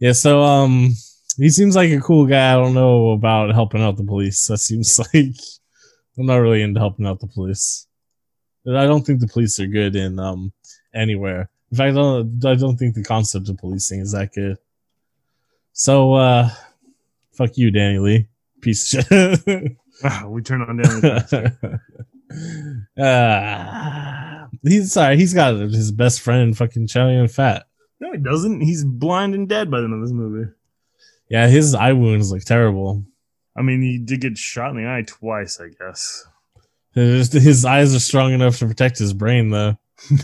yeah, 0.00 0.12
so 0.12 0.42
um, 0.42 0.92
he 1.38 1.48
seems 1.48 1.76
like 1.76 1.90
a 1.90 2.00
cool 2.00 2.26
guy. 2.26 2.52
I 2.52 2.56
don't 2.56 2.74
know 2.74 3.10
about 3.12 3.54
helping 3.54 3.80
out 3.80 3.96
the 3.96 4.04
police. 4.04 4.46
That 4.48 4.58
seems 4.58 4.98
like 5.14 5.36
I'm 6.18 6.26
not 6.26 6.36
really 6.36 6.62
into 6.62 6.80
helping 6.80 7.06
out 7.06 7.20
the 7.20 7.28
police. 7.28 7.86
But 8.64 8.76
I 8.76 8.86
don't 8.86 9.02
think 9.06 9.20
the 9.20 9.28
police 9.28 9.58
are 9.60 9.66
good 9.66 9.94
in 9.96 10.18
um 10.18 10.52
anywhere. 10.94 11.48
In 11.70 11.76
fact, 11.76 11.92
I 11.92 11.94
don't, 11.94 12.44
I 12.44 12.54
don't 12.54 12.76
think 12.76 12.94
the 12.94 13.02
concept 13.04 13.48
of 13.48 13.58
policing 13.58 14.00
is 14.00 14.12
that 14.12 14.32
good. 14.32 14.58
So, 15.72 16.14
uh, 16.14 16.50
fuck 17.32 17.56
you, 17.56 17.70
Danny 17.72 17.98
Lee, 17.98 18.28
piece 18.60 18.94
of 18.94 19.06
shit. 19.06 19.76
we 20.26 20.42
turn 20.42 20.62
on 20.62 20.76
down. 20.76 21.04
uh, 22.98 24.46
he's 24.62 24.92
sorry. 24.92 25.16
He's 25.16 25.34
got 25.34 25.54
his 25.54 25.92
best 25.92 26.20
friend, 26.20 26.56
fucking 26.56 26.86
Chow 26.88 27.08
Yun 27.08 27.28
Fat. 27.28 27.66
no, 28.00 28.12
he 28.12 28.18
doesn't. 28.18 28.60
He's 28.60 28.84
blind 28.84 29.34
and 29.34 29.48
dead 29.48 29.70
by 29.70 29.78
the 29.80 29.84
end 29.84 29.94
of 29.94 30.00
this 30.00 30.12
movie. 30.12 30.50
Yeah, 31.28 31.46
his 31.46 31.74
eye 31.74 31.92
wounds 31.92 32.30
look 32.30 32.42
terrible. 32.42 33.04
I 33.56 33.62
mean, 33.62 33.80
he 33.82 33.98
did 33.98 34.20
get 34.20 34.36
shot 34.36 34.70
in 34.70 34.76
the 34.76 34.88
eye 34.88 35.04
twice, 35.06 35.60
I 35.60 35.68
guess. 35.68 36.26
His, 36.92 37.32
his 37.32 37.64
eyes 37.64 37.94
are 37.94 38.00
strong 38.00 38.32
enough 38.32 38.58
to 38.58 38.66
protect 38.66 38.98
his 38.98 39.12
brain, 39.12 39.50
though. 39.50 39.76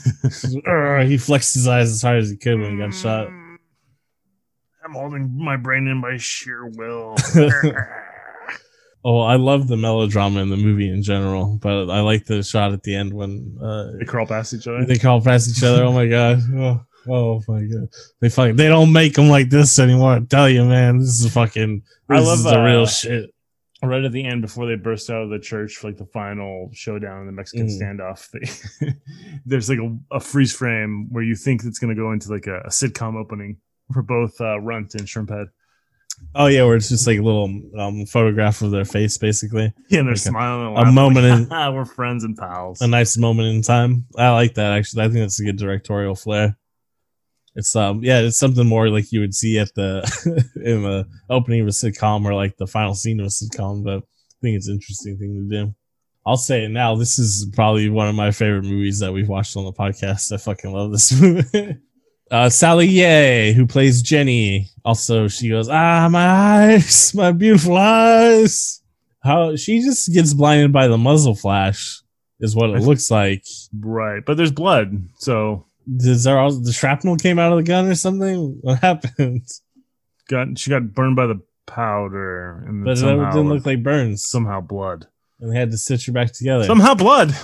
He 1.06 1.16
flexed 1.16 1.54
his 1.54 1.66
eyes 1.66 1.90
as 1.90 2.02
hard 2.02 2.18
as 2.18 2.30
he 2.30 2.36
could 2.36 2.60
when 2.60 2.72
he 2.72 2.78
got 2.78 2.92
shot. 2.94 3.28
I'm 3.28 4.92
holding 4.92 5.32
my 5.42 5.56
brain 5.56 5.86
in 5.86 6.00
by 6.00 6.16
sheer 6.16 6.66
will. 6.66 7.16
Oh, 9.04 9.20
I 9.20 9.36
love 9.36 9.66
the 9.66 9.76
melodrama 9.78 10.40
in 10.40 10.50
the 10.50 10.56
movie 10.58 10.90
in 10.90 11.02
general, 11.02 11.58
but 11.60 11.88
I 11.90 12.00
like 12.00 12.26
the 12.26 12.42
shot 12.42 12.72
at 12.72 12.82
the 12.82 12.94
end 12.94 13.12
when 13.14 13.56
uh, 13.62 13.92
they 13.98 14.04
crawl 14.04 14.26
past 14.26 14.52
each 14.52 14.66
other. 14.68 14.84
they 14.84 14.98
call 14.98 15.22
past 15.22 15.48
each 15.50 15.62
other. 15.64 15.84
Oh 15.84 15.92
my 15.92 16.06
god! 16.06 16.40
Oh, 16.54 16.84
oh 17.08 17.42
my 17.48 17.62
god! 17.62 17.88
They 18.20 18.28
fucking 18.28 18.56
they 18.56 18.68
don't 18.68 18.92
make 18.92 19.14
them 19.14 19.28
like 19.30 19.48
this 19.48 19.78
anymore. 19.78 20.12
I 20.16 20.20
tell 20.20 20.50
you, 20.50 20.64
man, 20.66 20.98
this 20.98 21.22
is 21.24 21.32
fucking. 21.32 21.82
I 22.10 22.18
love, 22.18 22.38
is 22.40 22.44
the 22.44 22.62
real 22.62 22.82
uh, 22.82 22.86
shit. 22.86 23.30
right 23.82 24.04
at 24.04 24.12
the 24.12 24.22
end 24.24 24.42
before 24.42 24.66
they 24.66 24.74
burst 24.74 25.08
out 25.08 25.22
of 25.22 25.30
the 25.30 25.38
church 25.38 25.76
for 25.76 25.88
like 25.88 25.96
the 25.96 26.04
final 26.04 26.68
showdown 26.74 27.20
in 27.20 27.26
the 27.26 27.32
Mexican 27.32 27.68
Mm. 27.68 27.80
standoff. 27.80 28.28
They, 28.30 28.92
there's 29.46 29.70
like 29.70 29.78
a, 29.78 29.96
a 30.16 30.20
freeze 30.20 30.54
frame 30.54 31.08
where 31.10 31.22
you 31.24 31.36
think 31.36 31.64
it's 31.64 31.78
going 31.78 31.94
to 31.94 32.00
go 32.00 32.12
into 32.12 32.28
like 32.30 32.46
a, 32.46 32.58
a 32.60 32.68
sitcom 32.68 33.16
opening 33.16 33.56
for 33.94 34.02
both 34.02 34.38
uh, 34.42 34.60
Runt 34.60 34.94
and 34.94 35.04
Shrimphead. 35.06 35.46
Oh 36.34 36.46
yeah, 36.46 36.62
where 36.64 36.76
it's 36.76 36.88
just 36.88 37.06
like 37.06 37.18
a 37.18 37.22
little 37.22 37.44
um, 37.78 38.06
photograph 38.06 38.62
of 38.62 38.70
their 38.70 38.84
face, 38.84 39.18
basically. 39.18 39.72
Yeah, 39.88 39.98
and 40.00 40.08
they're 40.08 40.14
Like 40.14 40.16
a- 40.16 40.18
smiling. 40.18 40.76
And 40.76 40.88
a 40.88 40.92
moment 40.92 41.26
like, 41.28 41.38
in- 41.40 41.48
"Ah, 41.52 41.70
we're 41.74 41.84
friends 41.84 42.22
and 42.24 42.36
pals. 42.36 42.80
a 42.80 42.86
nice 42.86 43.16
moment 43.16 43.48
in 43.54 43.62
time. 43.62 44.06
I 44.16 44.30
like 44.30 44.54
that 44.54 44.72
actually. 44.72 45.02
I 45.04 45.08
think 45.08 45.20
that's 45.20 45.40
a 45.40 45.44
good 45.44 45.56
directorial 45.58 46.14
flair. 46.14 46.56
It's 47.56 47.74
um 47.74 48.04
yeah, 48.04 48.20
it's 48.20 48.38
something 48.38 48.66
more 48.66 48.88
like 48.88 49.10
you 49.10 49.20
would 49.20 49.34
see 49.34 49.58
at 49.58 49.74
the 49.74 50.02
in 50.64 50.82
the 50.84 51.08
opening 51.28 51.62
of 51.62 51.66
a 51.66 51.70
sitcom 51.70 52.24
or 52.24 52.32
like 52.34 52.56
the 52.58 52.66
final 52.66 52.94
scene 52.94 53.18
of 53.18 53.26
a 53.26 53.28
sitcom, 53.30 53.82
but 53.82 53.98
I 53.98 54.38
think 54.40 54.56
it's 54.56 54.68
an 54.68 54.74
interesting 54.74 55.18
thing 55.18 55.48
to 55.50 55.64
do. 55.66 55.74
I'll 56.24 56.36
say 56.36 56.64
it 56.64 56.68
now. 56.70 56.94
This 56.94 57.18
is 57.18 57.50
probably 57.54 57.88
one 57.90 58.06
of 58.06 58.14
my 58.14 58.30
favorite 58.30 58.64
movies 58.64 59.00
that 59.00 59.12
we've 59.12 59.28
watched 59.28 59.56
on 59.56 59.64
the 59.64 59.72
podcast. 59.72 60.30
I 60.32 60.36
fucking 60.36 60.70
love 60.72 60.92
this 60.92 61.10
movie. 61.20 61.78
Uh, 62.30 62.48
Sally 62.48 62.86
Yeh, 62.86 63.52
who 63.52 63.66
plays 63.66 64.02
Jenny. 64.02 64.68
Also, 64.84 65.26
she 65.28 65.48
goes, 65.48 65.68
"Ah, 65.68 66.08
my 66.10 66.26
eyes, 66.74 67.12
my 67.14 67.32
beautiful 67.32 67.76
eyes." 67.76 68.82
How 69.22 69.56
she 69.56 69.82
just 69.82 70.12
gets 70.12 70.32
blinded 70.32 70.72
by 70.72 70.86
the 70.88 70.96
muzzle 70.96 71.34
flash 71.34 72.00
is 72.38 72.54
what 72.56 72.70
it 72.70 72.82
looks 72.82 73.10
like. 73.10 73.44
right, 73.78 74.22
but 74.24 74.36
there's 74.36 74.52
blood, 74.52 74.96
so 75.18 75.66
Does 75.96 76.24
there 76.24 76.38
all 76.38 76.52
the 76.52 76.72
shrapnel 76.72 77.16
came 77.16 77.38
out 77.38 77.52
of 77.52 77.58
the 77.58 77.64
gun 77.64 77.86
or 77.88 77.94
something? 77.94 78.58
What 78.62 78.78
happened? 78.80 79.46
got 80.28 80.56
she 80.58 80.70
got 80.70 80.94
burned 80.94 81.16
by 81.16 81.26
the 81.26 81.40
powder, 81.66 82.64
and 82.66 82.84
But 82.84 82.98
somehow, 82.98 83.28
it 83.28 83.32
didn't 83.32 83.48
look 83.48 83.66
like 83.66 83.82
burns. 83.82 84.24
somehow 84.28 84.60
blood. 84.60 85.06
and 85.40 85.52
they 85.52 85.58
had 85.58 85.70
to 85.72 85.76
stitch 85.78 86.06
her 86.06 86.12
back 86.12 86.32
together. 86.32 86.64
Somehow 86.64 86.94
blood. 86.94 87.34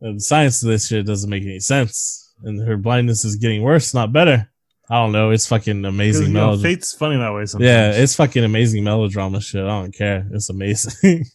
And 0.00 0.16
the 0.16 0.20
science 0.20 0.62
of 0.62 0.68
this 0.70 0.86
shit 0.86 1.04
doesn't 1.04 1.28
make 1.28 1.42
any 1.42 1.60
sense. 1.60 2.29
And 2.42 2.66
her 2.66 2.76
blindness 2.76 3.24
is 3.24 3.36
getting 3.36 3.62
worse, 3.62 3.92
not 3.94 4.12
better. 4.12 4.50
I 4.90 4.96
don't 4.96 5.12
know. 5.12 5.30
It's 5.30 5.46
fucking 5.46 5.84
amazing 5.84 6.28
you 6.28 6.32
know, 6.32 6.58
fate's 6.58 6.92
funny 6.92 7.16
that 7.16 7.32
way 7.32 7.46
sometimes. 7.46 7.68
Yeah, 7.68 7.92
it's 7.92 8.16
fucking 8.16 8.42
amazing 8.42 8.82
melodrama 8.82 9.40
shit. 9.40 9.62
I 9.62 9.68
don't 9.68 9.94
care. 9.94 10.26
It's 10.32 10.50
amazing. 10.50 11.26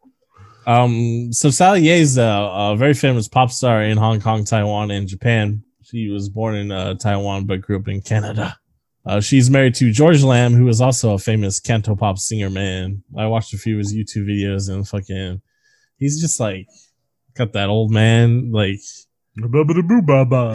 um, 0.66 1.30
so 1.30 1.50
Sally 1.50 1.82
Yeh 1.82 1.96
is 1.96 2.16
a, 2.16 2.22
a 2.22 2.76
very 2.76 2.94
famous 2.94 3.28
pop 3.28 3.50
star 3.50 3.82
in 3.82 3.98
Hong 3.98 4.22
Kong, 4.22 4.46
Taiwan, 4.46 4.90
and 4.90 5.06
Japan. 5.06 5.64
She 5.82 6.08
was 6.08 6.30
born 6.30 6.54
in 6.54 6.72
uh, 6.72 6.94
Taiwan 6.94 7.44
but 7.44 7.60
grew 7.60 7.78
up 7.78 7.88
in 7.88 8.00
Canada. 8.00 8.58
Uh, 9.04 9.20
she's 9.20 9.50
married 9.50 9.74
to 9.74 9.92
George 9.92 10.22
Lam, 10.22 10.54
who 10.54 10.66
is 10.68 10.80
also 10.80 11.12
a 11.12 11.18
famous 11.18 11.60
canto 11.60 11.94
pop 11.94 12.18
singer. 12.18 12.48
Man, 12.48 13.02
I 13.16 13.26
watched 13.26 13.52
a 13.52 13.58
few 13.58 13.76
of 13.76 13.80
his 13.80 13.94
YouTube 13.94 14.26
videos 14.26 14.70
and 14.72 14.88
fucking, 14.88 15.42
he's 15.98 16.20
just 16.22 16.40
like 16.40 16.68
got 17.34 17.52
that 17.52 17.68
old 17.68 17.90
man 17.90 18.50
like. 18.50 18.80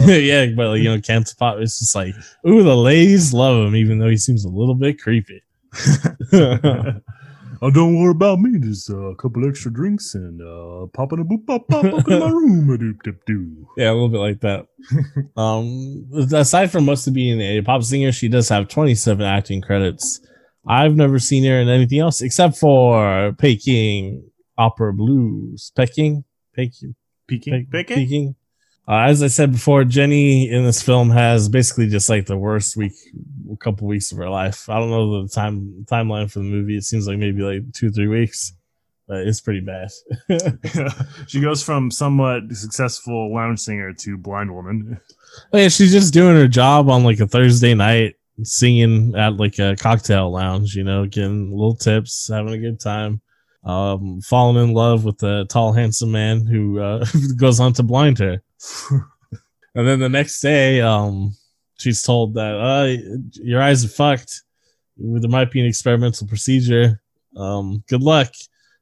yeah, 0.06 0.46
but 0.54 0.68
like, 0.68 0.82
you 0.82 0.88
know, 0.88 1.00
canto 1.00 1.32
pop. 1.38 1.58
It's 1.58 1.78
just 1.78 1.94
like, 1.94 2.14
ooh, 2.46 2.62
the 2.62 2.76
ladies 2.76 3.32
love 3.32 3.66
him, 3.66 3.76
even 3.76 3.98
though 3.98 4.08
he 4.08 4.16
seems 4.16 4.44
a 4.44 4.48
little 4.48 4.74
bit 4.74 5.00
creepy. 5.00 5.42
oh, 6.32 7.70
don't 7.70 7.98
worry 7.98 8.10
about 8.10 8.40
me. 8.40 8.58
Just 8.60 8.90
uh, 8.90 8.96
a 8.96 9.16
couple 9.16 9.48
extra 9.48 9.72
drinks 9.72 10.14
and 10.14 10.40
uh, 10.40 10.86
popping 10.92 11.20
a 11.20 11.24
boop 11.24 11.46
pop 11.46 11.66
pop 11.68 11.84
up 11.84 12.08
in 12.08 12.20
my 12.20 12.28
room. 12.28 12.68
Doop 12.68 13.02
doop 13.02 13.18
doo. 13.26 13.66
Yeah, 13.76 13.90
a 13.90 13.94
little 13.94 14.08
bit 14.08 14.18
like 14.18 14.40
that. 14.40 14.66
um, 15.36 16.08
aside 16.32 16.70
from 16.70 16.84
mostly 16.84 17.12
being 17.12 17.40
a 17.40 17.62
pop 17.62 17.82
singer, 17.82 18.12
she 18.12 18.28
does 18.28 18.48
have 18.48 18.68
27 18.68 19.24
acting 19.24 19.62
credits. 19.62 20.20
I've 20.66 20.96
never 20.96 21.18
seen 21.18 21.44
her 21.44 21.60
in 21.60 21.68
anything 21.68 21.98
else 21.98 22.22
except 22.22 22.56
for 22.56 23.32
Peking 23.38 24.30
Opera 24.56 24.94
Blues. 24.94 25.72
Peking, 25.76 26.24
Peking, 26.54 26.94
Peeking, 27.26 27.66
Pe- 27.70 27.84
peeking. 27.84 27.96
Peking. 27.96 28.34
Uh, 28.86 29.06
as 29.06 29.22
I 29.22 29.28
said 29.28 29.52
before, 29.52 29.84
Jenny 29.84 30.50
in 30.50 30.64
this 30.64 30.82
film 30.82 31.10
has 31.10 31.48
basically 31.48 31.88
just 31.88 32.10
like 32.10 32.26
the 32.26 32.36
worst 32.36 32.76
week, 32.76 32.92
a 33.50 33.56
couple 33.56 33.86
weeks 33.86 34.12
of 34.12 34.18
her 34.18 34.28
life. 34.28 34.68
I 34.68 34.78
don't 34.78 34.90
know 34.90 35.22
the 35.22 35.28
time 35.28 35.86
timeline 35.90 36.30
for 36.30 36.40
the 36.40 36.44
movie. 36.44 36.76
It 36.76 36.84
seems 36.84 37.08
like 37.08 37.18
maybe 37.18 37.42
like 37.42 37.72
two, 37.72 37.90
three 37.90 38.08
weeks, 38.08 38.52
but 39.08 39.26
it's 39.26 39.40
pretty 39.40 39.60
bad. 39.60 39.88
she 41.28 41.40
goes 41.40 41.62
from 41.62 41.90
somewhat 41.90 42.42
successful 42.52 43.32
lounge 43.34 43.60
singer 43.60 43.94
to 43.94 44.18
blind 44.18 44.54
woman. 44.54 45.00
Oh, 45.52 45.58
yeah, 45.58 45.68
she's 45.68 45.92
just 45.92 46.12
doing 46.12 46.36
her 46.36 46.48
job 46.48 46.90
on 46.90 47.04
like 47.04 47.20
a 47.20 47.26
Thursday 47.26 47.72
night, 47.72 48.16
singing 48.42 49.14
at 49.16 49.38
like 49.38 49.58
a 49.58 49.76
cocktail 49.76 50.30
lounge, 50.30 50.74
you 50.74 50.84
know, 50.84 51.06
getting 51.06 51.50
little 51.52 51.74
tips, 51.74 52.28
having 52.28 52.52
a 52.52 52.58
good 52.58 52.80
time. 52.80 53.22
Um, 53.64 54.20
falling 54.20 54.62
in 54.62 54.74
love 54.74 55.04
with 55.04 55.18
the 55.18 55.46
tall, 55.48 55.72
handsome 55.72 56.12
man 56.12 56.46
who 56.46 56.80
uh, 56.80 57.06
goes 57.36 57.60
on 57.60 57.72
to 57.74 57.82
blind 57.82 58.18
her. 58.18 58.42
and 59.74 59.88
then 59.88 60.00
the 60.00 60.08
next 60.08 60.40
day, 60.40 60.80
um, 60.82 61.34
she's 61.78 62.02
told 62.02 62.34
that 62.34 62.54
uh, 62.54 63.02
your 63.42 63.62
eyes 63.62 63.84
are 63.84 63.88
fucked. 63.88 64.42
There 64.96 65.30
might 65.30 65.50
be 65.50 65.60
an 65.60 65.66
experimental 65.66 66.26
procedure. 66.26 67.00
Um, 67.36 67.82
good 67.88 68.02
luck. 68.02 68.32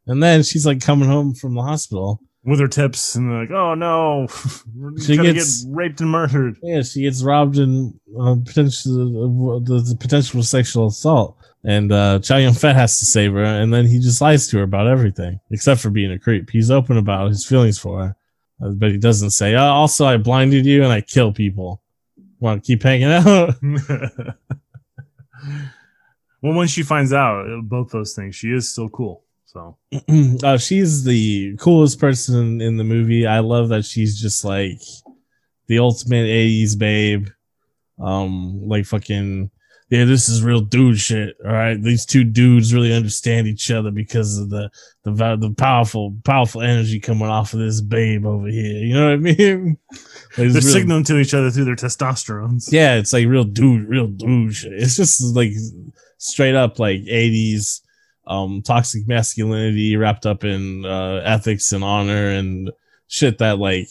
And 0.07 0.23
then 0.23 0.43
she's 0.43 0.67
like 0.67 0.81
coming 0.81 1.09
home 1.09 1.35
from 1.35 1.55
the 1.55 1.63
hospital. 1.63 2.21
With 2.45 2.59
her 2.59 2.67
tips, 2.67 3.15
and 3.15 3.31
they're 3.31 3.43
like, 3.43 3.53
"Oh 3.53 3.75
no, 3.75 4.27
we're 4.77 4.99
She 4.99 5.17
gets- 5.17 5.63
get 5.63 5.73
raped 5.73 6.01
and 6.01 6.11
murdered." 6.11 6.57
Yeah, 6.61 6.83
she 6.83 7.03
gets 7.03 7.23
robbed 7.23 7.57
and 7.57 7.95
uh, 8.21 8.35
potential 8.45 9.61
the, 9.61 9.81
the 9.81 9.97
potential 9.97 10.43
sexual 10.43 10.89
assault, 10.89 11.37
and 11.65 11.93
uh, 11.93 12.19
Chow 12.19 12.39
Yun 12.39 12.55
Fat 12.55 12.75
has 12.75 12.99
to 12.99 13.05
save 13.05 13.33
her, 13.33 13.45
and 13.45 13.73
then 13.73 13.87
he 13.87 14.01
just 14.01 14.21
lies 14.21 14.49
to 14.49 14.59
her 14.59 14.65
about 14.65 14.89
everything 14.89 15.41
except 15.51 15.81
for 15.81 15.91
being 15.91 16.13
a 16.13 16.19
creep. 16.19 16.51
He's 16.51 16.71
open 16.71 16.97
about 16.97 17.29
his 17.29 17.47
feelings 17.47 17.79
for 17.79 18.01
her, 18.01 18.17
uh, 18.65 18.71
but 18.71 18.91
he 18.91 18.99
doesn't 18.99 19.31
say. 19.31 19.55
Uh, 19.55 19.65
also, 19.65 20.07
I 20.07 20.17
blinded 20.17 20.67
you 20.67 20.83
and 20.83 20.93
I 20.93 21.01
kill 21.01 21.33
people. 21.33 21.81
Want 22.41 22.65
to 22.65 22.67
keep 22.67 22.83
hanging 22.83 23.13
out? 23.13 23.55
well, 26.43 26.55
when 26.55 26.67
she 26.67 26.83
finds 26.83 27.13
out 27.13 27.49
uh, 27.49 27.61
both 27.63 27.91
those 27.91 28.15
things, 28.15 28.35
she 28.35 28.49
is 28.49 28.71
still 28.71 28.89
cool. 28.89 29.23
So 29.53 29.77
uh, 30.43 30.59
she's 30.59 31.05
the 31.05 31.57
coolest 31.59 32.01
person 32.01 32.61
in 32.61 32.79
the 32.79 32.85
movie. 32.85 33.27
I 33.27 33.41
love 33.41 33.69
that 33.69 33.85
she's 33.85 34.21
just 34.21 34.45
like 34.45 34.81
the 35.67 35.79
ultimate 35.79 36.27
80s 36.27 36.79
babe. 36.79 37.29
Um, 38.01 38.67
like 38.67 38.87
fucking, 38.87 39.51
yeah, 39.93 40.07
this 40.07 40.31
is 40.31 40.43
real 40.43 40.63
dude 40.63 40.99
shit. 40.99 41.37
All 41.45 41.53
right. 41.53 41.75
These 41.75 42.07
two 42.07 42.25
dudes 42.25 42.73
really 42.73 42.95
understand 42.95 43.47
each 43.47 43.71
other 43.71 43.91
because 43.91 44.39
of 44.39 44.49
the, 44.49 44.71
the, 45.03 45.13
the 45.37 45.55
powerful, 45.59 46.17
powerful 46.25 46.63
energy 46.63 46.99
coming 46.99 47.29
off 47.29 47.53
of 47.53 47.61
this 47.61 47.83
babe 47.83 48.25
over 48.25 48.49
here. 48.49 48.79
You 48.79 48.95
know 48.95 49.05
what 49.05 49.13
I 49.13 49.17
mean? 49.17 49.77
Like, 50.39 50.49
they're 50.49 50.63
real- 50.63 50.63
signaling 50.63 51.05
to 51.05 51.19
each 51.19 51.35
other 51.35 51.51
through 51.51 51.67
their 51.67 51.77
testosterones. 51.77 52.73
yeah, 52.73 52.95
it's 52.95 53.13
like 53.13 53.27
real 53.27 53.45
dude, 53.45 53.87
real 53.87 54.07
dude 54.07 54.55
shit. 54.55 54.73
It's 54.73 54.97
just 54.97 55.37
like 55.37 55.53
straight 56.17 56.55
up 56.55 56.79
like 56.79 57.03
80s 57.03 57.83
um 58.27 58.63
toxic 58.63 59.07
masculinity 59.07 59.95
wrapped 59.97 60.25
up 60.25 60.43
in 60.45 60.87
uh 60.87 61.21
ethics 61.23 61.71
and 61.73 61.85
honor 61.85 62.31
and 62.31 62.71
shit 63.09 63.37
that 63.39 63.59
like 63.59 63.89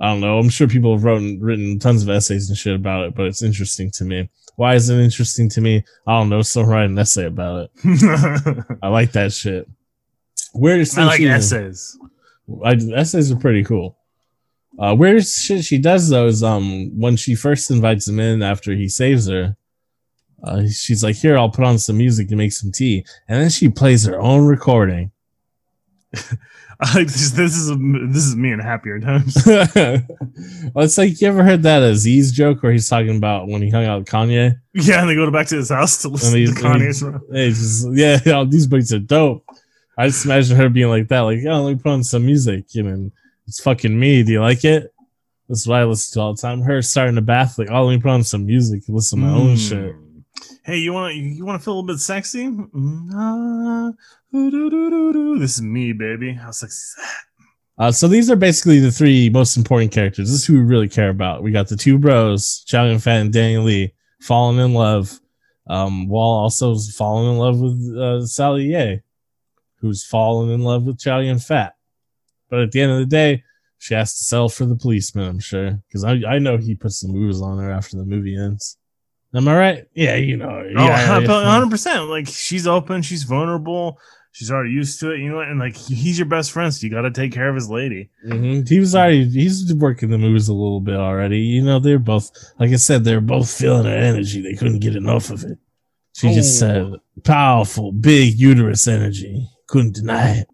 I 0.00 0.06
don't 0.06 0.20
know. 0.20 0.40
I'm 0.40 0.48
sure 0.48 0.66
people 0.66 0.96
have 0.96 1.04
written 1.04 1.38
written 1.40 1.78
tons 1.78 2.02
of 2.02 2.08
essays 2.08 2.48
and 2.48 2.58
shit 2.58 2.74
about 2.74 3.04
it, 3.04 3.14
but 3.14 3.26
it's 3.26 3.42
interesting 3.42 3.92
to 3.92 4.04
me. 4.04 4.28
Why 4.56 4.74
is 4.74 4.88
it 4.90 4.98
interesting 4.98 5.48
to 5.50 5.60
me? 5.60 5.84
I 6.06 6.18
don't 6.18 6.28
know. 6.28 6.42
Someone 6.42 6.72
write 6.72 6.84
an 6.90 6.98
essay 6.98 7.26
about 7.26 7.70
it. 7.84 8.76
I 8.82 8.88
like 8.88 9.12
that 9.12 9.32
shit. 9.32 9.68
Weirdest 10.54 10.98
I 10.98 11.04
like 11.04 11.18
she- 11.18 11.28
essays. 11.28 11.98
I, 12.64 12.72
essays 12.94 13.32
are 13.32 13.36
pretty 13.36 13.64
cool. 13.64 13.96
Uh, 14.78 14.94
weirdest 14.98 15.42
shit 15.44 15.64
she 15.64 15.78
does 15.78 16.08
though 16.08 16.26
is 16.26 16.42
um 16.42 16.98
when 16.98 17.14
she 17.16 17.34
first 17.34 17.70
invites 17.70 18.08
him 18.08 18.18
in 18.18 18.42
after 18.42 18.74
he 18.74 18.88
saves 18.88 19.28
her. 19.28 19.56
Uh, 20.42 20.66
she's 20.66 21.04
like, 21.04 21.14
"Here, 21.16 21.38
I'll 21.38 21.50
put 21.50 21.64
on 21.64 21.78
some 21.78 21.98
music 21.98 22.28
and 22.30 22.38
make 22.38 22.52
some 22.52 22.72
tea," 22.72 23.04
and 23.28 23.40
then 23.40 23.50
she 23.50 23.68
plays 23.68 24.04
her 24.06 24.18
own 24.20 24.44
recording. 24.46 25.12
This. 26.94 27.30
This 27.30 27.54
is 27.56 27.70
a, 27.70 27.76
this 27.76 28.24
is 28.24 28.34
me 28.34 28.50
in 28.50 28.58
happier 28.58 28.98
times. 28.98 29.36
well, 29.46 30.84
it's 30.84 30.98
like 30.98 31.20
you 31.20 31.28
ever 31.28 31.44
heard 31.44 31.62
that 31.62 31.80
Aziz 31.80 32.32
joke 32.32 32.60
where 32.62 32.72
he's 32.72 32.88
talking 32.88 33.16
about 33.16 33.46
when 33.46 33.62
he 33.62 33.70
hung 33.70 33.84
out 33.84 34.00
with 34.00 34.08
Kanye? 34.08 34.58
yeah, 34.74 35.00
and 35.00 35.08
they 35.08 35.14
go 35.14 35.30
back 35.30 35.46
to 35.48 35.56
his 35.56 35.68
house 35.70 36.02
to 36.02 36.08
listen 36.08 36.32
to 36.32 36.60
Kanye's. 36.60 37.00
he's 37.32 37.58
just, 37.84 37.88
yeah, 37.96 38.18
yeah, 38.26 38.44
these 38.48 38.66
beats 38.66 38.92
are 38.92 38.98
dope. 38.98 39.44
I 39.96 40.08
just 40.08 40.24
imagine 40.24 40.56
her 40.56 40.68
being 40.68 40.88
like 40.88 41.06
that, 41.08 41.20
like, 41.20 41.38
"Oh, 41.46 41.62
let 41.62 41.76
me 41.76 41.80
put 41.80 41.92
on 41.92 42.02
some 42.02 42.26
music," 42.26 42.74
you 42.74 42.82
know, 42.82 43.10
it's 43.46 43.60
fucking 43.62 43.96
me. 43.96 44.24
Do 44.24 44.32
you 44.32 44.40
like 44.40 44.64
it? 44.64 44.92
That's 45.48 45.66
what 45.68 45.78
I 45.78 45.84
listen 45.84 46.14
to 46.14 46.20
all 46.20 46.34
the 46.34 46.42
time. 46.42 46.62
Her 46.62 46.82
starting 46.82 47.14
the 47.14 47.20
bath, 47.22 47.58
like, 47.58 47.68
"Oh, 47.70 47.84
let 47.84 47.94
me 47.96 48.02
put 48.02 48.10
on 48.10 48.24
some 48.24 48.44
music, 48.44 48.82
listen 48.88 49.20
to 49.20 49.26
my 49.26 49.32
own 49.32 49.54
Mm. 49.54 49.68
shit." 49.68 49.94
Hey, 50.64 50.76
you 50.76 50.92
want 50.92 51.16
you 51.16 51.44
want 51.44 51.60
to 51.60 51.64
feel 51.64 51.74
a 51.74 51.76
little 51.80 51.88
bit 51.88 51.98
sexy? 51.98 52.46
This 55.40 55.56
is 55.56 55.62
me, 55.62 55.92
baby. 55.92 56.34
How 56.34 56.52
sexy 56.52 56.76
is 56.76 56.94
that? 56.98 57.84
Uh, 57.84 57.90
so 57.90 58.06
these 58.06 58.30
are 58.30 58.36
basically 58.36 58.78
the 58.78 58.92
three 58.92 59.28
most 59.28 59.56
important 59.56 59.90
characters. 59.90 60.30
This 60.30 60.42
is 60.42 60.46
who 60.46 60.54
we 60.54 60.60
really 60.60 60.88
care 60.88 61.08
about. 61.08 61.42
We 61.42 61.50
got 61.50 61.68
the 61.68 61.76
two 61.76 61.98
bros, 61.98 62.62
Chow 62.64 62.84
Yun 62.84 63.00
Fat 63.00 63.22
and 63.22 63.32
Daniel 63.32 63.64
Lee, 63.64 63.92
falling 64.20 64.58
in 64.58 64.72
love, 64.72 65.18
um, 65.66 66.06
while 66.06 66.28
also 66.28 66.76
falling 66.96 67.32
in 67.32 67.38
love 67.38 67.58
with 67.58 67.98
uh, 67.98 68.24
Sally 68.24 68.66
Yeh, 68.66 68.98
who's 69.80 70.04
fallen 70.06 70.50
in 70.50 70.60
love 70.62 70.84
with 70.84 71.00
Chow 71.00 71.18
Yun 71.18 71.40
Fat. 71.40 71.74
But 72.50 72.60
at 72.60 72.70
the 72.70 72.82
end 72.82 72.92
of 72.92 72.98
the 72.98 73.06
day, 73.06 73.42
she 73.78 73.94
has 73.94 74.16
to 74.16 74.22
sell 74.22 74.48
for 74.48 74.64
the 74.66 74.76
policeman, 74.76 75.28
I'm 75.28 75.40
sure, 75.40 75.82
because 75.88 76.04
I, 76.04 76.20
I 76.24 76.38
know 76.38 76.56
he 76.56 76.76
puts 76.76 77.00
some 77.00 77.10
moves 77.10 77.42
on 77.42 77.58
her 77.58 77.72
after 77.72 77.96
the 77.96 78.04
movie 78.04 78.36
ends. 78.36 78.76
Am 79.34 79.48
I 79.48 79.56
right? 79.56 79.84
Yeah, 79.94 80.16
you 80.16 80.36
know. 80.36 80.48
Oh, 80.50 80.62
yeah, 80.84 81.20
yeah. 81.20 81.26
100%. 81.26 82.08
Like 82.08 82.26
she's 82.28 82.66
open, 82.66 83.00
she's 83.02 83.22
vulnerable, 83.22 83.98
she's 84.32 84.50
already 84.50 84.72
used 84.72 85.00
to 85.00 85.12
it, 85.12 85.20
you 85.20 85.30
know, 85.30 85.40
and 85.40 85.58
like 85.58 85.74
he's 85.76 86.18
your 86.18 86.26
best 86.28 86.52
friend, 86.52 86.72
so 86.72 86.84
you 86.86 86.90
got 86.92 87.02
to 87.02 87.10
take 87.10 87.32
care 87.32 87.48
of 87.48 87.54
his 87.54 87.70
lady. 87.70 88.10
Mhm. 88.26 88.68
He 88.68 88.78
was 88.78 88.94
already 88.94 89.28
he's 89.28 89.72
working 89.74 90.10
the 90.10 90.18
moves 90.18 90.48
a 90.48 90.52
little 90.54 90.80
bit 90.80 90.96
already. 90.96 91.38
You 91.40 91.62
know, 91.62 91.78
they're 91.78 91.98
both 91.98 92.30
like 92.58 92.70
I 92.72 92.76
said, 92.76 93.04
they're 93.04 93.20
both 93.22 93.50
feeling 93.50 93.84
her 93.86 93.96
energy. 93.96 94.42
They 94.42 94.54
couldn't 94.54 94.80
get 94.80 94.96
enough 94.96 95.30
of 95.30 95.44
it. 95.44 95.58
She 96.14 96.34
just 96.34 96.62
Oh. 96.62 96.66
said 96.92 97.24
powerful, 97.24 97.90
big 97.92 98.38
uterus 98.38 98.86
energy. 98.86 99.48
Couldn't 99.66 99.94
deny 99.94 100.40
it. 100.40 100.48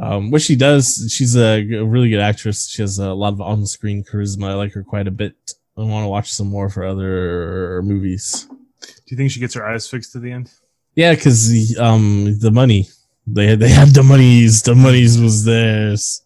Um, 0.00 0.30
what 0.32 0.40
she 0.42 0.56
does, 0.56 1.12
she's 1.14 1.36
a 1.36 1.62
really 1.84 2.08
good 2.08 2.20
actress. 2.20 2.68
She 2.70 2.80
has 2.82 2.98
a 2.98 3.12
lot 3.12 3.34
of 3.34 3.40
on-screen 3.42 4.02
charisma. 4.02 4.48
I 4.48 4.54
like 4.54 4.72
her 4.72 4.82
quite 4.82 5.06
a 5.06 5.10
bit. 5.10 5.34
I 5.80 5.84
want 5.84 6.04
to 6.04 6.08
watch 6.08 6.32
some 6.32 6.48
more 6.48 6.68
for 6.68 6.84
other 6.84 7.80
movies. 7.82 8.46
Do 8.80 9.14
you 9.14 9.16
think 9.16 9.30
she 9.30 9.40
gets 9.40 9.54
her 9.54 9.66
eyes 9.66 9.88
fixed 9.88 10.14
at 10.14 10.22
the 10.22 10.32
end? 10.32 10.50
Yeah, 10.94 11.14
because 11.14 11.48
the 11.48 11.82
um 11.82 12.38
the 12.38 12.50
money 12.50 12.88
they 13.26 13.54
they 13.54 13.68
had 13.68 13.88
the 13.88 14.02
monies. 14.02 14.62
The 14.62 14.74
monies 14.74 15.20
was 15.20 15.44
theirs. 15.44 16.22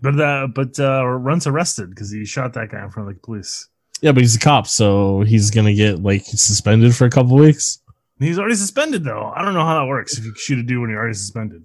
But 0.00 0.20
uh, 0.20 0.48
but 0.54 0.78
uh, 0.78 1.04
Runt's 1.04 1.46
arrested 1.46 1.90
because 1.90 2.10
he 2.10 2.24
shot 2.24 2.52
that 2.54 2.70
guy 2.70 2.82
in 2.82 2.90
front 2.90 3.08
of 3.08 3.14
the 3.14 3.20
police. 3.20 3.68
Yeah, 4.02 4.12
but 4.12 4.22
he's 4.22 4.36
a 4.36 4.38
cop, 4.38 4.66
so 4.66 5.22
he's 5.22 5.50
gonna 5.50 5.74
get 5.74 6.02
like 6.02 6.24
suspended 6.24 6.94
for 6.94 7.06
a 7.06 7.10
couple 7.10 7.36
weeks. 7.36 7.80
He's 8.18 8.38
already 8.38 8.54
suspended 8.54 9.04
though. 9.04 9.32
I 9.34 9.42
don't 9.42 9.54
know 9.54 9.64
how 9.64 9.80
that 9.80 9.86
works. 9.86 10.18
If 10.18 10.24
you 10.24 10.34
shoot 10.36 10.58
a 10.58 10.62
dude 10.62 10.80
when 10.80 10.90
you're 10.90 10.98
already 10.98 11.14
suspended. 11.14 11.64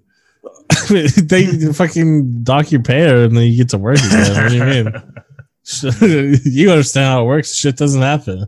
they 0.88 1.72
fucking 1.72 2.42
dock 2.42 2.72
your 2.72 2.82
pay 2.82 3.24
and 3.24 3.36
then 3.36 3.44
you 3.44 3.56
get 3.56 3.68
to 3.70 3.78
work 3.78 3.98
again. 3.98 4.42
what 4.42 4.50
do 4.50 4.56
you 4.56 4.64
mean? 4.64 4.92
you 6.00 6.70
understand 6.70 7.06
how 7.06 7.22
it 7.22 7.26
works? 7.26 7.54
Shit 7.54 7.76
doesn't 7.76 8.02
happen. 8.02 8.46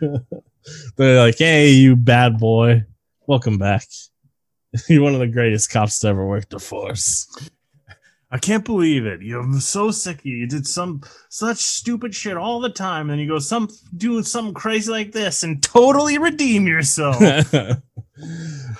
They're 0.96 1.20
like, 1.20 1.38
"Hey, 1.38 1.70
you 1.70 1.96
bad 1.96 2.38
boy, 2.38 2.84
welcome 3.26 3.58
back. 3.58 3.86
You're 4.88 5.02
one 5.02 5.14
of 5.14 5.20
the 5.20 5.28
greatest 5.28 5.70
cops 5.70 6.00
to 6.00 6.08
ever 6.08 6.26
work 6.26 6.48
the 6.48 6.58
force." 6.58 7.26
I 8.28 8.38
can't 8.38 8.64
believe 8.64 9.06
it. 9.06 9.22
You're 9.22 9.60
so 9.60 9.92
sick. 9.92 10.24
You 10.24 10.46
did 10.48 10.66
some 10.66 11.02
such 11.28 11.58
stupid 11.58 12.14
shit 12.14 12.36
all 12.36 12.60
the 12.60 12.70
time, 12.70 13.08
and 13.08 13.20
you 13.20 13.28
go 13.28 13.38
some 13.38 13.68
doing 13.96 14.24
something 14.24 14.52
crazy 14.52 14.90
like 14.90 15.12
this 15.12 15.42
and 15.42 15.62
totally 15.62 16.18
redeem 16.18 16.66
yourself. 16.66 17.16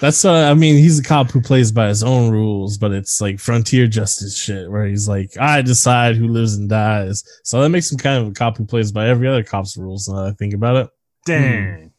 That's 0.01 0.25
uh, 0.25 0.51
I 0.51 0.55
mean, 0.55 0.77
he's 0.77 0.99
a 0.99 1.03
cop 1.03 1.31
who 1.31 1.41
plays 1.41 1.73
by 1.73 1.89
his 1.89 2.03
own 2.03 2.31
rules, 2.31 2.79
but 2.79 2.93
it's 2.93 3.21
like 3.21 3.39
frontier 3.39 3.87
justice 3.87 4.37
shit 4.37 4.71
where 4.71 4.87
he's 4.87 5.09
like, 5.09 5.37
I 5.39 5.63
decide 5.63 6.17
who 6.17 6.29
lives 6.29 6.55
and 6.55 6.69
dies. 6.69 7.25
So 7.45 7.61
that 7.63 7.71
makes 7.71 7.91
him 7.91 7.99
kind 7.99 8.23
of 8.23 8.29
a 8.29 8.35
cop 8.35 8.57
who 8.57 8.65
plays 8.65 8.93
by 8.93 9.09
every 9.09 9.29
other 9.29 9.43
cop's 9.43 9.77
rules. 9.77 10.09
Now 10.09 10.17
that 10.17 10.31
I 10.31 10.33
think 10.33 10.55
about 10.55 10.77
it. 10.77 10.91
Dang. 11.25 11.93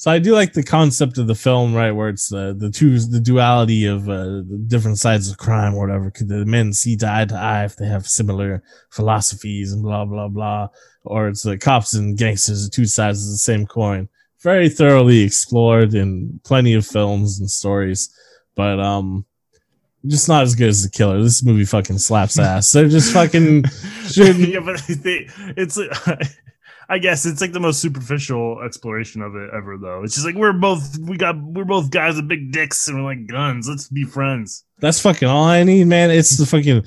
So 0.00 0.10
I 0.10 0.18
do 0.18 0.32
like 0.32 0.54
the 0.54 0.62
concept 0.62 1.18
of 1.18 1.26
the 1.26 1.34
film, 1.34 1.74
right, 1.74 1.90
where 1.90 2.08
it's 2.08 2.30
the 2.30 2.56
the 2.58 2.70
two 2.70 2.98
the 2.98 3.20
duality 3.20 3.84
of 3.84 4.08
uh, 4.08 4.24
the 4.24 4.64
different 4.66 4.96
sides 4.96 5.30
of 5.30 5.36
crime 5.36 5.74
or 5.74 5.86
whatever. 5.86 6.10
Could 6.10 6.28
the 6.28 6.46
men 6.46 6.72
see 6.72 6.96
eye 7.04 7.26
to 7.26 7.34
eye 7.34 7.66
if 7.66 7.76
they 7.76 7.86
have 7.86 8.06
similar 8.06 8.62
philosophies 8.88 9.74
and 9.74 9.82
blah 9.82 10.06
blah 10.06 10.28
blah, 10.28 10.68
or 11.04 11.28
it's 11.28 11.42
the 11.42 11.58
cops 11.58 11.92
and 11.92 12.16
gangsters, 12.16 12.64
the 12.64 12.70
two 12.70 12.86
sides 12.86 13.26
of 13.26 13.30
the 13.30 13.36
same 13.36 13.66
coin. 13.66 14.08
Very 14.42 14.68
thoroughly 14.68 15.20
explored 15.20 15.94
in 15.94 16.40
plenty 16.44 16.74
of 16.74 16.86
films 16.86 17.38
and 17.40 17.50
stories, 17.50 18.14
but 18.54 18.80
um, 18.80 19.26
just 20.06 20.28
not 20.28 20.42
as 20.42 20.54
good 20.54 20.68
as 20.68 20.82
the 20.82 20.90
killer. 20.90 21.22
This 21.22 21.44
movie 21.44 21.64
fucking 21.64 21.98
slaps 21.98 22.38
ass. 22.38 22.72
They're 22.72 22.88
just 22.88 23.12
fucking 23.14 23.64
shooting. 24.06 24.50
yeah, 24.50 24.60
but 24.60 24.82
they, 24.88 25.28
it's. 25.56 25.78
I 26.90 26.98
guess 26.98 27.24
it's 27.24 27.40
like 27.40 27.52
the 27.52 27.60
most 27.60 27.80
superficial 27.80 28.62
exploration 28.62 29.22
of 29.22 29.36
it 29.36 29.50
ever, 29.54 29.78
though. 29.78 30.02
It's 30.02 30.14
just 30.14 30.26
like 30.26 30.34
we're 30.34 30.52
both 30.52 30.98
we 30.98 31.16
got 31.16 31.40
we're 31.40 31.64
both 31.64 31.90
guys 31.90 32.16
with 32.16 32.26
big 32.26 32.50
dicks 32.50 32.88
and 32.88 32.96
we're 32.96 33.04
like 33.04 33.28
guns. 33.28 33.68
Let's 33.68 33.88
be 33.88 34.02
friends. 34.02 34.64
That's 34.80 35.00
fucking 35.00 35.28
all 35.28 35.44
I 35.44 35.62
need, 35.62 35.84
man. 35.86 36.10
It's 36.10 36.36
the 36.36 36.46
fucking 36.46 36.82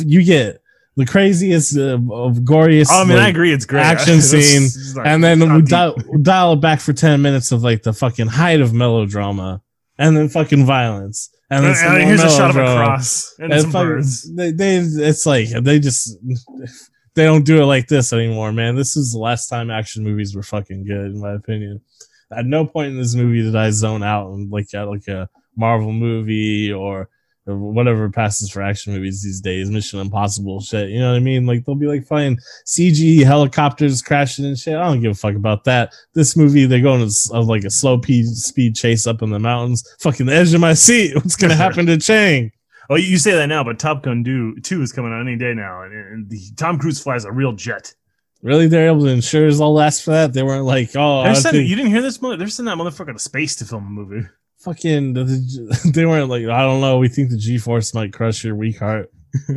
you 0.00 0.24
get 0.24 0.60
the 0.98 1.06
craziest 1.06 1.76
uh, 1.78 1.94
of 2.12 2.38
goriest. 2.44 2.88
Oh, 2.90 3.02
I 3.02 3.04
mean, 3.04 3.16
like, 3.16 3.26
I 3.26 3.28
agree, 3.30 3.52
it's 3.52 3.64
great. 3.64 3.80
action 3.82 4.20
scene, 4.30 4.64
it's 4.64 4.94
like- 4.94 5.06
and 5.06 5.24
then 5.24 5.54
we 5.54 5.62
dial, 5.62 5.94
dial 6.22 6.52
it 6.52 6.60
back 6.60 6.80
for 6.80 6.92
ten 6.92 7.22
minutes 7.22 7.50
of 7.52 7.62
like 7.62 7.82
the 7.82 7.92
fucking 7.94 8.26
height 8.26 8.60
of 8.60 8.72
melodrama, 8.74 9.62
and 9.96 10.16
then 10.16 10.28
fucking 10.28 10.66
violence, 10.66 11.30
and 11.50 11.64
And- 11.64 11.76
and 11.76 12.02
here's 12.02 12.22
a 12.22 12.28
shot 12.30 12.50
of 12.50 12.56
a 12.56 12.76
cross 12.76 13.34
and, 13.38 13.52
And 13.52 13.62
some 13.62 13.70
fucking- 13.72 13.88
birds. 13.88 14.34
They, 14.36 14.50
they, 14.52 14.76
it's 14.76 15.24
like 15.24 15.48
they 15.48 15.78
just 15.78 16.16
they 17.14 17.24
don't 17.24 17.44
do 17.44 17.62
it 17.62 17.66
like 17.66 17.88
this 17.88 18.12
anymore, 18.12 18.52
man. 18.52 18.76
This 18.76 18.96
is 18.96 19.12
the 19.12 19.18
last 19.18 19.48
time 19.48 19.70
action 19.70 20.04
movies 20.04 20.36
were 20.36 20.42
fucking 20.42 20.84
good, 20.84 21.06
in 21.12 21.20
my 21.20 21.32
opinion. 21.32 21.80
At 22.30 22.44
no 22.44 22.66
point 22.66 22.92
in 22.92 22.98
this 22.98 23.14
movie 23.14 23.42
did 23.42 23.56
I 23.56 23.70
zone 23.70 24.02
out 24.02 24.30
and 24.32 24.50
like 24.52 24.72
at 24.74 24.86
like 24.88 25.08
a 25.08 25.28
Marvel 25.56 25.92
movie 25.92 26.70
or 26.72 27.08
whatever 27.56 28.10
passes 28.10 28.50
for 28.50 28.62
action 28.62 28.92
movies 28.92 29.22
these 29.22 29.40
days, 29.40 29.70
Mission 29.70 30.00
Impossible 30.00 30.60
shit. 30.60 30.90
You 30.90 31.00
know 31.00 31.10
what 31.10 31.16
I 31.16 31.20
mean? 31.20 31.46
Like 31.46 31.64
they'll 31.64 31.74
be 31.74 31.86
like 31.86 32.06
flying 32.06 32.38
CG 32.66 33.24
helicopters 33.24 34.02
crashing 34.02 34.44
and 34.44 34.58
shit. 34.58 34.74
I 34.76 34.84
don't 34.86 35.00
give 35.00 35.12
a 35.12 35.14
fuck 35.14 35.34
about 35.34 35.64
that. 35.64 35.92
This 36.14 36.36
movie, 36.36 36.66
they're 36.66 36.80
going 36.80 37.08
to 37.08 37.14
of 37.32 37.46
like 37.46 37.64
a 37.64 37.70
slow 37.70 37.98
pe- 37.98 38.22
speed 38.22 38.76
chase 38.76 39.06
up 39.06 39.22
in 39.22 39.30
the 39.30 39.38
mountains. 39.38 39.84
Fucking 40.00 40.26
the 40.26 40.34
edge 40.34 40.52
of 40.54 40.60
my 40.60 40.74
seat. 40.74 41.14
What's 41.14 41.36
gonna 41.36 41.54
happen 41.56 41.86
to 41.86 41.98
Chang? 41.98 42.52
Oh, 42.90 42.96
you 42.96 43.18
say 43.18 43.32
that 43.32 43.46
now, 43.48 43.62
but 43.62 43.78
Top 43.78 44.02
Gun 44.02 44.22
do, 44.22 44.58
2 44.60 44.80
is 44.80 44.92
coming 44.92 45.12
out 45.12 45.20
any 45.20 45.36
day 45.36 45.52
now, 45.52 45.82
and, 45.82 45.92
and 45.92 46.30
the, 46.30 46.40
Tom 46.56 46.78
Cruise 46.78 46.98
flies 46.98 47.26
a 47.26 47.30
real 47.32 47.52
jet. 47.52 47.94
Really, 48.42 48.66
they're 48.66 48.86
able 48.86 49.02
to 49.02 49.08
insure 49.08 49.46
his 49.46 49.60
all 49.60 49.74
last 49.74 50.04
for 50.04 50.12
that. 50.12 50.32
They 50.32 50.42
weren't 50.42 50.64
like, 50.64 50.90
oh, 50.96 51.24
sending, 51.34 51.60
think 51.60 51.68
you 51.68 51.76
didn't 51.76 51.90
hear 51.90 52.00
this? 52.00 52.22
mo- 52.22 52.36
They're 52.36 52.48
sending 52.48 52.74
that 52.76 52.82
motherfucker 52.82 53.12
to 53.12 53.18
space 53.18 53.56
to 53.56 53.64
film 53.66 53.86
a 53.86 53.90
movie. 53.90 54.26
Fucking. 54.58 55.14
the- 55.14 55.24
the- 55.24 55.90
They 55.94 56.06
weren't 56.06 56.28
like, 56.28 56.44
I 56.44 56.62
don't 56.62 56.80
know. 56.80 56.98
We 56.98 57.08
think 57.08 57.30
the 57.30 57.36
G 57.38 57.58
force 57.58 57.94
might 57.94 58.12
crush 58.12 58.44
your 58.44 58.54
weak 58.54 58.78
heart. 58.78 59.10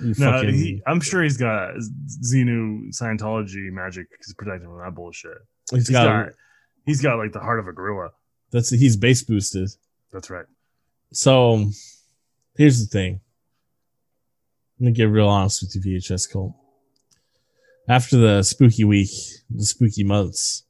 No, 0.00 0.32
fucking, 0.32 0.54
he, 0.54 0.82
I'm 0.86 1.00
sure 1.00 1.22
he's 1.22 1.36
got 1.38 1.74
Xenu 1.76 2.88
Scientology 2.90 3.70
magic. 3.70 4.08
He's 4.18 4.34
protecting 4.34 4.68
from 4.68 4.78
that 4.80 4.94
bullshit. 4.94 5.38
he's 5.70 5.86
He's 5.86 5.90
got, 5.90 6.04
got, 6.26 6.32
he's 6.84 7.00
got 7.00 7.16
like 7.16 7.32
the 7.32 7.38
heart 7.40 7.58
of 7.60 7.68
a 7.68 7.72
gorilla. 7.72 8.10
that's 8.50 8.68
he's 8.70 8.96
base 8.96 9.22
boosted. 9.22 9.70
That's 10.12 10.28
right. 10.30 10.44
So 11.12 11.70
here's 12.56 12.80
the 12.80 12.86
thing. 12.86 13.20
Let 14.80 14.86
me 14.86 14.92
get 14.92 15.04
real 15.04 15.28
honest 15.28 15.62
with 15.62 15.74
you, 15.86 15.96
VHS 15.98 16.30
Cult. 16.30 16.54
After 17.88 18.16
the 18.18 18.42
spooky 18.42 18.84
week, 18.84 19.10
the 19.48 19.64
spooky 19.64 20.04
months, 20.04 20.64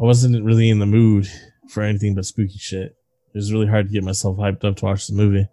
I 0.00 0.02
wasn't 0.02 0.44
really 0.44 0.68
in 0.68 0.78
the 0.80 0.84
mood 0.86 1.30
for 1.72 1.82
anything 1.82 2.14
but 2.14 2.26
spooky 2.26 2.58
shit. 2.58 2.96
It 3.34 3.38
was 3.38 3.52
really 3.52 3.66
hard 3.66 3.86
to 3.86 3.92
get 3.92 4.04
myself 4.04 4.36
hyped 4.36 4.64
up 4.64 4.76
to 4.76 4.84
watch 4.84 5.06
the 5.06 5.14
movie. 5.14 5.48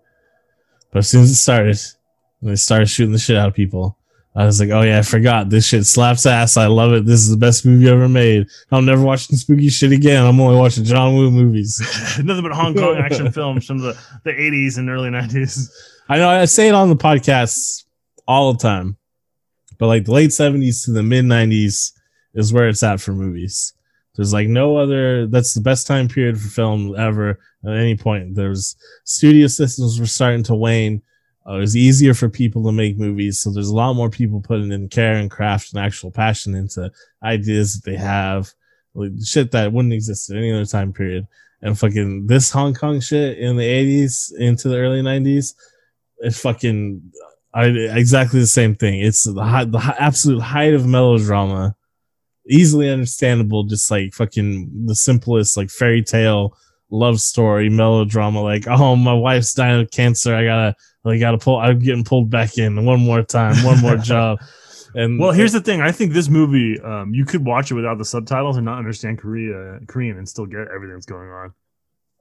But 0.91 0.99
as 0.99 1.09
soon 1.09 1.21
as 1.23 1.31
it 1.31 1.35
started, 1.35 1.77
and 2.41 2.51
they 2.51 2.55
started 2.55 2.89
shooting 2.89 3.13
the 3.13 3.19
shit 3.19 3.37
out 3.37 3.47
of 3.47 3.53
people, 3.53 3.97
I 4.35 4.45
was 4.45 4.59
like, 4.59 4.69
oh 4.69 4.81
yeah, 4.81 4.99
I 4.99 5.01
forgot. 5.01 5.49
This 5.49 5.65
shit 5.65 5.85
slaps 5.85 6.25
ass. 6.25 6.55
I 6.55 6.67
love 6.67 6.93
it. 6.93 7.05
This 7.05 7.21
is 7.21 7.29
the 7.29 7.37
best 7.37 7.65
movie 7.65 7.89
ever 7.89 8.07
made. 8.07 8.47
I'm 8.71 8.85
never 8.85 9.01
watching 9.01 9.35
spooky 9.37 9.69
shit 9.69 9.91
again. 9.91 10.25
I'm 10.25 10.39
only 10.39 10.57
watching 10.57 10.83
John 10.83 11.15
Woo 11.15 11.31
movies. 11.31 11.79
Nothing 12.23 12.43
but 12.43 12.51
Hong 12.51 12.75
Kong 12.75 12.97
action 12.97 13.31
films 13.33 13.65
from 13.65 13.79
the, 13.79 13.97
the 14.23 14.31
80s 14.31 14.77
and 14.77 14.89
early 14.89 15.09
90s. 15.09 15.69
I 16.07 16.17
know 16.17 16.29
I 16.29 16.45
say 16.45 16.67
it 16.67 16.75
on 16.75 16.89
the 16.89 16.95
podcast 16.95 17.85
all 18.27 18.53
the 18.53 18.59
time, 18.59 18.97
but 19.77 19.87
like 19.87 20.05
the 20.05 20.13
late 20.13 20.29
70s 20.29 20.85
to 20.85 20.91
the 20.91 21.03
mid 21.03 21.25
90s 21.25 21.91
is 22.33 22.53
where 22.53 22.69
it's 22.69 22.83
at 22.83 23.01
for 23.01 23.13
movies. 23.13 23.73
There's 24.19 24.33
like 24.33 24.49
no 24.49 24.75
other, 24.75 25.27
that's 25.27 25.53
the 25.53 25.61
best 25.61 25.87
time 25.87 26.09
period 26.09 26.37
for 26.37 26.49
film 26.49 26.93
ever 26.97 27.39
at 27.65 27.71
any 27.71 27.95
point. 27.95 28.35
There's 28.35 28.75
studio 29.05 29.47
systems 29.47 29.97
were 29.97 30.05
starting 30.05 30.43
to 30.43 30.55
wane. 30.55 31.01
Uh, 31.47 31.53
it 31.53 31.59
was 31.59 31.77
easier 31.77 32.13
for 32.13 32.27
people 32.27 32.65
to 32.65 32.73
make 32.73 32.97
movies. 32.97 33.39
So 33.39 33.49
there's 33.49 33.69
a 33.69 33.75
lot 33.75 33.93
more 33.93 34.09
people 34.09 34.41
putting 34.41 34.73
in 34.73 34.89
care 34.89 35.15
and 35.15 35.31
craft 35.31 35.73
and 35.73 35.81
actual 35.81 36.11
passion 36.11 36.53
into 36.53 36.91
ideas 37.23 37.75
that 37.75 37.89
they 37.89 37.95
have, 37.95 38.51
like 38.93 39.11
shit 39.23 39.51
that 39.51 39.71
wouldn't 39.71 39.93
exist 39.93 40.29
at 40.29 40.35
any 40.35 40.51
other 40.51 40.65
time 40.65 40.91
period. 40.91 41.25
And 41.61 41.79
fucking 41.79 42.27
this 42.27 42.51
Hong 42.51 42.73
Kong 42.73 42.99
shit 42.99 43.37
in 43.37 43.55
the 43.55 43.63
80s 43.63 44.33
into 44.37 44.67
the 44.67 44.77
early 44.77 45.01
90s 45.01 45.53
it 46.19 46.35
fucking 46.35 47.11
I, 47.53 47.65
exactly 47.65 48.39
the 48.39 48.47
same 48.47 48.75
thing. 48.75 48.99
It's 48.99 49.23
the, 49.23 49.43
high, 49.43 49.65
the 49.65 49.79
hi- 49.79 49.95
absolute 49.97 50.41
height 50.41 50.73
of 50.73 50.85
melodrama, 50.85 51.75
easily 52.49 52.89
understandable. 52.89 53.63
Just 53.63 53.89
like 53.91 54.13
fucking 54.13 54.85
the 54.85 54.95
simplest 54.95 55.55
like 55.57 55.69
fairy 55.69 56.03
tale 56.03 56.57
love 56.89 57.21
story 57.21 57.69
melodrama. 57.69 58.41
Like, 58.41 58.67
oh, 58.67 58.95
my 58.95 59.13
wife's 59.13 59.53
dying 59.53 59.81
of 59.81 59.91
cancer. 59.91 60.35
I 60.35 60.43
gotta, 60.43 60.75
I 61.05 61.17
gotta 61.17 61.37
pull. 61.37 61.57
I'm 61.57 61.79
getting 61.79 62.03
pulled 62.03 62.29
back 62.29 62.57
in 62.57 62.85
one 62.85 62.99
more 62.99 63.23
time, 63.23 63.63
one 63.63 63.79
more 63.79 63.97
job. 64.11 64.39
And 64.95 65.19
Well, 65.19 65.31
here's 65.31 65.53
the 65.53 65.61
thing. 65.61 65.81
I 65.81 65.91
think 65.91 66.13
this 66.13 66.29
movie, 66.29 66.79
um, 66.81 67.13
you 67.13 67.23
could 67.23 67.45
watch 67.45 67.69
it 67.69 67.75
without 67.75 67.99
the 67.99 68.05
subtitles 68.05 68.57
and 68.57 68.65
not 68.65 68.79
understand 68.79 69.19
Korea, 69.19 69.79
Korean 69.87 70.17
and 70.17 70.27
still 70.27 70.47
get 70.47 70.67
everything 70.73 70.95
that's 70.95 71.05
going 71.05 71.29
on. 71.29 71.53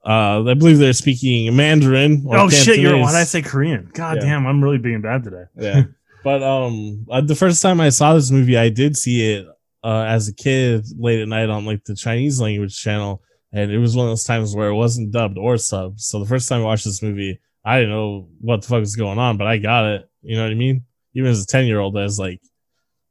uh, 0.05 0.47
I 0.49 0.53
believe 0.53 0.77
they're 0.77 0.93
speaking 0.93 1.55
Mandarin. 1.55 2.23
or 2.27 2.37
oh, 2.37 2.49
shit. 2.49 2.79
You're, 2.79 2.95
why 2.97 3.11
did 3.11 3.17
I 3.17 3.23
say 3.23 3.41
Korean? 3.41 3.89
God 3.93 4.17
Yeah. 4.17 4.29
damn, 4.29 4.45
I'm 4.45 4.63
really 4.63 4.77
being 4.77 5.01
bad 5.01 5.23
today. 5.23 5.45
yeah 5.57 5.83
but 6.23 6.43
um 6.43 7.05
uh, 7.09 7.21
the 7.21 7.35
first 7.35 7.61
time 7.61 7.79
i 7.79 7.89
saw 7.89 8.13
this 8.13 8.29
movie 8.29 8.57
i 8.57 8.69
did 8.69 8.97
see 8.97 9.33
it 9.33 9.47
uh 9.83 10.05
as 10.07 10.27
a 10.27 10.33
kid 10.33 10.85
late 10.97 11.21
at 11.21 11.27
night 11.27 11.49
on 11.49 11.65
like 11.65 11.83
the 11.85 11.95
chinese 11.95 12.41
language 12.41 12.77
channel 12.77 13.21
and 13.51 13.71
it 13.71 13.77
was 13.77 13.95
one 13.95 14.05
of 14.05 14.11
those 14.11 14.23
times 14.23 14.55
where 14.55 14.69
it 14.69 14.75
wasn't 14.75 15.11
dubbed 15.11 15.37
or 15.37 15.55
subbed. 15.55 15.99
So 15.99 16.19
the 16.19 16.25
first 16.25 16.47
time 16.47 16.61
i 16.61 16.65
watched 16.65 16.85
this 16.85 17.01
movie 17.01 17.39
i 17.65 17.79
didn't 17.79 17.91
know 17.91 18.27
what 18.41 18.61
the 18.61 18.67
fuck 18.67 18.79
was 18.79 18.95
going 18.95 19.19
on 19.19 19.37
but 19.37 19.47
i 19.47 19.57
got 19.57 19.85
it. 19.85 20.09
You 20.21 20.37
know 20.37 20.43
what 20.43 20.51
i 20.51 20.55
mean? 20.55 20.85
Even 21.13 21.31
as 21.31 21.43
a 21.43 21.47
10 21.47 21.65
year 21.65 21.79
old 21.79 21.97
i 21.97 22.03
was 22.03 22.19
like 22.19 22.41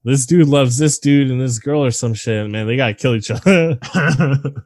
this 0.05 0.27
dude 0.27 0.49
loves 0.49 0.79
this 0.79 0.99
dude 0.99 1.31
and 1.31 1.41
this 1.41 1.59
girl 1.59 1.85
or 1.85 1.91
some 1.91 2.15
shit 2.15 2.45
and 2.45 2.53
man 2.53 2.67
they 2.67 2.77
gotta 2.77 2.95
kill 2.95 3.15
each 3.15 3.31
other. 3.31 3.79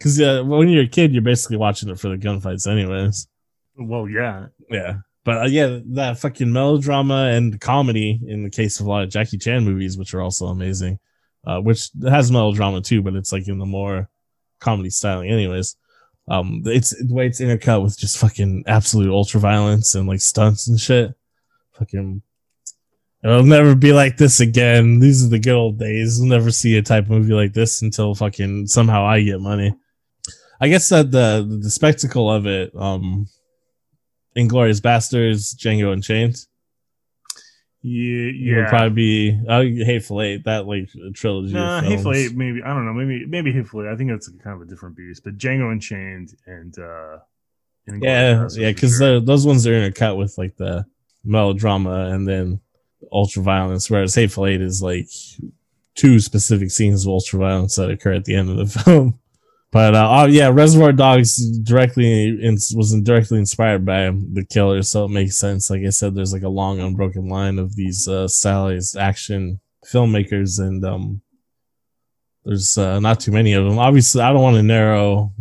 Because 0.00 0.18
uh, 0.18 0.42
when 0.42 0.70
you're 0.70 0.84
a 0.84 0.88
kid 0.88 1.12
you're 1.12 1.20
basically 1.20 1.58
watching 1.58 1.90
it 1.90 2.00
for 2.00 2.08
the 2.08 2.16
gunfights 2.16 2.66
anyways. 2.66 3.28
Well, 3.76 4.08
yeah. 4.08 4.46
yeah. 4.70 4.96
But 5.24 5.36
uh, 5.38 5.46
yeah, 5.46 5.80
that 5.86 6.18
fucking 6.18 6.50
melodrama 6.50 7.30
and 7.32 7.60
comedy 7.60 8.20
in 8.26 8.42
the 8.42 8.50
case 8.50 8.80
of 8.80 8.86
a 8.86 8.88
lot 8.88 9.02
of 9.02 9.10
Jackie 9.10 9.38
Chan 9.38 9.64
movies, 9.64 9.98
which 9.98 10.14
are 10.14 10.22
also 10.22 10.46
amazing, 10.46 10.98
uh, 11.46 11.60
which 11.60 11.90
has 12.08 12.30
melodrama 12.30 12.80
too, 12.80 13.02
but 13.02 13.14
it's 13.14 13.32
like 13.32 13.46
in 13.46 13.58
the 13.58 13.66
more 13.66 14.08
comedy 14.60 14.90
styling, 14.90 15.30
anyways. 15.30 15.76
Um, 16.28 16.62
it's 16.64 16.90
the 16.90 17.12
way 17.12 17.26
it's 17.26 17.40
intercut 17.40 17.82
with 17.82 17.98
just 17.98 18.18
fucking 18.18 18.64
absolute 18.66 19.10
ultra 19.10 19.40
violence 19.40 19.94
and 19.94 20.06
like 20.06 20.20
stunts 20.20 20.68
and 20.68 20.78
shit. 20.78 21.12
Fucking, 21.72 22.22
it'll 23.24 23.42
never 23.42 23.74
be 23.74 23.92
like 23.92 24.16
this 24.16 24.38
again. 24.40 25.00
These 25.00 25.24
are 25.24 25.28
the 25.28 25.38
good 25.38 25.54
old 25.54 25.78
days. 25.78 26.18
We'll 26.18 26.28
never 26.28 26.50
see 26.50 26.76
a 26.76 26.82
type 26.82 27.04
of 27.04 27.10
movie 27.10 27.34
like 27.34 27.52
this 27.52 27.82
until 27.82 28.14
fucking 28.14 28.68
somehow 28.68 29.04
I 29.04 29.22
get 29.22 29.40
money. 29.40 29.74
I 30.60 30.68
guess 30.68 30.88
that 30.90 31.10
the 31.10 31.58
the 31.62 31.70
spectacle 31.70 32.30
of 32.30 32.46
it, 32.46 32.70
um, 32.76 33.26
Inglourious 34.36 34.80
Basterds, 34.80 35.54
Django 35.56 35.92
Unchained. 35.92 36.36
Yeah, 37.82 38.30
It 38.30 38.56
would 38.56 38.68
probably 38.68 38.90
be 38.90 39.40
uh, 39.48 39.62
Hateful 39.62 40.20
Eight, 40.20 40.44
that 40.44 40.66
like 40.66 40.90
trilogy. 41.14 41.54
Nah, 41.54 41.80
Hateful. 41.80 42.12
Eight, 42.12 42.36
maybe 42.36 42.62
I 42.62 42.68
don't 42.74 42.84
know, 42.84 42.92
maybe 42.92 43.24
maybe 43.26 43.52
Hateful 43.52 43.82
Eight. 43.82 43.88
I 43.92 43.96
think 43.96 44.10
that's 44.10 44.28
kind 44.28 44.54
of 44.56 44.62
a 44.62 44.70
different 44.70 44.96
beast. 44.96 45.24
But 45.24 45.38
Django 45.38 45.72
Unchained 45.72 46.34
and 46.46 46.78
uh, 46.78 47.18
Inglourious 47.88 48.56
Yeah, 48.56 48.62
yeah, 48.66 48.72
because 48.72 48.98
sure. 48.98 49.20
those 49.20 49.46
ones 49.46 49.66
are 49.66 49.72
intercut 49.72 50.18
with 50.18 50.36
like 50.36 50.56
the 50.56 50.84
melodrama 51.24 52.10
and 52.10 52.28
then 52.28 52.60
ultra 53.10 53.42
violence, 53.42 53.88
whereas 53.90 54.14
Hateful 54.14 54.46
Eight 54.46 54.60
is 54.60 54.82
like 54.82 55.08
two 55.94 56.20
specific 56.20 56.70
scenes 56.70 57.06
of 57.06 57.10
ultra 57.10 57.38
violence 57.38 57.76
that 57.76 57.90
occur 57.90 58.12
at 58.12 58.26
the 58.26 58.34
end 58.34 58.50
of 58.50 58.56
the 58.58 58.66
film. 58.84 59.18
But 59.72 59.94
uh, 59.94 60.08
oh 60.10 60.26
yeah, 60.26 60.48
Reservoir 60.48 60.92
Dogs 60.92 61.36
directly 61.60 62.28
in, 62.42 62.54
was 62.74 62.98
directly 63.02 63.38
inspired 63.38 63.84
by 63.86 64.10
the 64.10 64.44
killer, 64.50 64.82
so 64.82 65.04
it 65.04 65.10
makes 65.10 65.36
sense. 65.36 65.70
Like 65.70 65.82
I 65.86 65.90
said, 65.90 66.14
there's 66.14 66.32
like 66.32 66.42
a 66.42 66.48
long 66.48 66.80
unbroken 66.80 67.28
line 67.28 67.58
of 67.58 67.76
these 67.76 68.08
uh, 68.08 68.26
stylized 68.26 68.96
action 68.96 69.60
filmmakers, 69.86 70.58
and 70.58 70.84
um, 70.84 71.22
there's 72.44 72.76
uh, 72.76 72.98
not 72.98 73.20
too 73.20 73.30
many 73.30 73.52
of 73.52 73.64
them. 73.64 73.78
Obviously, 73.78 74.22
I 74.22 74.32
don't 74.32 74.42
want 74.42 74.56
to 74.56 74.62
narrow 74.62 75.32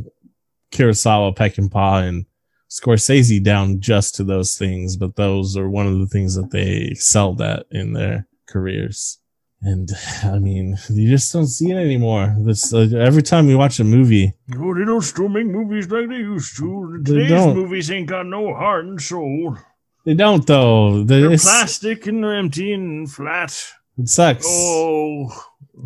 Kurosawa, 0.71 1.35
Peckinpah, 1.35 2.07
and 2.07 2.25
Scorsese 2.69 3.43
down 3.43 3.79
just 3.79 4.13
to 4.15 4.23
those 4.23 4.55
things, 4.55 4.95
but 4.95 5.15
those 5.15 5.57
are 5.57 5.69
one 5.69 5.87
of 5.87 5.97
the 5.97 6.07
things 6.07 6.35
that 6.35 6.51
they 6.51 6.89
excelled 6.91 7.41
at 7.41 7.65
in 7.71 7.93
their 7.93 8.27
careers. 8.47 9.17
And 9.61 9.89
I 10.23 10.39
mean, 10.39 10.77
you 10.89 11.09
just 11.09 11.33
don't 11.33 11.45
see 11.47 11.71
it 11.71 11.75
anymore. 11.75 12.33
This 12.39 12.73
uh, 12.73 12.87
every 12.97 13.21
time 13.21 13.49
you 13.49 13.57
watch 13.57 13.79
a 13.79 13.83
movie, 13.83 14.33
Oh, 14.57 14.73
they 14.73 14.85
don't 14.85 15.01
still 15.01 15.27
make 15.27 15.47
movies 15.47 15.89
like 15.91 16.07
they 16.07 16.15
used 16.15 16.55
to. 16.57 16.99
They 17.03 17.11
Today's 17.13 17.29
don't. 17.29 17.55
movies 17.57 17.91
ain't 17.91 18.07
got 18.07 18.25
no 18.25 18.53
heart 18.53 18.85
and 18.85 19.01
soul. 19.01 19.57
they 20.05 20.13
don't 20.13 20.47
though. 20.47 21.03
They're 21.03 21.25
It's- 21.25 21.43
plastic 21.43 22.07
and 22.07 22.23
they're 22.23 22.35
empty 22.35 22.71
and 22.71 23.11
flat. 23.11 23.51
it 23.97 24.07
sucks. 24.07 24.45
Oh, 24.47 25.29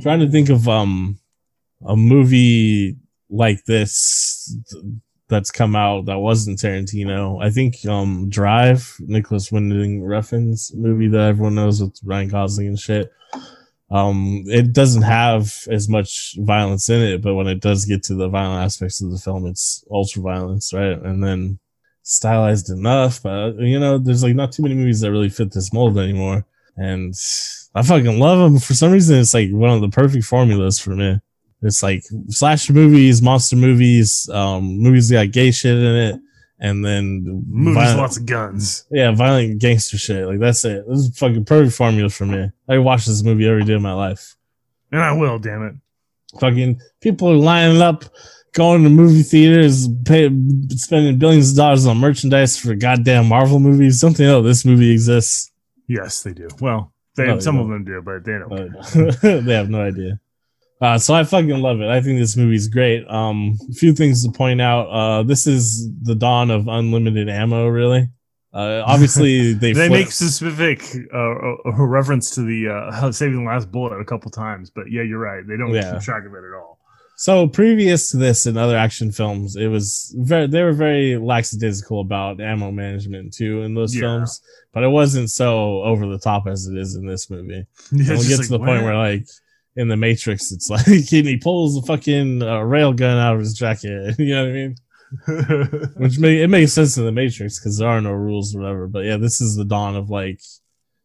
trying 0.01 0.19
to 0.19 0.29
think 0.29 0.49
of 0.49 0.67
um 0.69 1.17
a 1.85 1.95
movie 1.97 2.97
like 3.31 3.65
this 3.65 4.55
that's 5.29 5.49
come 5.49 5.75
out 5.75 6.05
that 6.05 6.19
wasn't 6.19 6.59
Tarantino. 6.59 7.43
I 7.43 7.49
think 7.49 7.83
um 7.87 8.29
Drive, 8.29 8.97
Nicolas 8.99 9.51
Winding 9.51 10.01
Refn's 10.01 10.71
movie 10.75 11.07
that 11.07 11.21
everyone 11.29 11.55
knows 11.55 11.81
with 11.81 11.99
Ryan 12.03 12.27
Gosling 12.29 12.67
and 12.67 12.79
shit. 12.79 13.11
Um, 13.93 14.43
it 14.47 14.73
doesn't 14.73 15.03
have 15.03 15.53
as 15.69 15.87
much 15.87 16.35
violence 16.39 16.89
in 16.89 16.99
it, 16.99 17.21
but 17.21 17.35
when 17.35 17.45
it 17.45 17.59
does 17.59 17.85
get 17.85 18.01
to 18.03 18.15
the 18.15 18.27
violent 18.27 18.65
aspects 18.65 19.01
of 19.01 19.11
the 19.11 19.19
film, 19.19 19.45
it's 19.45 19.85
ultra 19.91 20.23
violence, 20.23 20.73
right? 20.73 20.99
And 20.99 21.23
then 21.23 21.59
stylized 22.01 22.71
enough, 22.71 23.21
but 23.21 23.53
you 23.59 23.79
know, 23.79 23.99
there's 23.99 24.23
like 24.23 24.35
not 24.35 24.51
too 24.51 24.63
many 24.63 24.73
movies 24.73 25.01
that 25.01 25.11
really 25.11 25.29
fit 25.29 25.51
this 25.51 25.71
mold 25.71 25.99
anymore. 25.99 26.43
And 26.75 27.13
I 27.75 27.83
fucking 27.83 28.17
love 28.17 28.39
them. 28.39 28.59
For 28.59 28.73
some 28.73 28.91
reason, 28.91 29.19
it's 29.19 29.35
like 29.35 29.51
one 29.51 29.69
of 29.69 29.81
the 29.81 29.89
perfect 29.89 30.25
formulas 30.25 30.79
for 30.79 30.95
me. 30.95 31.19
It's 31.61 31.83
like 31.83 32.03
slasher 32.29 32.73
movies, 32.73 33.21
monster 33.21 33.55
movies, 33.55 34.27
um, 34.33 34.79
movies 34.79 35.09
that 35.09 35.25
got 35.27 35.33
gay 35.33 35.51
shit 35.51 35.77
in 35.77 35.95
it, 35.95 36.19
and 36.63 36.83
then 36.83 37.43
movies, 37.47 37.75
violent- 37.75 37.99
lots 37.99 38.17
of 38.17 38.25
guns. 38.25 38.85
yeah, 38.89 39.11
violent 39.11 39.59
gangster 39.59 39.97
shit. 39.99 40.25
Like 40.25 40.39
that's 40.39 40.65
it. 40.65 40.83
This 40.89 40.99
is 40.99 41.17
fucking 41.19 41.45
perfect 41.45 41.75
formula 41.75 42.09
for 42.09 42.25
me. 42.25 42.49
I 42.67 42.79
watch 42.79 43.05
this 43.05 43.21
movie 43.23 43.47
every 43.47 43.63
day 43.65 43.73
of 43.73 43.81
my 43.83 43.93
life. 43.93 44.35
And 44.91 45.01
I 45.01 45.11
will, 45.11 45.37
damn 45.39 45.61
it. 45.63 45.75
Fucking 46.39 46.79
people 47.01 47.29
are 47.29 47.35
lining 47.35 47.81
up, 47.81 48.05
going 48.53 48.83
to 48.83 48.89
movie 48.89 49.21
theaters, 49.23 49.87
pay, 50.05 50.29
spending 50.69 51.19
billions 51.19 51.51
of 51.51 51.57
dollars 51.57 51.85
on 51.85 51.97
merchandise 51.97 52.57
for 52.57 52.73
goddamn 52.73 53.27
Marvel 53.27 53.59
movies. 53.59 54.01
Don't 54.01 54.15
they 54.17 54.25
know 54.25 54.41
this 54.41 54.65
movie 54.65 54.91
exists? 54.91 55.51
Yes, 55.87 56.23
they 56.23 56.33
do. 56.33 56.47
Well, 56.61 56.91
they, 57.15 57.27
No, 57.27 57.35
they 57.35 57.41
some 57.41 57.59
of 57.59 57.67
don't. 57.67 57.83
them 57.83 57.85
do, 57.85 58.01
but 58.01 58.23
they 58.23 58.39
don't. 58.39 59.45
They 59.45 59.53
have 59.53 59.69
no 59.69 59.81
idea. 59.81 60.19
Uh, 60.83 60.97
so 60.97 61.13
I 61.13 61.23
fucking 61.23 61.61
love 61.61 61.79
it. 61.79 61.87
I 61.87 62.01
think 62.01 62.19
this 62.19 62.35
movie's 62.35 62.67
great. 62.67 63.07
Um, 63.09 63.57
a 63.71 63.73
few 63.73 63.93
things 63.93 64.25
to 64.25 64.31
point 64.31 64.59
out. 64.59 64.87
Uh, 64.87 65.23
this 65.23 65.47
is 65.47 65.89
the 66.01 66.13
dawn 66.13 66.51
of 66.51 66.67
unlimited 66.67 67.29
ammo. 67.29 67.67
Really. 67.67 68.09
Uh, 68.53 68.83
obviously 68.85 69.53
they 69.63 69.71
they 69.71 69.87
make 69.89 70.11
specific 70.11 70.83
uh, 71.13 71.17
a, 71.17 71.55
a 71.71 71.87
reference 71.87 72.31
to 72.35 72.41
the 72.41 72.67
uh, 72.69 73.11
saving 73.13 73.45
the 73.45 73.49
last 73.49 73.71
bullet 73.71 73.97
a 73.97 74.03
couple 74.03 74.29
times, 74.29 74.69
but 74.69 74.91
yeah, 74.91 75.01
you're 75.03 75.19
right. 75.19 75.47
They 75.47 75.55
don't 75.55 75.73
Yeah. 75.73 75.93
keep 75.93 76.01
track 76.01 76.25
of 76.25 76.33
it 76.33 76.37
at 76.39 76.53
all. 76.53 76.79
So 77.15 77.47
previous 77.47 78.11
to 78.11 78.17
this 78.17 78.45
and 78.47 78.57
other 78.57 78.75
action 78.75 79.11
films, 79.11 79.55
it 79.55 79.67
was 79.67 80.13
very 80.19 80.47
they 80.47 80.63
were 80.63 80.73
very 80.73 81.17
lackadaisical 81.17 82.01
about 82.01 82.41
ammo 82.41 82.71
management 82.71 83.33
too 83.33 83.61
in 83.61 83.73
those 83.73 83.95
Yeah. 83.95 84.01
films, 84.01 84.41
but 84.73 84.83
it 84.83 84.89
wasn't 84.89 85.29
so 85.31 85.81
over 85.83 86.07
the 86.07 86.19
top 86.19 86.45
as 86.45 86.67
it 86.67 86.77
is 86.77 86.95
in 86.95 87.07
this 87.07 87.29
movie. 87.29 87.65
Yeah, 87.93 88.15
we'll 88.15 88.27
get 88.27 88.37
like, 88.39 88.47
to 88.47 88.51
the 88.51 88.59
point 88.59 88.83
where 88.83 88.97
like 88.97 89.27
in 89.75 89.87
the 89.87 89.97
Matrix, 89.97 90.51
it's 90.51 90.69
like 90.69 90.85
he 90.85 91.37
pulls 91.37 91.75
the 91.75 91.85
fucking 91.85 92.43
uh, 92.43 92.61
rail 92.61 92.93
gun 92.93 93.17
out 93.17 93.35
of 93.35 93.39
his 93.39 93.53
jacket. 93.53 94.15
You 94.19 94.35
know 94.35 94.43
what 94.43 94.49
I 94.49 94.53
mean? 94.53 94.75
Which 95.97 96.17
make, 96.17 96.39
it 96.39 96.47
makes 96.47 96.73
sense 96.73 96.97
in 96.97 97.05
the 97.05 97.11
Matrix 97.11 97.59
because 97.59 97.77
there 97.77 97.89
are 97.89 98.01
no 98.01 98.11
rules 98.11 98.55
or 98.55 98.61
whatever. 98.61 98.87
But 98.87 99.05
yeah, 99.05 99.17
this 99.17 99.41
is 99.41 99.55
the 99.55 99.65
dawn 99.65 99.95
of 99.95 100.09
like, 100.09 100.41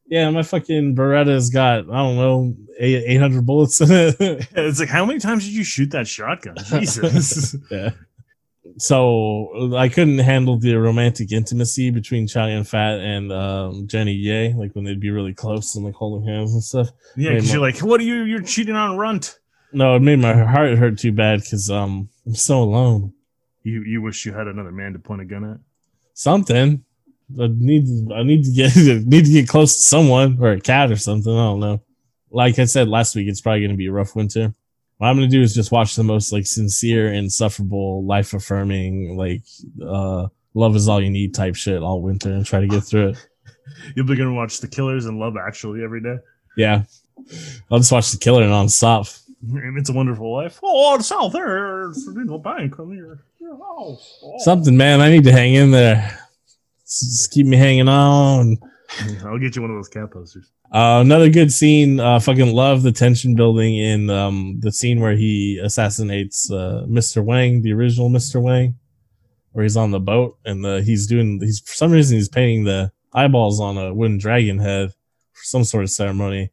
yeah, 0.07 0.31
my 0.31 0.43
fucking 0.43 0.95
Beretta's 0.95 1.51
got 1.51 1.81
I 1.81 1.99
don't 1.99 2.17
know 2.17 2.55
eight 2.79 3.19
hundred 3.19 3.45
bullets 3.45 3.81
in 3.81 3.89
it. 3.91 4.17
it's 4.53 4.81
like, 4.81 4.89
how 4.89 5.05
many 5.05 5.19
times 5.19 5.45
did 5.45 5.53
you 5.53 5.65
shoot 5.65 5.91
that 5.91 6.09
shotgun? 6.09 6.57
Jesus. 6.65 7.55
yeah. 7.71 7.91
So 8.79 9.75
I 9.77 9.89
couldn't 9.89 10.19
handle 10.19 10.59
the 10.59 10.75
romantic 10.75 11.33
intimacy 11.33 11.91
between 11.91 12.27
Chow 12.27 12.47
Yun 12.47 12.65
Fat 12.65 13.01
and 13.01 13.33
um, 13.33 13.87
Jenny 13.89 14.13
Ye, 14.13 14.55
like 14.55 14.75
when 14.75 14.85
they'd 14.85 15.01
be 15.01 15.11
really 15.11 15.35
close 15.35 15.75
and 15.75 15.85
like 15.85 15.95
holding 15.95 16.29
hands 16.29 16.53
and 16.53 16.63
stuff. 16.63 16.89
yeah, 17.17 17.35
because 17.35 17.53
you're 17.53 17.61
like, 17.61 17.79
what 17.81 18.01
are 18.01 18.05
you? 18.05 18.23
You're 18.23 18.43
cheating 18.43 18.77
on 18.77 18.97
Runt. 18.97 19.39
No, 19.73 19.97
it 19.97 20.01
made 20.01 20.19
my 20.19 20.33
heart 20.33 20.79
hurt 20.79 20.99
too 20.99 21.13
bad 21.13 21.41
because 21.41 21.71
um 21.71 22.09
I'm 22.27 22.35
so 22.35 22.63
alone. 22.63 23.13
You 23.65 23.83
you 23.83 24.01
wish 24.01 24.25
you 24.25 24.33
had 24.33 24.47
another 24.47 24.73
man 24.73 24.93
to 24.95 24.99
point 24.99 25.23
a 25.23 25.25
gun 25.25 25.45
at. 25.45 25.59
Something. 26.15 26.85
I 27.39 27.49
need 27.49 28.11
I 28.13 28.23
need 28.23 28.45
to 28.45 28.53
get 28.53 28.77
need 29.07 29.27
to 29.27 29.33
get 29.33 29.49
close 29.49 29.77
to 29.77 29.83
someone 29.83 30.39
or 30.41 30.53
a 30.53 30.61
cat 30.61 30.91
or 30.91 30.97
something. 30.97 31.33
I 31.33 31.45
don't 31.45 31.61
know. 31.61 31.83
Like 32.31 32.59
I 32.59 32.65
said 32.65 32.89
last 32.89 33.15
week, 33.17 33.29
it's 33.29 33.41
probably 33.41 33.63
gonna 33.63 33.75
be 33.75 33.89
a 33.89 33.93
rough 33.93 34.15
winter. 34.15 34.55
What 34.99 35.09
I'm 35.09 35.17
gonna 35.17 35.29
do 35.29 35.41
is 35.41 35.55
just 35.55 35.73
watch 35.73 35.95
the 35.95 36.03
most 36.03 36.33
like 36.33 36.47
sincere, 36.47 37.13
insufferable, 37.13 38.05
life 38.05 38.35
affirming, 38.35 39.17
like 39.17 39.43
uh 39.85 40.29
love 40.55 40.75
is 40.77 40.89
all 40.89 41.01
you 41.01 41.11
need 41.11 41.35
type 41.35 41.55
shit 41.55 41.83
all 41.83 42.03
winter 42.03 42.33
and 42.33 42.45
try 42.45 42.61
to 42.61 42.67
get 42.67 42.83
through 42.83 43.11
it. 43.11 43.29
You'll 43.97 44.07
be 44.07 44.17
gonna 44.17 44.35
watch 44.35 44.59
The 44.59 44.69
Killers 44.69 45.07
and 45.07 45.19
Love 45.19 45.37
Actually 45.37 45.85
every 45.85 46.03
day. 46.03 46.17
Yeah. 46.57 46.83
I'll 47.71 47.79
just 47.79 47.93
watch 47.93 48.11
the 48.11 48.19
killer 48.19 48.43
and 48.43 48.53
nonstop. 48.53 49.25
It's 49.41 49.89
a 49.89 49.93
Wonderful 49.93 50.35
Life. 50.35 50.59
Oh, 50.65 50.97
it's 50.97 51.13
out 51.13 51.29
there. 51.29 51.93
The 51.93 52.41
bank. 52.43 52.77
Come 52.77 52.93
here. 52.93 53.21
Your 53.39 53.57
house. 53.57 54.19
Oh. 54.21 54.35
Something, 54.39 54.77
man. 54.77 55.01
I 55.01 55.11
need 55.11 55.23
to 55.25 55.33
hang 55.33 55.55
in 55.55 55.71
there. 55.71 56.19
Just 56.85 57.31
keep 57.31 57.47
me 57.47 57.57
hanging 57.57 57.89
on. 57.89 58.59
I'll 59.25 59.39
get 59.39 59.55
you 59.55 59.63
one 59.63 59.71
of 59.71 59.77
those 59.77 59.89
cat 59.89 60.11
posters. 60.11 60.51
Uh, 60.73 61.01
another 61.01 61.29
good 61.29 61.53
scene. 61.53 62.01
Uh, 62.01 62.19
fucking 62.21 62.53
love 62.55 62.83
the 62.83 62.93
tension 62.93 63.35
building 63.35 63.77
in 63.77 64.11
um, 64.11 64.59
the 64.61 64.73
scene 64.73 65.01
where 65.01 65.17
he 65.17 65.61
assassinates 65.63 66.51
uh, 66.51 66.85
Mr. 66.89 67.23
Wang, 67.23 67.63
the 67.63 67.73
original 67.73 68.09
Mr. 68.09 68.41
Wang, 68.41 68.77
where 69.53 69.63
he's 69.63 69.77
on 69.77 69.91
the 69.91 70.01
boat 70.01 70.39
and 70.45 70.65
the, 70.65 70.83
he's 70.83 71.07
doing. 71.07 71.39
He's 71.41 71.61
for 71.61 71.75
some 71.75 71.91
reason 71.91 72.17
he's 72.17 72.29
painting 72.29 72.65
the 72.65 72.93
eyeballs 73.13 73.61
on 73.61 73.77
a 73.77 73.93
wooden 73.93 74.19
dragon 74.19 74.59
head 74.59 74.93
for 75.33 75.45
some 75.45 75.65
sort 75.65 75.85
of 75.85 75.91
ceremony, 75.91 76.51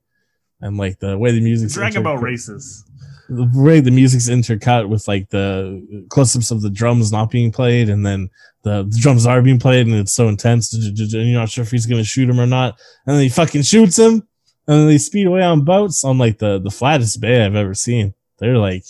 and 0.59 0.77
like 0.77 0.99
the 0.99 1.17
way 1.17 1.31
the 1.31 1.41
music's 1.41 1.73
Dragon 1.73 2.03
Ball 2.03 2.17
racist. 2.17 2.84
The 3.29 3.49
way 3.53 3.79
the 3.79 3.91
music's 3.91 4.29
intercut 4.29 4.87
with 4.87 5.07
like 5.07 5.29
the 5.29 6.05
close-ups 6.09 6.51
of 6.51 6.61
the 6.61 6.69
drums 6.69 7.11
not 7.11 7.31
being 7.31 7.51
played 7.51 7.89
and 7.89 8.05
then 8.05 8.29
the, 8.63 8.83
the 8.83 8.97
drums 8.99 9.25
are 9.25 9.41
being 9.41 9.59
played 9.59 9.87
and 9.87 9.95
it's 9.95 10.13
so 10.13 10.27
intense 10.27 10.73
and 10.73 10.97
you're 10.97 11.39
not 11.39 11.49
sure 11.49 11.63
if 11.63 11.71
he's 11.71 11.85
gonna 11.85 12.03
shoot 12.03 12.29
him 12.29 12.39
or 12.39 12.45
not 12.45 12.77
and 13.05 13.15
then 13.15 13.23
he 13.23 13.29
fucking 13.29 13.63
shoots 13.63 13.97
him 13.97 14.27
and 14.67 14.79
then 14.79 14.87
they 14.87 14.97
speed 14.97 15.27
away 15.27 15.41
on 15.41 15.63
boats 15.63 16.03
on 16.03 16.17
like 16.17 16.39
the 16.39 16.59
the 16.59 16.71
flattest 16.71 17.21
bay 17.21 17.45
I've 17.45 17.55
ever 17.55 17.73
seen. 17.73 18.13
They're 18.39 18.57
like 18.57 18.85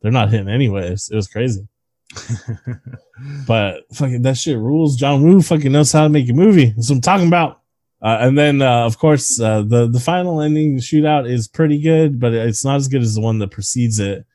they're 0.00 0.12
not 0.12 0.30
hitting 0.30 0.48
anyways. 0.48 1.10
It 1.10 1.16
was 1.16 1.28
crazy. 1.28 1.66
But 3.46 3.84
fucking 3.94 4.22
that 4.22 4.36
shit 4.36 4.58
rules. 4.58 4.96
John 4.96 5.22
Woo 5.22 5.40
fucking 5.40 5.72
knows 5.72 5.92
how 5.92 6.02
to 6.02 6.08
make 6.08 6.28
a 6.28 6.34
movie. 6.34 6.66
That's 6.66 6.90
what 6.90 6.96
I'm 6.96 7.00
talking 7.00 7.28
about. 7.28 7.62
Uh, 8.02 8.18
and 8.20 8.36
then, 8.36 8.60
uh, 8.60 8.84
of 8.84 8.98
course, 8.98 9.40
uh, 9.40 9.62
the 9.62 9.88
the 9.88 10.00
final 10.00 10.40
ending 10.40 10.76
shootout 10.78 11.28
is 11.28 11.48
pretty 11.48 11.80
good, 11.80 12.20
but 12.20 12.34
it's 12.34 12.64
not 12.64 12.76
as 12.76 12.88
good 12.88 13.02
as 13.02 13.14
the 13.14 13.20
one 13.20 13.38
that 13.38 13.50
precedes 13.50 13.98
it, 13.98 14.26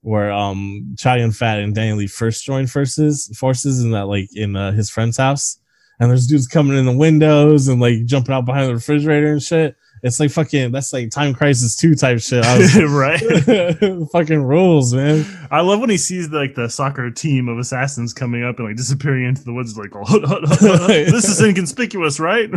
where 0.00 0.32
um 0.32 0.94
Chow 0.96 1.14
Yun 1.14 1.30
Fat 1.30 1.58
and 1.58 1.74
Daniel 1.74 1.98
Lee 1.98 2.06
first 2.06 2.44
join 2.44 2.66
forces 2.66 3.30
forces 3.36 3.84
in 3.84 3.90
that 3.90 4.06
like 4.06 4.28
in 4.34 4.56
uh, 4.56 4.72
his 4.72 4.88
friend's 4.88 5.18
house, 5.18 5.58
and 5.98 6.10
there's 6.10 6.26
dudes 6.26 6.46
coming 6.46 6.78
in 6.78 6.86
the 6.86 6.96
windows 6.96 7.68
and 7.68 7.80
like 7.80 8.06
jumping 8.06 8.34
out 8.34 8.46
behind 8.46 8.68
the 8.68 8.74
refrigerator 8.74 9.32
and 9.32 9.42
shit. 9.42 9.76
It's 10.02 10.18
like 10.18 10.30
fucking 10.30 10.72
that's 10.72 10.92
like 10.92 11.10
Time 11.10 11.34
Crisis 11.34 11.76
2 11.76 11.94
type 11.94 12.20
shit. 12.20 12.44
I 12.44 12.58
was, 12.58 12.82
right. 12.84 14.08
fucking 14.12 14.42
rules, 14.42 14.94
man. 14.94 15.26
I 15.50 15.60
love 15.60 15.80
when 15.80 15.90
he 15.90 15.98
sees 15.98 16.30
like 16.30 16.54
the 16.54 16.68
soccer 16.68 17.10
team 17.10 17.48
of 17.48 17.58
assassins 17.58 18.14
coming 18.14 18.42
up 18.42 18.58
and 18.58 18.68
like 18.68 18.76
disappearing 18.76 19.26
into 19.26 19.44
the 19.44 19.52
woods. 19.52 19.76
Like, 19.76 19.90
oh, 19.94 20.04
hut, 20.04 20.24
hut, 20.24 20.44
hut, 20.44 20.60
hut. 20.60 20.88
this 20.88 21.28
is 21.28 21.40
inconspicuous, 21.42 22.18
right? 22.18 22.50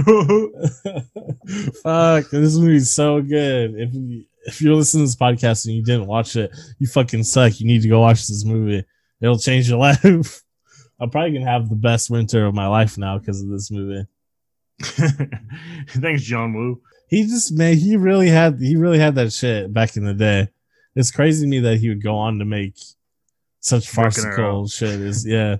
Fuck, 1.84 2.30
this 2.30 2.58
movie's 2.58 2.92
so 2.92 3.22
good. 3.22 3.76
If 3.76 3.94
you, 3.94 4.24
if 4.46 4.62
you're 4.62 4.76
listening 4.76 5.04
to 5.04 5.08
this 5.08 5.16
podcast 5.16 5.66
and 5.66 5.76
you 5.76 5.84
didn't 5.84 6.08
watch 6.08 6.36
it, 6.38 6.52
you 6.80 6.88
fucking 6.88 7.24
suck. 7.24 7.60
You 7.60 7.68
need 7.68 7.82
to 7.82 7.90
go 7.90 8.00
watch 8.00 8.28
this 8.28 8.46
movie. 8.46 8.86
It'll 9.20 9.38
change 9.38 9.70
your 9.70 9.80
life. 9.80 10.44
I'm 11.00 11.10
probably 11.10 11.34
gonna 11.34 11.52
have 11.52 11.70
the 11.70 11.76
best 11.76 12.10
winter 12.10 12.46
of 12.46 12.54
my 12.54 12.68
life 12.68 12.98
now 12.98 13.18
because 13.18 13.42
of 13.42 13.50
this 13.50 13.70
movie. 13.70 14.06
Thanks, 14.82 16.24
John 16.24 16.54
Woo. 16.54 16.82
He 17.08 17.24
just 17.24 17.54
man, 17.54 17.78
he 17.78 17.96
really 17.98 18.30
had 18.30 18.60
he 18.60 18.76
really 18.76 19.00
had 19.00 19.16
that 19.16 19.34
shit 19.34 19.74
back 19.74 19.96
in 19.98 20.06
the 20.06 20.14
day. 20.14 20.48
It's 20.96 21.12
crazy 21.12 21.46
to 21.46 21.50
me 21.50 21.60
that 21.60 21.78
he 21.78 21.90
would 21.90 22.04
go 22.04 22.16
on 22.16 22.40
to 22.40 22.46
make 22.46 22.76
such 23.60 23.90
farcical 23.90 24.68
shit. 24.68 25.00
Is 25.02 25.26
yeah. 25.26 25.58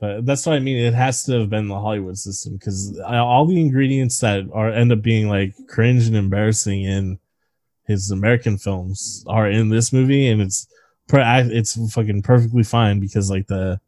But 0.00 0.24
that's 0.26 0.46
what 0.46 0.54
I 0.54 0.60
mean. 0.60 0.76
It 0.76 0.94
has 0.94 1.24
to 1.24 1.40
have 1.40 1.50
been 1.50 1.66
the 1.66 1.80
Hollywood 1.80 2.16
system 2.16 2.54
because 2.54 3.00
all 3.04 3.46
the 3.46 3.60
ingredients 3.60 4.20
that 4.20 4.44
are 4.52 4.70
end 4.70 4.92
up 4.92 5.02
being 5.02 5.28
like 5.28 5.54
cringe 5.68 6.06
and 6.06 6.16
embarrassing 6.16 6.84
in 6.84 7.18
his 7.88 8.10
American 8.12 8.58
films 8.58 9.24
are 9.26 9.50
in 9.50 9.70
this 9.70 9.92
movie, 9.92 10.28
and 10.28 10.40
it's 10.40 10.68
it's 11.12 11.92
fucking 11.92 12.22
perfectly 12.22 12.62
fine 12.62 13.00
because 13.00 13.30
like 13.30 13.48
the 13.48 13.80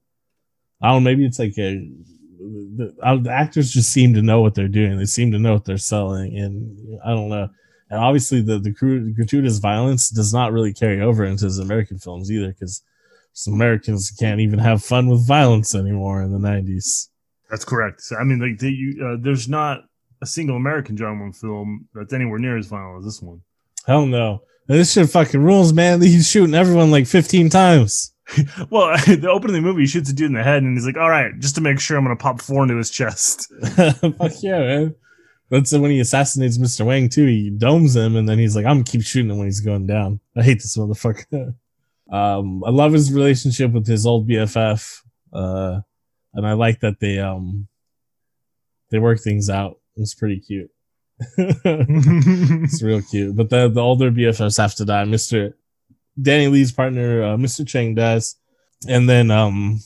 I 0.83 0.89
don't 0.89 1.05
know 1.05 1.11
maybe 1.11 1.25
it's 1.25 1.39
like 1.39 1.57
a 1.59 1.89
the, 2.41 3.21
the 3.23 3.31
actors 3.31 3.71
just 3.71 3.93
seem 3.93 4.15
to 4.15 4.23
know 4.23 4.41
what 4.41 4.55
they're 4.55 4.69
doing. 4.69 4.99
They 4.99 5.05
seem 5.05 5.33
to 5.33 5.39
know 5.39 5.55
what 5.55 5.65
they're 5.65 5.79
selling, 5.79 6.37
and 6.37 6.99
I 7.05 7.11
don't 7.11 7.29
know. 7.29 7.49
And 7.91 7.99
obviously, 7.99 8.41
the 8.41 8.59
the 8.59 8.71
gratuitous 8.71 9.59
violence 9.59 10.11
does 10.11 10.33
not 10.33 10.53
really 10.53 10.73
carry 10.73 11.01
over 11.01 11.25
into 11.25 11.45
his 11.45 11.59
American 11.59 11.99
films 11.99 12.31
either, 12.31 12.49
because 12.49 12.83
some 13.33 13.55
Americans 13.55 14.11
can't 14.11 14.41
even 14.41 14.59
have 14.59 14.85
fun 14.85 15.09
with 15.09 15.27
violence 15.27 15.75
anymore 15.75 16.23
in 16.23 16.33
the 16.33 16.39
'90s. 16.39 17.09
That's 17.51 17.65
correct. 17.65 18.01
So, 18.01 18.17
I 18.17 18.25
mean, 18.25 18.39
like, 18.39 18.59
they, 18.59 18.69
you, 18.69 19.05
uh, 19.05 19.17
there's 19.21 19.49
not 19.49 19.81
a 20.23 20.27
single 20.27 20.57
American 20.57 20.97
John 20.97 21.19
Woo 21.19 21.33
film 21.33 21.89
that's 21.95 22.13
anywhere 22.13 22.39
near 22.39 22.57
as 22.57 22.69
violent 22.69 23.01
as 23.01 23.05
this 23.05 23.23
one. 23.23 23.43
Hell 23.87 24.07
no. 24.07 24.43
This 24.69 24.93
shit 24.93 25.11
fucking 25.11 25.43
rules, 25.43 25.73
man. 25.73 26.01
He's 26.01 26.31
shooting 26.31 26.55
everyone 26.55 26.93
like 26.93 27.09
15 27.09 27.49
times. 27.49 28.15
Well, 28.71 28.97
the 29.07 29.31
opening 29.31 29.57
of 29.57 29.63
the 29.63 29.69
movie, 29.69 29.83
he 29.83 29.87
shoots 29.87 30.11
a 30.11 30.15
dude 30.15 30.29
in 30.29 30.35
the 30.35 30.43
head, 30.43 30.63
and 30.63 30.77
he's 30.77 30.87
like, 30.87 30.97
"All 30.97 31.11
right, 31.11 31.33
just 31.39 31.55
to 31.57 31.61
make 31.61 31.81
sure, 31.81 31.97
I'm 31.97 32.05
gonna 32.05 32.17
pop 32.17 32.41
four 32.41 32.63
into 32.63 32.77
his 32.77 32.91
chest." 32.91 33.53
Fuck 33.77 34.43
yeah, 34.43 34.59
man. 34.59 34.95
That's 35.51 35.73
when 35.73 35.91
he 35.91 35.99
assassinates 36.01 36.59
Mr. 36.59 36.87
Wang 36.87 37.09
too. 37.09 37.27
He 37.27 37.51
domes 37.51 37.97
him, 37.97 38.17
and 38.17 38.29
then 38.29 38.39
he's 38.39 38.55
like, 38.55 38.67
"I'm 38.67 38.77
gonna 38.77 38.85
keep 38.85 39.03
shooting 39.03 39.31
him 39.31 39.39
when 39.39 39.47
he's 39.47 39.61
going 39.61 39.87
down." 39.87 40.21
I 40.37 40.43
hate 40.43 40.63
this 40.63 40.77
motherfucker. 40.77 41.55
um, 42.13 42.63
I 42.65 42.71
love 42.71 42.93
his 42.93 43.13
relationship 43.13 43.73
with 43.73 43.87
his 43.87 44.07
old 44.07 44.29
BFF, 44.29 45.01
uh, 45.33 45.81
and 46.35 46.47
I 46.47 46.53
like 46.53 46.81
that 46.81 47.01
they 47.01 47.19
um 47.19 47.67
they 48.91 48.99
work 48.99 49.21
things 49.21 49.51
out. 49.51 49.79
It's 49.97 50.15
pretty 50.15 50.41
cute. 50.41 50.71
it's 51.37 52.83
real 52.83 53.03
cute. 53.03 53.37
But 53.37 53.51
the 53.51 53.69
the 53.69 53.81
older 53.81 54.11
BFFs 54.11 54.59
have 54.59 54.75
to 54.77 54.85
die. 54.85 55.05
Mister 55.05 55.57
Danny 56.21 56.49
Lee's 56.49 56.73
partner, 56.73 57.23
uh, 57.23 57.37
Mr. 57.37 57.67
Chang 57.67 57.95
dies, 57.95 58.37
and 58.89 59.09
then 59.09 59.31
um, 59.31 59.81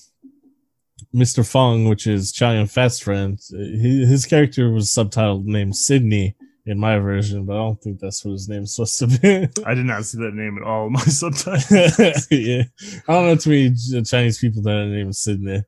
Mr. 1.15 1.49
Fung, 1.49 1.89
which 1.89 2.07
is 2.07 2.33
Chow 2.33 2.53
Yun 2.53 2.67
Fat's 2.67 2.99
friend, 2.99 3.39
his, 3.51 4.09
his 4.09 4.27
character 4.27 4.71
was 4.71 4.91
subtitled 4.91 5.45
named 5.45 5.77
Sydney 5.77 6.37
in 6.67 6.79
my 6.79 6.99
version, 6.99 7.45
but 7.45 7.55
I 7.55 7.59
don't 7.59 7.81
think 7.83 8.01
that's 8.01 8.25
what 8.25 8.33
his 8.33 8.49
name's 8.49 8.75
supposed 8.75 8.99
to 9.01 9.07
be. 9.07 9.63
I 9.65 9.75
did 9.75 9.85
not 9.85 10.05
see 10.05 10.19
that 10.19 10.35
name 10.35 10.59
at 10.59 10.67
all 10.67 10.87
in 10.87 10.93
my 10.93 11.01
subtitles. 11.05 11.71
yeah, 12.31 12.63
I 13.07 13.13
don't 13.13 13.27
know 13.27 13.37
too 13.37 13.51
many 13.51 14.03
Chinese 14.05 14.39
people 14.39 14.63
that 14.63 14.71
are 14.71 14.87
named 14.87 15.15
Sydney. 15.15 15.63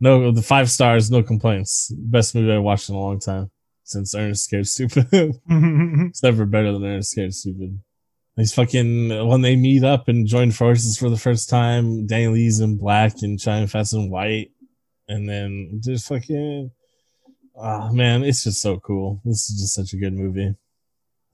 No, 0.00 0.32
the 0.32 0.42
five 0.42 0.70
stars, 0.70 1.10
no 1.10 1.22
complaints. 1.22 1.92
Best 1.96 2.34
movie 2.34 2.52
I 2.52 2.58
watched 2.58 2.88
in 2.88 2.96
a 2.96 2.98
long 2.98 3.20
time 3.20 3.50
since 3.84 4.14
Ernest 4.14 4.44
Scared 4.44 4.66
Stupid. 4.66 5.06
it's 5.12 6.22
never 6.22 6.44
better 6.44 6.72
than 6.72 6.84
Ernest 6.84 7.12
Scared 7.12 7.32
Stupid. 7.32 7.80
He's 8.36 8.54
fucking 8.54 9.28
when 9.28 9.42
they 9.42 9.54
meet 9.54 9.84
up 9.84 10.08
and 10.08 10.26
join 10.26 10.50
forces 10.50 10.98
for 10.98 11.08
the 11.08 11.16
first 11.16 11.48
time. 11.48 12.06
Danny 12.06 12.26
Lee's 12.26 12.60
in 12.60 12.78
black 12.78 13.22
and 13.22 13.38
Chow 13.38 13.58
Yun 13.58 13.68
Fat's 13.68 13.92
in 13.92 14.10
white, 14.10 14.50
and 15.08 15.28
then 15.28 15.80
just 15.84 16.08
fucking. 16.08 16.70
Oh 17.56 17.92
man, 17.92 18.24
it's 18.24 18.42
just 18.42 18.60
so 18.60 18.78
cool. 18.80 19.20
This 19.24 19.48
is 19.48 19.60
just 19.60 19.74
such 19.74 19.92
a 19.92 20.00
good 20.00 20.14
movie. 20.14 20.54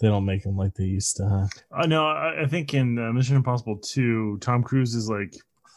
They 0.01 0.09
don't 0.09 0.27
make 0.27 0.43
them 0.45 0.57
like 0.57 0.75
they 0.75 0.85
used 0.85 1.17
to, 1.17 1.29
huh? 1.29 1.47
I 1.73 1.87
know. 1.87 2.07
I, 2.07 2.43
I 2.43 2.47
think 2.47 2.75
in 2.75 2.99
uh, 2.99 3.13
Mission 3.13 3.37
Impossible 3.37 3.79
2, 3.79 4.39
Tom 4.41 4.63
Cruise 4.63 4.95
is 4.95 5.09
like 5.11 5.35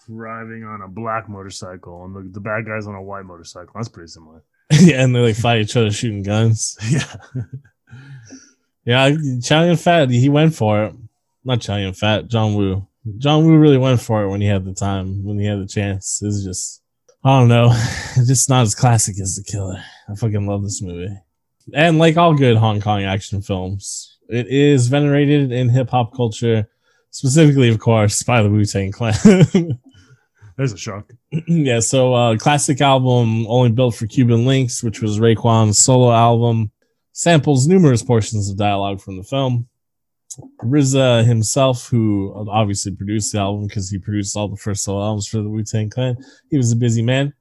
driving 0.07 0.63
on 0.63 0.81
a 0.81 0.87
black 0.89 1.29
motorcycle, 1.29 2.03
and 2.03 2.15
the, 2.15 2.33
the 2.33 2.39
bad 2.41 2.65
guy's 2.65 2.87
on 2.87 2.95
a 2.95 3.01
white 3.01 3.25
motorcycle. 3.25 3.71
That's 3.75 3.89
pretty 3.89 4.09
similar. 4.09 4.43
yeah, 4.71 5.03
and 5.03 5.15
they 5.15 5.19
like 5.19 5.35
fight 5.35 5.61
each 5.61 5.77
other 5.77 5.91
shooting 5.91 6.23
guns. 6.23 6.77
Yeah. 6.89 7.15
Yeah, 8.85 9.15
Chow 9.41 9.63
Yun 9.63 9.77
Fat, 9.77 10.09
he 10.09 10.27
went 10.27 10.55
for 10.55 10.83
it. 10.83 10.95
Not 11.45 11.61
Chow 11.61 11.77
Yun 11.77 11.93
Fat, 11.93 12.27
John 12.27 12.55
Woo. 12.55 12.87
John 13.17 13.45
Woo 13.45 13.57
really 13.57 13.77
went 13.77 14.01
for 14.01 14.23
it 14.23 14.29
when 14.29 14.41
he 14.41 14.47
had 14.47 14.65
the 14.65 14.73
time, 14.73 15.23
when 15.23 15.39
he 15.39 15.45
had 15.45 15.59
the 15.59 15.67
chance. 15.67 16.21
It's 16.23 16.43
just, 16.43 16.81
I 17.23 17.39
don't 17.39 17.49
know, 17.49 17.69
it's 18.15 18.27
just 18.27 18.49
not 18.49 18.61
as 18.61 18.75
classic 18.75 19.19
as 19.19 19.35
The 19.35 19.43
Killer. 19.43 19.83
I 20.09 20.15
fucking 20.15 20.47
love 20.47 20.63
this 20.63 20.81
movie. 20.81 21.13
And 21.73 21.97
like 21.97 22.17
all 22.17 22.33
good 22.33 22.57
Hong 22.57 22.81
Kong 22.81 23.03
action 23.03 23.41
films, 23.41 24.17
it 24.29 24.47
is 24.47 24.87
venerated 24.87 25.51
in 25.51 25.69
hip 25.69 25.89
hop 25.89 26.13
culture, 26.13 26.69
specifically, 27.11 27.69
of 27.69 27.79
course, 27.79 28.23
by 28.23 28.41
the 28.41 28.49
Wu 28.49 28.65
Tang 28.65 28.91
Clan. 28.91 29.13
There's 30.57 30.73
a 30.73 30.77
shock. 30.77 31.11
yeah, 31.47 31.79
so 31.79 32.13
uh, 32.13 32.37
classic 32.37 32.79
album 32.79 33.47
only 33.47 33.71
built 33.71 33.95
for 33.95 34.07
Cuban 34.07 34.45
Linx, 34.45 34.83
which 34.83 35.01
was 35.01 35.19
Raekwon's 35.19 35.79
solo 35.79 36.11
album, 36.11 36.71
samples 37.11 37.67
numerous 37.67 38.03
portions 38.03 38.49
of 38.49 38.57
dialogue 38.57 39.01
from 39.01 39.17
the 39.17 39.23
film. 39.23 39.67
RZA 40.63 41.25
himself, 41.25 41.87
who 41.87 42.33
obviously 42.49 42.95
produced 42.95 43.31
the 43.31 43.39
album 43.39 43.67
because 43.67 43.89
he 43.89 43.97
produced 43.97 44.35
all 44.35 44.47
the 44.47 44.57
first 44.57 44.83
solo 44.83 45.03
albums 45.03 45.27
for 45.27 45.37
the 45.37 45.49
Wu 45.49 45.63
Tang 45.63 45.89
Clan, 45.89 46.17
he 46.49 46.57
was 46.57 46.71
a 46.71 46.75
busy 46.75 47.01
man. 47.01 47.33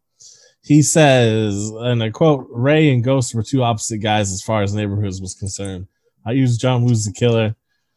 He 0.64 0.82
says, 0.82 1.70
and 1.80 2.02
I 2.02 2.10
quote, 2.10 2.46
Ray 2.50 2.92
and 2.92 3.02
Ghost 3.02 3.34
were 3.34 3.42
two 3.42 3.64
opposite 3.64 3.98
guys 3.98 4.32
as 4.32 4.42
far 4.42 4.62
as 4.62 4.74
neighborhoods 4.74 5.20
was 5.20 5.34
concerned. 5.34 5.88
I 6.24 6.32
use 6.32 6.56
John 6.56 6.84
Woo's 6.84 7.04
the 7.04 7.12
killer 7.12 7.56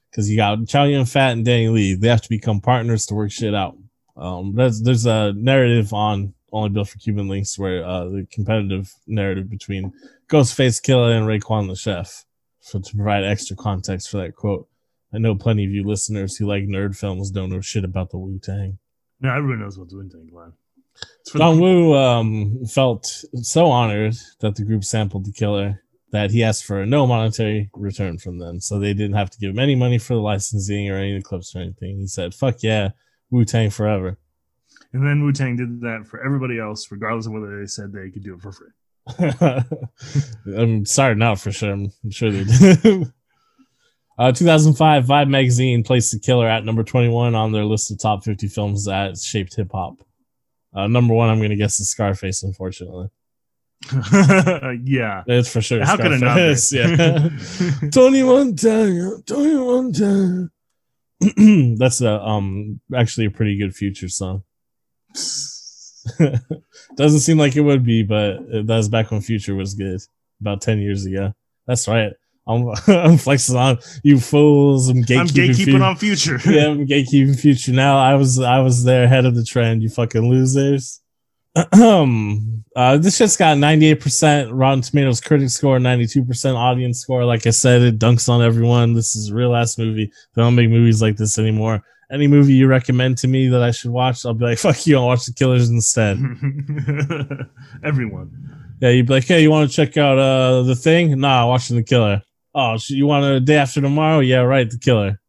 because 0.09 0.29
you 0.29 0.35
got 0.35 0.67
Chow 0.67 0.85
Yun 0.85 1.05
Fat 1.05 1.33
and 1.33 1.45
Danny 1.45 1.67
Lee. 1.67 1.93
They 1.93 2.07
have 2.07 2.23
to 2.23 2.29
become 2.29 2.61
partners 2.61 3.05
to 3.07 3.13
work 3.13 3.31
shit 3.31 3.53
out. 3.53 3.77
Um, 4.17 4.55
there's, 4.55 4.81
there's 4.81 5.05
a 5.05 5.33
narrative 5.33 5.93
on 5.93 6.33
Only 6.51 6.69
Built 6.69 6.89
for 6.89 6.97
Cuban 6.97 7.27
Linx 7.27 7.59
where 7.59 7.85
uh, 7.85 8.05
the 8.05 8.27
competitive 8.31 8.91
narrative 9.05 9.49
between 9.49 9.93
Ghostface 10.27 10.81
Killah 10.81 11.17
and 11.17 11.27
Raekwon 11.27 11.67
the 11.67 11.75
Chef. 11.75 12.25
So 12.61 12.79
to 12.79 12.95
provide 12.95 13.23
extra 13.23 13.55
context 13.55 14.09
for 14.09 14.17
that 14.17 14.35
quote, 14.35 14.67
I 15.15 15.17
know 15.17 15.33
plenty 15.35 15.63
of 15.65 15.71
you 15.71 15.83
listeners 15.85 16.35
who 16.35 16.45
like 16.45 16.63
nerd 16.65 16.97
films 16.97 17.31
don't 17.31 17.49
know 17.49 17.61
shit 17.61 17.85
about 17.85 18.09
the 18.09 18.17
Wu 18.17 18.37
Tang. 18.39 18.77
No, 19.21 19.33
everyone 19.33 19.61
knows 19.61 19.79
what 19.79 19.89
the 19.89 19.95
Wu 19.95 20.09
Tang 20.09 20.29
Clan. 20.31 20.53
It's 21.21 21.31
for 21.31 21.37
John 21.37 21.55
the- 21.55 21.61
Woo 21.61 21.93
um, 21.95 22.65
felt 22.65 23.05
so 23.41 23.67
honored 23.67 24.15
that 24.41 24.55
the 24.55 24.65
group 24.65 24.83
sampled 24.83 25.25
the 25.25 25.31
killer 25.31 25.81
that 26.11 26.31
he 26.31 26.43
asked 26.43 26.65
for 26.65 26.85
no 26.85 27.07
monetary 27.07 27.69
return 27.73 28.17
from 28.17 28.39
them. 28.39 28.59
So 28.59 28.77
they 28.79 28.93
didn't 28.93 29.15
have 29.15 29.29
to 29.31 29.39
give 29.39 29.51
him 29.51 29.59
any 29.59 29.75
money 29.75 29.97
for 29.97 30.15
the 30.15 30.19
licensing 30.21 30.89
or 30.89 30.97
any 30.97 31.15
of 31.15 31.23
the 31.23 31.27
clips 31.27 31.55
or 31.55 31.59
anything. 31.59 31.99
He 31.99 32.07
said, 32.07 32.33
fuck 32.33 32.61
yeah, 32.61 32.89
Wu 33.31 33.45
Tang 33.45 33.69
forever. 33.69 34.17
And 34.93 35.05
then 35.05 35.23
Wu 35.23 35.31
Tang 35.33 35.55
did 35.55 35.81
that 35.81 36.07
for 36.07 36.23
everybody 36.25 36.59
else, 36.59 36.89
regardless 36.91 37.25
of 37.25 37.33
whether 37.33 37.59
they 37.59 37.67
said 37.67 37.91
they 37.91 38.09
could 38.11 38.23
do 38.23 38.35
it 38.35 38.41
for 38.41 38.51
free. 38.51 38.71
I'm 40.57 40.85
starting 40.85 41.21
out 41.23 41.39
for 41.39 41.51
sure. 41.51 41.71
I'm 41.73 41.91
sure 42.09 42.31
they 42.31 42.43
did. 42.43 43.11
uh, 44.17 44.31
2005 44.31 45.05
Vibe 45.05 45.29
magazine 45.29 45.83
placed 45.83 46.11
the 46.11 46.19
killer 46.19 46.47
at 46.47 46.63
number 46.63 46.83
21 46.83 47.35
on 47.35 47.51
their 47.51 47.65
list 47.65 47.91
of 47.91 47.99
top 47.99 48.23
50 48.23 48.47
films 48.47 48.85
that 48.85 49.17
shaped 49.17 49.55
hip 49.55 49.71
hop. 49.71 49.95
Uh, 50.73 50.87
number 50.87 51.13
one, 51.13 51.29
I'm 51.29 51.37
going 51.37 51.51
to 51.51 51.55
guess 51.55 51.79
is 51.79 51.89
Scarface, 51.89 52.43
unfortunately. 52.43 53.09
yeah. 54.83 55.23
It's 55.27 55.51
for 55.51 55.61
sure. 55.61 55.83
How 55.85 55.97
could 55.97 56.11
it 56.11 56.21
not? 56.21 56.37
Yeah. 56.71 57.29
Tony 57.91 58.23
Montana. 58.23 59.21
Tony 59.25 59.55
Montana. 59.55 60.49
That's 61.77 62.01
a, 62.01 62.21
um 62.21 62.81
actually 62.93 63.27
a 63.27 63.31
pretty 63.31 63.57
good 63.57 63.75
future 63.75 64.09
song. 64.09 64.43
Doesn't 66.95 67.19
seem 67.21 67.37
like 67.37 67.55
it 67.55 67.61
would 67.61 67.85
be, 67.85 68.03
but 68.03 68.37
it 68.49 68.67
does 68.67 68.89
back 68.89 69.11
when 69.11 69.21
Future 69.21 69.55
was 69.55 69.73
good, 69.73 70.01
about 70.39 70.61
ten 70.61 70.79
years 70.79 71.05
ago. 71.05 71.33
That's 71.67 71.87
right. 71.87 72.13
I'm, 72.47 72.67
I'm 72.87 73.17
flexing 73.17 73.55
on 73.55 73.79
you 74.03 74.19
fools. 74.19 74.89
I'm 74.89 75.03
gatekeeping. 75.03 75.19
I'm 75.19 75.27
gatekeeping 75.27 75.55
Future. 75.55 75.83
on 75.83 75.95
future. 75.95 76.39
yeah, 76.45 76.67
I'm 76.67 76.87
gatekeeping 76.87 77.39
Future. 77.39 77.71
Now 77.71 77.97
I 77.97 78.15
was 78.15 78.39
I 78.39 78.59
was 78.59 78.83
there 78.83 79.03
ahead 79.03 79.25
of 79.25 79.35
the 79.35 79.43
trend. 79.43 79.83
You 79.83 79.89
fucking 79.89 80.29
losers. 80.29 81.01
uh, 81.55 82.97
this 82.97 83.15
shit's 83.15 83.37
got 83.37 83.55
98% 83.55 84.49
Rotten 84.51 84.81
Tomatoes 84.81 85.21
critic 85.21 85.49
score, 85.49 85.79
92% 85.79 86.53
audience 86.53 86.99
score. 86.99 87.23
Like 87.23 87.47
I 87.47 87.51
said, 87.51 87.81
it 87.81 87.97
dunks 87.97 88.27
on 88.27 88.41
everyone. 88.41 88.93
This 88.93 89.15
is 89.15 89.29
a 89.29 89.35
real 89.35 89.55
ass 89.55 89.77
movie. 89.77 90.11
They 90.33 90.41
don't 90.41 90.55
make 90.55 90.69
movies 90.69 91.01
like 91.01 91.15
this 91.15 91.39
anymore. 91.39 91.81
Any 92.11 92.27
movie 92.27 92.53
you 92.53 92.67
recommend 92.67 93.17
to 93.19 93.29
me 93.29 93.47
that 93.47 93.63
I 93.63 93.71
should 93.71 93.91
watch, 93.91 94.25
I'll 94.25 94.33
be 94.33 94.43
like, 94.43 94.57
fuck 94.59 94.85
you, 94.85 94.97
I'll 94.97 95.05
watch 95.05 95.27
The 95.27 95.33
Killers 95.33 95.69
instead. 95.69 96.17
Everyone. 97.85 98.77
yeah, 98.81 98.89
you'd 98.89 99.07
be 99.07 99.13
like, 99.13 99.23
hey, 99.23 99.41
you 99.41 99.49
want 99.49 99.69
to 99.69 99.75
check 99.75 99.95
out 99.95 100.17
uh, 100.19 100.63
The 100.63 100.75
Thing? 100.75 101.17
Nah, 101.21 101.47
watching 101.47 101.77
The 101.77 101.83
Killer. 101.83 102.21
Oh, 102.55 102.77
sh- 102.77 102.91
you 102.91 103.05
want 103.05 103.25
a 103.25 103.39
day 103.41 103.57
after 103.57 103.81
tomorrow? 103.81 104.19
Yeah, 104.21 104.39
right, 104.39 104.69
The 104.69 104.79
Killer. 104.79 105.19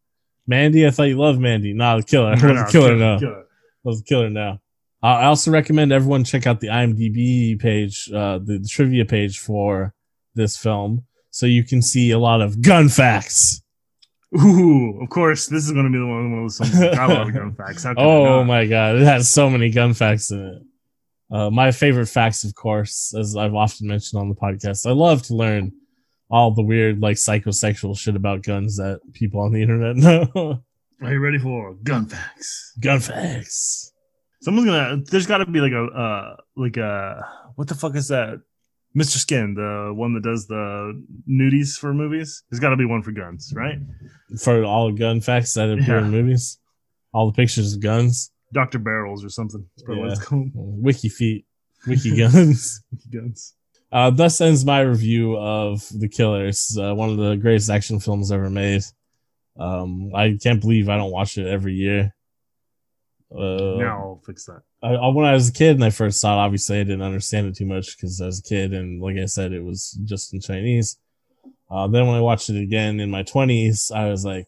Mandy, 0.47 0.87
I 0.87 0.91
thought 0.91 1.05
you 1.05 1.19
loved 1.19 1.41
Mandy. 1.41 1.73
Nah, 1.75 1.97
The 1.97 2.05
Killer. 2.05 2.31
Love 2.37 2.41
The 2.41 2.69
Killer 2.71 2.95
now. 2.95 3.19
Killer. 3.19 3.45
The 3.85 4.03
Killer 4.07 4.31
now. 4.31 4.61
Uh, 5.03 5.07
I 5.07 5.25
also 5.25 5.51
recommend 5.51 5.93
everyone 5.93 6.23
check 6.25 6.47
out 6.47 6.61
the 6.61 6.69
IMDb 6.69 7.59
page, 7.61 8.09
uh, 8.13 8.39
the, 8.39 8.59
the 8.59 8.69
trivia 8.69 9.05
page 9.05 9.41
for 9.41 9.93
this 10.35 10.57
film, 10.57 11.05
so 11.31 11.47
you 11.47 11.65
can 11.65 11.83
see 11.83 12.13
a 12.13 12.19
lot 12.19 12.41
of 12.41 12.63
gun 12.63 12.89
facts. 12.89 13.63
Ooh, 14.41 15.01
of 15.03 15.09
course, 15.09 15.47
this 15.47 15.65
is 15.65 15.73
going 15.73 15.85
to 15.85 15.91
be 15.91 15.99
the 15.99 16.07
one 16.07 16.31
one 16.31 16.39
of 16.41 16.45
those 16.45 16.57
songs 16.57 16.79
got 16.97 17.11
a 17.11 17.15
lot 17.15 17.29
of 17.29 17.35
gun 17.35 17.55
facts. 17.55 17.85
How 17.85 17.95
could 17.95 18.01
I 18.01 18.05
Oh 18.05 18.45
my 18.45 18.67
god, 18.67 18.97
it 18.97 19.03
has 19.03 19.31
so 19.31 19.51
many 19.51 19.71
gun 19.71 19.95
facts 19.95 20.31
in 20.31 20.41
it. 20.45 20.63
Uh, 21.35 21.51
my 21.51 21.73
favorite 21.73 22.07
facts, 22.07 22.45
of 22.45 22.55
course, 22.55 23.15
as 23.19 23.37
I've 23.37 23.55
often 23.55 23.89
mentioned 23.89 24.21
on 24.21 24.29
the 24.29 24.35
podcast, 24.35 24.87
I 24.87 24.93
love 24.93 25.23
to 25.25 25.35
learn 25.35 25.73
all 26.31 26.51
the 26.53 26.63
weird, 26.63 27.01
like 27.01 27.17
psychosexual 27.17 27.97
shit 27.99 28.17
about 28.17 28.43
guns 28.43 28.77
that 28.77 29.01
people 29.13 29.41
on 29.41 29.53
the 29.53 29.63
internet 29.63 29.97
know. 30.35 30.63
Are 31.03 31.13
you 31.13 31.21
ready 31.21 31.39
for 31.39 31.75
gun 31.83 32.07
facts? 32.07 32.73
gun 32.81 33.01
facts. 33.01 33.93
Someone's 34.43 34.67
gonna. 34.67 35.03
There's 35.11 35.27
got 35.27 35.39
to 35.39 35.47
be 35.47 35.61
like 35.61 35.73
a 35.73 35.85
uh 35.85 36.37
like 36.57 36.77
a 36.77 37.27
what 37.57 37.69
the 37.69 37.75
fuck 37.75 37.95
is 37.97 38.09
that? 38.09 38.41
Mr. 38.97 39.19
Skin, 39.19 39.53
the 39.55 39.93
one 39.95 40.15
that 40.15 40.23
does 40.23 40.47
the 40.47 41.03
nudies 41.29 41.77
for 41.77 41.93
movies. 41.93 42.43
There's 42.51 42.61
got 42.61 42.71
to 42.71 42.77
be 42.77 42.87
one 42.87 43.03
for 43.03 43.13
guns, 43.13 43.53
right? 43.55 43.77
For 44.43 44.65
all 44.65 44.91
gun 44.91 45.21
facts 45.21 45.53
that 45.55 45.71
appear 45.71 45.99
in 45.99 46.11
movies, 46.11 46.59
all 47.13 47.27
the 47.27 47.35
pictures 47.35 47.75
of 47.75 47.81
guns, 47.83 48.31
Doctor 48.55 48.79
Barrels 48.79 49.23
or 49.23 49.29
something. 49.29 49.67
That's 49.77 49.83
probably 49.83 50.03
what 50.05 50.13
it's 50.13 50.25
called. 50.25 50.51
wiki 50.55 51.11
feet, 51.11 51.45
wiki 51.87 52.17
guns. 52.17 52.83
Wiki 52.93 53.19
guns. 53.19 53.55
Uh, 53.93 54.11
thus 54.11 54.41
ends 54.41 54.65
my 54.65 54.81
review 54.81 55.37
of 55.37 55.83
The 55.97 56.09
Killers, 56.09 56.77
uh, 56.81 56.95
one 56.95 57.11
of 57.11 57.17
the 57.17 57.37
greatest 57.37 57.71
action 57.71 58.01
films 58.01 58.33
ever 58.33 58.51
made. 58.51 58.83
Um, 59.59 60.11
I 60.15 60.37
can't 60.43 60.61
believe 60.61 60.89
I 60.89 60.97
don't 60.97 61.13
watch 61.13 61.39
it 61.39 61.47
every 61.47 61.75
year. 61.75 62.13
Uh, 63.35 63.77
now 63.79 63.99
I'll 63.99 64.23
fix 64.25 64.45
that. 64.47 64.63
I, 64.83 64.95
I- 64.95 65.09
when 65.09 65.27
I 65.27 65.33
was 65.33 65.49
a 65.49 65.53
kid 65.53 65.77
and 65.77 65.85
I 65.85 65.91
first 65.91 66.21
saw 66.21 66.35
it, 66.35 66.45
obviously 66.45 66.81
I 66.81 66.85
didn't 66.85 67.03
understand 67.03 67.47
it 67.49 67.57
too 67.57 67.67
much 67.67 67.97
because 67.97 68.21
I 68.21 68.27
was 68.27 68.41
a 68.41 68.43
kid 68.43 68.73
and, 68.73 69.01
like 69.01 69.17
I 69.17 69.27
said, 69.27 69.53
it 69.53 69.65
was 69.65 69.99
just 70.05 70.33
in 70.35 70.41
Chinese. 70.41 70.99
Uh, 71.71 71.89
then 71.89 72.07
when 72.07 72.17
I 72.17 72.21
watched 72.21 72.51
it 72.51 72.61
again 72.61 73.01
in 73.01 73.11
my 73.11 73.23
20s, 73.25 73.91
I 73.93 74.09
was 74.09 74.25
like, 74.25 74.47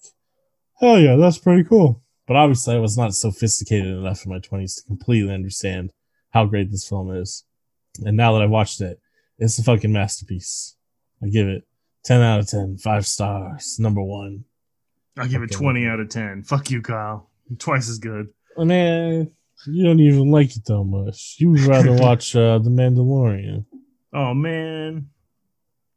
hell 0.81 0.99
yeah, 1.01 1.17
that's 1.17 1.39
pretty 1.39 1.65
cool. 1.65 2.03
But 2.29 2.37
obviously, 2.37 2.77
I 2.77 2.79
was 2.79 2.97
not 2.99 3.15
sophisticated 3.15 3.87
enough 3.97 4.25
in 4.25 4.31
my 4.31 4.39
20s 4.39 4.77
to 4.77 4.83
completely 4.87 5.33
understand 5.33 5.93
how 6.31 6.45
great 6.45 6.71
this 6.71 6.87
film 6.87 7.11
is. 7.17 7.45
And 8.05 8.17
now 8.17 8.35
that 8.35 8.43
I've 8.43 8.51
watched 8.51 8.81
it, 8.81 9.01
it's 9.39 9.59
a 9.59 9.63
fucking 9.63 9.93
masterpiece. 9.93 10.77
I 11.23 11.29
give 11.29 11.49
it 11.49 11.65
10 12.05 12.21
out 12.21 12.41
of 12.41 12.49
10, 12.49 12.79
five 12.79 13.07
stars, 13.07 13.79
number 13.79 14.03
one. 14.03 14.45
I'll 15.17 15.29
give 15.29 15.43
it 15.43 15.51
20 15.51 15.87
out 15.87 16.01
of 16.01 16.09
10. 16.09 16.45
Fuck 16.45 16.71
you, 16.71 16.81
Kyle. 16.81 17.29
Twice 17.59 17.89
as 17.89 17.99
good. 17.99 18.29
Oh, 18.57 18.65
man, 18.65 19.31
you 19.67 19.85
don't 19.85 20.01
even 20.01 20.31
like 20.31 20.57
it 20.57 20.65
that 20.67 20.85
much. 20.85 21.37
You 21.39 21.51
would 21.51 21.61
rather 21.61 21.93
watch 22.03 22.37
uh, 22.37 22.59
The 22.59 22.71
Mandalorian. 22.71 23.65
Oh 24.13 24.35
man. 24.35 25.11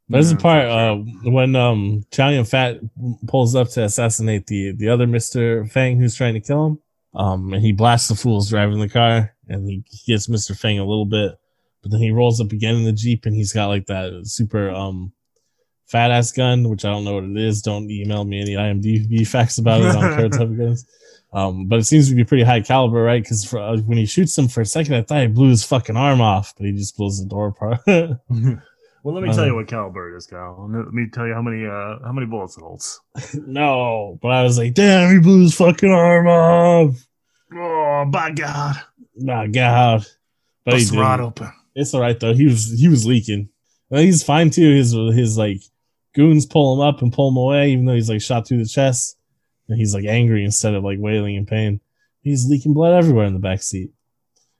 There's 0.10 0.32
a 0.32 0.36
part 0.36 0.66
uh, 0.66 0.96
when 1.24 1.56
um 1.56 2.04
Chow 2.12 2.44
Fat 2.44 2.80
pulls 3.28 3.56
up 3.56 3.70
to 3.70 3.86
assassinate 3.86 4.46
the 4.48 4.74
the 4.74 4.90
other 4.90 5.08
Mister 5.08 5.66
Fang 5.66 6.00
who's 6.00 6.16
trying 6.16 6.34
to 6.34 6.42
kill 6.42 6.66
him. 6.66 6.80
Um, 7.14 7.54
and 7.54 7.62
he 7.62 7.72
blasts 7.72 8.10
the 8.10 8.16
fools 8.16 8.50
driving 8.50 8.80
the 8.80 8.90
car, 8.90 9.34
and 9.48 9.68
he 9.68 9.84
gets 10.06 10.28
Mister 10.28 10.54
Fang 10.54 10.80
a 10.80 10.86
little 10.86 11.06
bit, 11.06 11.38
but 11.82 11.92
then 11.92 12.02
he 12.02 12.12
rolls 12.12 12.40
up 12.42 12.52
again 12.52 12.76
in 12.76 12.84
the 12.84 12.92
jeep, 12.92 13.26
and 13.26 13.36
he's 13.36 13.54
got 13.54 13.68
like 13.68 13.86
that 13.88 14.22
super 14.26 14.70
um 14.72 15.12
fat 15.88 16.12
ass 16.12 16.32
gun, 16.32 16.70
which 16.70 16.86
I 16.86 16.90
don't 16.92 17.04
know 17.04 17.16
what 17.16 17.24
it 17.26 17.38
is. 17.38 17.62
Don't 17.62 17.90
email 17.90 18.24
me 18.24 18.42
any 18.42 18.54
IMDb 18.56 19.28
facts 19.28 19.58
about 19.58 19.82
it. 19.82 19.88
I 19.88 19.94
don't 19.94 20.16
care 20.16 20.24
what 20.24 20.32
type 20.34 20.42
of 20.42 20.58
guns. 20.58 20.86
Um, 21.34 21.68
but 21.68 21.80
it 21.80 21.86
seems 21.86 22.10
to 22.10 22.16
be 22.16 22.26
pretty 22.26 22.44
high 22.44 22.60
caliber, 22.60 23.02
right? 23.02 23.24
Because 23.24 23.54
uh, 23.54 23.78
when 23.86 23.98
he 23.98 24.06
shoots 24.06 24.38
him 24.38 24.50
for 24.50 24.60
a 24.60 24.66
second, 24.66 24.96
I 24.96 25.02
thought 25.02 25.22
he 25.22 25.28
blew 25.28 25.48
his 25.48 25.64
fucking 25.64 25.96
arm 25.96 26.20
off, 26.20 26.54
but 26.58 26.66
he 26.66 26.74
just 26.74 26.98
blows 26.98 27.22
the 27.22 27.26
door 27.26 27.48
apart. 27.48 27.80
well, 27.88 28.20
let 29.16 29.24
me 29.24 29.32
tell 29.32 29.46
Uh, 29.46 29.46
you 29.46 29.56
what 29.56 29.68
caliber 29.70 30.14
it 30.14 30.18
is, 30.18 30.28
Kyle. 30.28 30.70
Let 30.70 30.94
me 30.94 31.08
tell 31.10 31.26
you 31.26 31.34
how 31.34 31.42
many 31.42 31.66
uh 31.66 32.00
how 32.06 32.12
many 32.12 32.28
bullets 32.28 32.58
it 32.58 32.62
holds. 32.64 33.00
No, 33.48 34.20
but 34.22 34.28
I 34.28 34.44
was 34.44 34.58
like, 34.58 34.74
damn, 34.74 35.10
he 35.14 35.20
blew 35.22 35.44
his 35.44 35.56
fucking 35.56 35.90
arm 35.90 36.28
off. 36.28 37.08
Oh, 37.54 38.06
by 38.12 38.32
God. 38.32 38.76
My 39.16 39.48
God. 39.48 40.06
But 40.66 40.74
he 40.74 40.80
Bust 40.82 40.92
didn't. 40.92 41.20
open. 41.22 41.52
It's 41.76 41.94
all 41.94 42.02
right 42.02 42.20
though. 42.20 42.34
He 42.34 42.46
was 42.46 42.80
he 42.80 42.88
was 42.88 43.06
leaking. 43.06 43.50
Well, 43.90 44.02
he's 44.02 44.24
fine 44.24 44.50
too. 44.50 44.76
His 44.76 44.94
his 44.94 45.38
like 45.38 45.62
goons 46.14 46.46
pull 46.46 46.74
him 46.74 46.82
up 46.82 47.02
and 47.02 47.14
pull 47.14 47.30
him 47.30 47.38
away, 47.38 47.72
even 47.72 47.86
though 47.86 47.96
he's 47.96 48.10
like 48.10 48.22
shot 48.22 48.48
through 48.48 48.60
the 48.60 48.70
chest. 48.70 49.18
And 49.68 49.78
he's 49.78 49.94
like 49.94 50.06
angry 50.06 50.44
instead 50.44 50.74
of 50.74 50.84
like 50.84 51.00
wailing 51.00 51.36
in 51.36 51.46
pain. 51.46 51.80
He's 52.22 52.48
leaking 52.50 52.74
blood 52.74 52.94
everywhere 52.94 53.26
in 53.26 53.34
the 53.34 53.40
back 53.40 53.64
seat. 53.64 53.92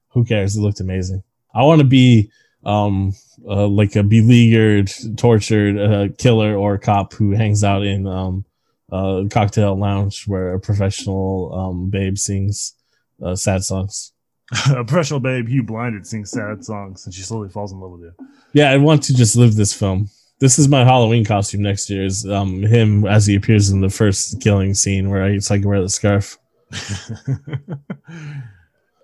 Who 0.10 0.26
cares? 0.26 0.56
It 0.56 0.62
looked 0.62 0.80
amazing. 0.80 1.24
I 1.54 1.64
want 1.64 1.80
to 1.82 1.88
be 1.88 2.32
um 2.64 3.14
uh, 3.48 3.68
like 3.68 3.96
a 3.96 4.04
beleaguered, 4.04 4.92
tortured 5.18 5.78
uh, 5.78 6.14
killer 6.18 6.56
or 6.56 6.78
cop 6.78 7.14
who 7.14 7.32
hangs 7.32 7.64
out 7.64 7.84
in 7.84 8.08
um 8.08 8.46
uh 8.92 9.24
cocktail 9.32 9.76
lounge 9.78 10.26
where 10.28 10.54
a 10.54 10.60
professional 10.60 11.54
um 11.54 11.90
babe 11.90 12.18
sings 12.18 12.76
uh, 13.22 13.36
sad 13.36 13.64
songs. 13.64 14.14
a 14.70 14.84
professional 14.84 15.20
babe, 15.20 15.48
Hugh 15.48 15.64
Blinded, 15.64 16.06
sings 16.06 16.32
sad 16.32 16.64
songs 16.64 17.06
and 17.06 17.14
she 17.14 17.22
slowly 17.22 17.50
falls 17.50 17.72
in 17.72 17.80
love 17.80 17.92
with 17.92 18.02
you. 18.02 18.14
Yeah, 18.54 18.72
I 18.72 18.78
want 18.78 19.04
to 19.04 19.16
just 19.16 19.36
live 19.36 19.56
this 19.56 19.74
film. 19.74 20.10
This 20.40 20.60
is 20.60 20.68
my 20.68 20.84
Halloween 20.84 21.24
costume 21.24 21.62
next 21.62 21.90
year. 21.90 22.04
Is 22.04 22.26
um 22.26 22.64
him 22.64 23.06
as 23.06 23.26
he 23.28 23.36
appears 23.36 23.70
in 23.70 23.82
the 23.82 23.90
first 23.90 24.42
killing 24.42 24.74
scene 24.74 25.10
where 25.10 25.24
I 25.24 25.30
it's 25.30 25.50
like 25.50 25.64
wear 25.64 25.82
the 25.82 25.88
scarf, 25.88 26.38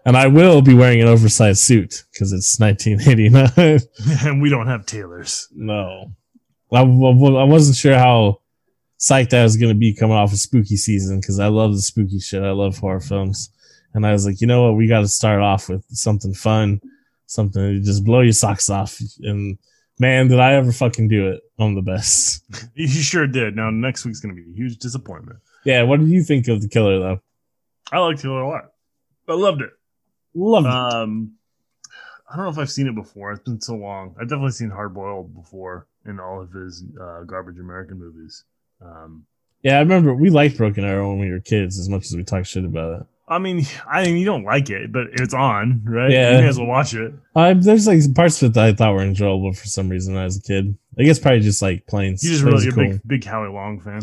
and 0.05 0.17
I 0.17 0.27
will 0.27 0.61
be 0.61 0.73
wearing 0.73 1.01
an 1.01 1.07
oversized 1.07 1.59
suit 1.59 2.05
because 2.11 2.33
it's 2.33 2.59
1989. 2.59 3.79
and 4.27 4.41
we 4.41 4.49
don't 4.49 4.67
have 4.67 4.85
tailors. 4.85 5.47
no, 5.53 6.11
I, 6.73 6.81
I 6.81 6.83
wasn't 7.43 7.77
sure 7.77 7.97
how 7.97 8.41
psyched 8.99 9.33
I 9.33 9.43
was 9.43 9.57
gonna 9.57 9.75
be 9.75 9.93
coming 9.93 10.17
off 10.17 10.33
of 10.33 10.39
spooky 10.39 10.75
season 10.75 11.19
because 11.19 11.39
I 11.39 11.47
love 11.47 11.73
the 11.73 11.81
spooky 11.81 12.19
shit. 12.19 12.41
I 12.41 12.51
love 12.51 12.79
horror 12.79 12.99
films, 12.99 13.51
and 13.97 14.05
I 14.05 14.11
was 14.11 14.27
like, 14.27 14.41
you 14.41 14.47
know 14.47 14.63
what, 14.63 14.77
we 14.77 14.87
got 14.87 15.01
to 15.01 15.07
start 15.07 15.41
off 15.41 15.69
with 15.69 15.83
something 15.89 16.33
fun, 16.33 16.79
something 17.25 17.61
to 17.61 17.79
just 17.81 18.05
blow 18.05 18.21
your 18.21 18.31
socks 18.31 18.69
off. 18.69 18.99
And 19.21 19.57
man, 19.99 20.27
did 20.27 20.39
I 20.39 20.53
ever 20.53 20.71
fucking 20.71 21.07
do 21.07 21.29
it? 21.29 21.41
I'm 21.57 21.73
the 21.73 21.81
best. 21.81 22.43
You 22.75 22.87
sure 22.87 23.25
did. 23.25 23.55
Now 23.55 23.71
next 23.71 24.05
week's 24.05 24.19
gonna 24.19 24.35
be 24.35 24.43
a 24.43 24.55
huge 24.55 24.77
disappointment. 24.77 25.39
Yeah, 25.65 25.81
what 25.83 25.99
did 25.99 26.09
you 26.09 26.23
think 26.23 26.47
of 26.47 26.61
the 26.61 26.69
killer 26.69 26.99
though? 26.99 27.19
I 27.91 27.97
liked 27.97 28.21
Killer 28.21 28.41
a 28.41 28.47
lot. 28.47 28.65
I 29.27 29.33
loved 29.33 29.61
it. 29.61 29.71
Loved 30.35 30.67
it. 30.67 30.73
Um, 30.73 31.33
I 32.29 32.35
don't 32.35 32.45
know 32.45 32.51
if 32.51 32.59
I've 32.59 32.69
seen 32.69 32.87
it 32.87 32.95
before. 32.95 33.31
It's 33.31 33.43
been 33.43 33.61
so 33.61 33.75
long. 33.75 34.13
I've 34.19 34.27
definitely 34.29 34.51
seen 34.51 34.69
Hard 34.69 34.93
Boiled 34.93 35.33
before 35.33 35.87
in 36.05 36.19
all 36.19 36.41
of 36.41 36.51
his 36.51 36.83
uh, 37.01 37.23
garbage 37.23 37.57
American 37.57 37.97
movies. 37.97 38.43
Um, 38.81 39.25
yeah, 39.63 39.77
I 39.77 39.79
remember 39.79 40.13
we 40.13 40.29
liked 40.29 40.57
Broken 40.57 40.83
Arrow 40.83 41.09
when 41.09 41.19
we 41.19 41.31
were 41.31 41.39
kids 41.39 41.79
as 41.79 41.89
much 41.89 42.05
as 42.05 42.15
we 42.15 42.23
talked 42.23 42.47
shit 42.47 42.65
about 42.65 43.01
it. 43.01 43.07
I 43.27 43.39
mean, 43.39 43.65
I 43.91 44.05
mean, 44.05 44.17
you 44.17 44.25
don't 44.25 44.43
like 44.45 44.69
it, 44.69 44.91
but 44.91 45.07
it's 45.13 45.33
on, 45.33 45.81
right? 45.85 46.09
Yeah. 46.11 46.35
you 46.35 46.41
may 46.41 46.47
as 46.47 46.57
well 46.57 46.67
watch 46.67 46.93
it. 46.93 47.13
Uh, 47.35 47.53
there's 47.57 47.87
like 47.87 48.01
parts 48.15 48.41
of 48.41 48.51
it 48.51 48.53
that 48.55 48.65
I 48.65 48.73
thought 48.73 48.93
were 48.93 49.01
enjoyable 49.03 49.53
for 49.53 49.67
some 49.67 49.89
reason 49.89 50.13
when 50.13 50.21
I 50.23 50.25
was 50.25 50.37
a 50.37 50.41
kid. 50.41 50.77
I 50.99 51.03
guess 51.03 51.19
probably 51.19 51.41
just 51.41 51.61
like 51.61 51.85
plain. 51.87 52.13
You 52.21 52.29
just 52.29 52.43
really 52.43 52.67
a 52.67 52.71
cool. 52.71 52.83
big, 52.83 53.01
big 53.05 53.23
Howie 53.25 53.49
Long 53.49 53.79
fan. 53.79 54.01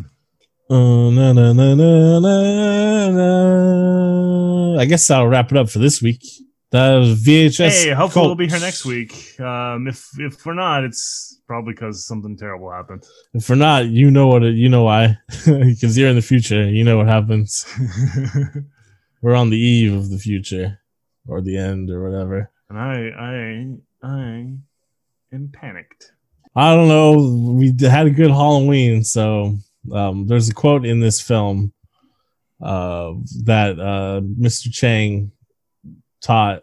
Uh, 0.71 1.11
na, 1.11 1.33
na, 1.33 1.53
na, 1.53 1.75
na, 1.75 2.19
na, 2.21 3.11
na. 3.11 4.81
I 4.81 4.85
guess 4.87 5.11
I'll 5.11 5.27
wrap 5.27 5.51
it 5.51 5.59
up 5.59 5.69
for 5.71 5.79
this 5.79 6.01
week. 6.01 6.23
That 6.71 6.97
was 6.97 7.23
VHS. 7.23 7.85
hey, 7.85 7.91
hopefully 7.91 8.23
Cult. 8.25 8.27
we'll 8.27 8.47
be 8.47 8.49
here 8.49 8.59
next 8.61 8.85
week. 8.85 9.39
Um, 9.41 9.87
if 9.87 10.09
if 10.19 10.45
we're 10.45 10.55
not, 10.55 10.83
it's 10.83 11.39
probably 11.47 11.73
because 11.75 12.05
something 12.07 12.37
terrible 12.37 12.71
happened. 12.73 13.05
If 13.33 13.49
we're 13.49 13.55
not, 13.57 13.87
you 13.87 14.11
know 14.11 14.27
what? 14.27 14.43
It, 14.43 14.57
you 14.57 14.69
know 14.69 14.85
why? 14.85 15.19
Because 15.47 15.97
you're 15.97 16.09
in 16.09 16.17
the 16.17 16.23
future. 16.23 16.69
You 16.69 16.83
know 16.83 16.97
what 16.97 17.07
happens. 17.07 17.65
We're 19.25 19.37
on 19.37 19.49
the 19.49 19.57
eve 19.57 19.95
of 19.95 20.11
the 20.11 20.19
future, 20.19 20.81
or 21.27 21.41
the 21.41 21.57
end, 21.57 21.89
or 21.89 22.07
whatever. 22.07 22.51
and 22.69 22.79
I, 22.79 23.09
I, 23.19 24.07
I 24.07 24.21
am 25.33 25.49
panicked. 25.51 26.13
I 26.55 26.75
don't 26.75 26.89
know. 26.89 27.55
We 27.55 27.73
had 27.89 28.07
a 28.07 28.11
good 28.11 28.31
Halloween, 28.31 29.03
so 29.03 29.57
um, 29.91 30.27
there's 30.27 30.51
a 30.51 30.55
quote 30.55 30.85
in 30.85 31.01
this 31.01 31.23
film 31.23 31.73
uh, 32.63 33.15
that 33.45 33.81
uh, 33.81 34.21
Mr. 34.21 34.71
Chang 34.71 35.33
taught 36.21 36.61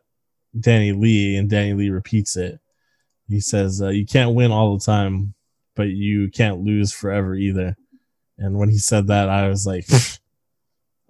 Danny 0.60 0.92
Lee, 0.92 1.38
and 1.38 1.50
Danny 1.50 1.74
Lee 1.74 1.90
repeats 1.90 2.38
it. 2.38 2.60
He 3.28 3.40
says, 3.40 3.82
uh, 3.82 3.88
"You 3.88 4.06
can't 4.06 4.36
win 4.36 4.52
all 4.52 4.78
the 4.78 4.86
time, 4.86 5.34
but 5.76 5.88
you 5.88 6.30
can't 6.30 6.62
lose 6.62 6.94
forever 6.94 7.34
either." 7.34 7.76
And 8.38 8.60
when 8.60 8.70
he 8.70 8.78
said 8.78 9.08
that, 9.08 9.30
I 9.30 9.48
was 9.48 9.66
like, 9.66 9.88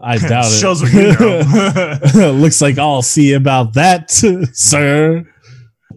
"I 0.02 0.18
doubt 0.28 0.46
it." 0.46 0.60
Shows 0.60 0.82
what 0.82 0.94
you 0.94 1.14
know. 1.14 2.32
Looks 2.38 2.62
like 2.62 2.78
I'll 2.78 3.02
see 3.02 3.34
about 3.34 3.74
that, 3.74 4.12
sir. 4.54 5.26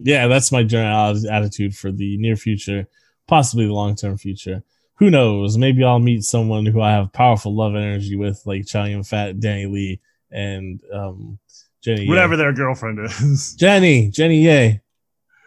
Yeah, 0.01 0.27
that's 0.27 0.51
my 0.51 0.63
general 0.63 1.15
attitude 1.29 1.75
for 1.75 1.91
the 1.91 2.17
near 2.17 2.35
future, 2.35 2.87
possibly 3.27 3.65
the 3.65 3.73
long 3.73 3.95
term 3.95 4.17
future. 4.17 4.63
Who 4.95 5.09
knows? 5.09 5.57
Maybe 5.57 5.83
I'll 5.83 5.99
meet 5.99 6.23
someone 6.23 6.65
who 6.65 6.81
I 6.81 6.91
have 6.91 7.11
powerful 7.11 7.55
love 7.55 7.75
energy 7.75 8.15
with, 8.15 8.41
like 8.45 8.65
Chow 8.65 8.85
Yun 8.85 9.03
Fat, 9.03 9.39
Danny 9.39 9.65
Lee, 9.65 9.99
and 10.31 10.79
um, 10.93 11.39
Jenny. 11.81 12.03
Ye. 12.03 12.09
Whatever 12.09 12.37
their 12.37 12.53
girlfriend 12.53 12.99
is. 12.99 13.55
Jenny, 13.55 14.09
Jenny 14.09 14.43
Ye, 14.43 14.79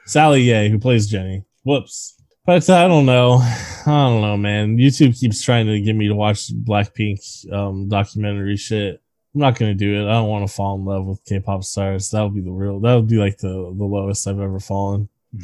Sally 0.06 0.42
Yeh, 0.42 0.68
who 0.68 0.78
plays 0.78 1.06
Jenny. 1.06 1.44
Whoops. 1.64 2.17
But 2.48 2.70
I 2.70 2.88
don't 2.88 3.04
know. 3.04 3.40
I 3.42 3.82
don't 3.84 4.22
know, 4.22 4.38
man. 4.38 4.78
YouTube 4.78 5.20
keeps 5.20 5.42
trying 5.42 5.66
to 5.66 5.78
get 5.82 5.94
me 5.94 6.08
to 6.08 6.14
watch 6.14 6.50
Blackpink 6.50 7.52
um, 7.52 7.90
documentary 7.90 8.56
shit. 8.56 9.02
I'm 9.34 9.42
not 9.42 9.58
gonna 9.58 9.74
do 9.74 9.96
it. 9.96 10.08
I 10.08 10.14
don't 10.14 10.30
want 10.30 10.48
to 10.48 10.54
fall 10.54 10.76
in 10.76 10.86
love 10.86 11.04
with 11.04 11.22
K-pop 11.26 11.62
stars. 11.62 12.08
That 12.08 12.22
would 12.22 12.34
be 12.34 12.40
the 12.40 12.50
real. 12.50 12.80
That 12.80 12.94
would 12.94 13.06
be 13.06 13.18
like 13.18 13.36
the 13.36 13.50
the 13.50 13.84
lowest 13.84 14.26
I've 14.26 14.40
ever 14.40 14.60
fallen. 14.60 15.10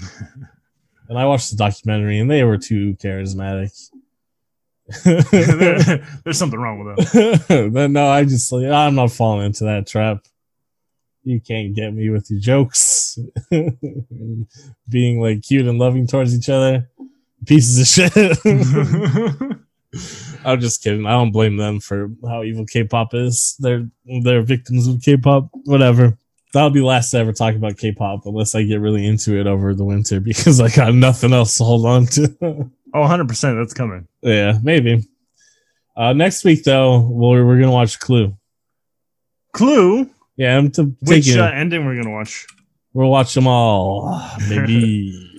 and 1.11 1.19
I 1.19 1.27
watched 1.27 1.51
the 1.51 1.59
documentary, 1.59 2.21
and 2.21 2.31
they 2.31 2.43
were 2.43 2.57
too 2.57 2.95
charismatic. 2.95 3.91
There's 5.05 6.39
something 6.39 6.59
wrong 6.59 6.87
with 6.87 7.13
them. 7.13 7.71
but 7.75 7.91
no, 7.91 8.09
I 8.09 8.25
just 8.25 8.51
like 8.51 8.65
I'm 8.65 8.95
not 8.95 9.13
falling 9.13 9.45
into 9.45 9.65
that 9.65 9.87
trap. 9.87 10.25
You 11.23 11.39
can't 11.39 11.75
get 11.75 11.93
me 11.93 12.09
with 12.09 12.31
your 12.31 12.41
jokes. 12.41 13.19
Being 14.89 15.21
like 15.21 15.43
cute 15.43 15.67
and 15.67 15.79
loving 15.79 16.07
towards 16.07 16.35
each 16.35 16.49
other. 16.49 16.89
Pieces 17.47 17.81
of 17.81 17.87
shit. 17.87 18.39
I'm 20.45 20.61
just 20.61 20.83
kidding. 20.83 21.07
I 21.07 21.13
don't 21.13 21.31
blame 21.33 21.57
them 21.57 21.81
for 21.81 22.11
how 22.27 22.43
evil 22.43 22.67
K-pop 22.67 23.15
is. 23.15 23.57
They're 23.59 23.87
they're 24.23 24.43
victims 24.43 24.87
of 24.87 25.03
K-pop. 25.03 25.49
Whatever. 25.65 26.19
That'll 26.53 26.71
be 26.71 26.81
the 26.81 26.87
last 26.87 27.11
to 27.11 27.19
ever 27.19 27.33
talk 27.33 27.55
about 27.55 27.79
K-pop 27.79 28.27
unless 28.27 28.55
I 28.55 28.63
get 28.63 28.81
really 28.81 29.07
into 29.07 29.39
it 29.39 29.47
over 29.47 29.75
the 29.75 29.85
winter 29.85 30.21
because 30.31 30.61
I 30.61 30.69
got 30.69 30.95
nothing 30.95 31.33
else 31.33 31.57
to 31.59 31.65
hold 31.65 31.87
on 31.87 32.07
to. 32.07 32.37
oh, 32.43 32.71
100%. 32.95 33.61
That's 33.61 33.75
coming. 33.75 34.07
yeah, 34.23 34.59
maybe. 34.63 35.05
Uh, 35.97 36.13
next 36.13 36.45
week 36.45 36.65
though, 36.65 37.01
we're 37.09 37.45
we're 37.45 37.61
gonna 37.61 37.71
watch 37.71 38.01
Clue. 38.01 38.37
Clue. 39.53 40.11
Yeah, 40.37 40.59
I'm 40.59 40.71
to 40.73 40.97
Which 41.03 41.37
uh, 41.37 41.45
ending 41.45 41.87
we're 41.87 41.95
going 41.95 42.07
to 42.07 42.11
watch? 42.11 42.47
We'll 42.93 43.11
watch 43.11 43.35
them 43.35 43.47
all, 43.47 44.21
maybe. 44.49 45.34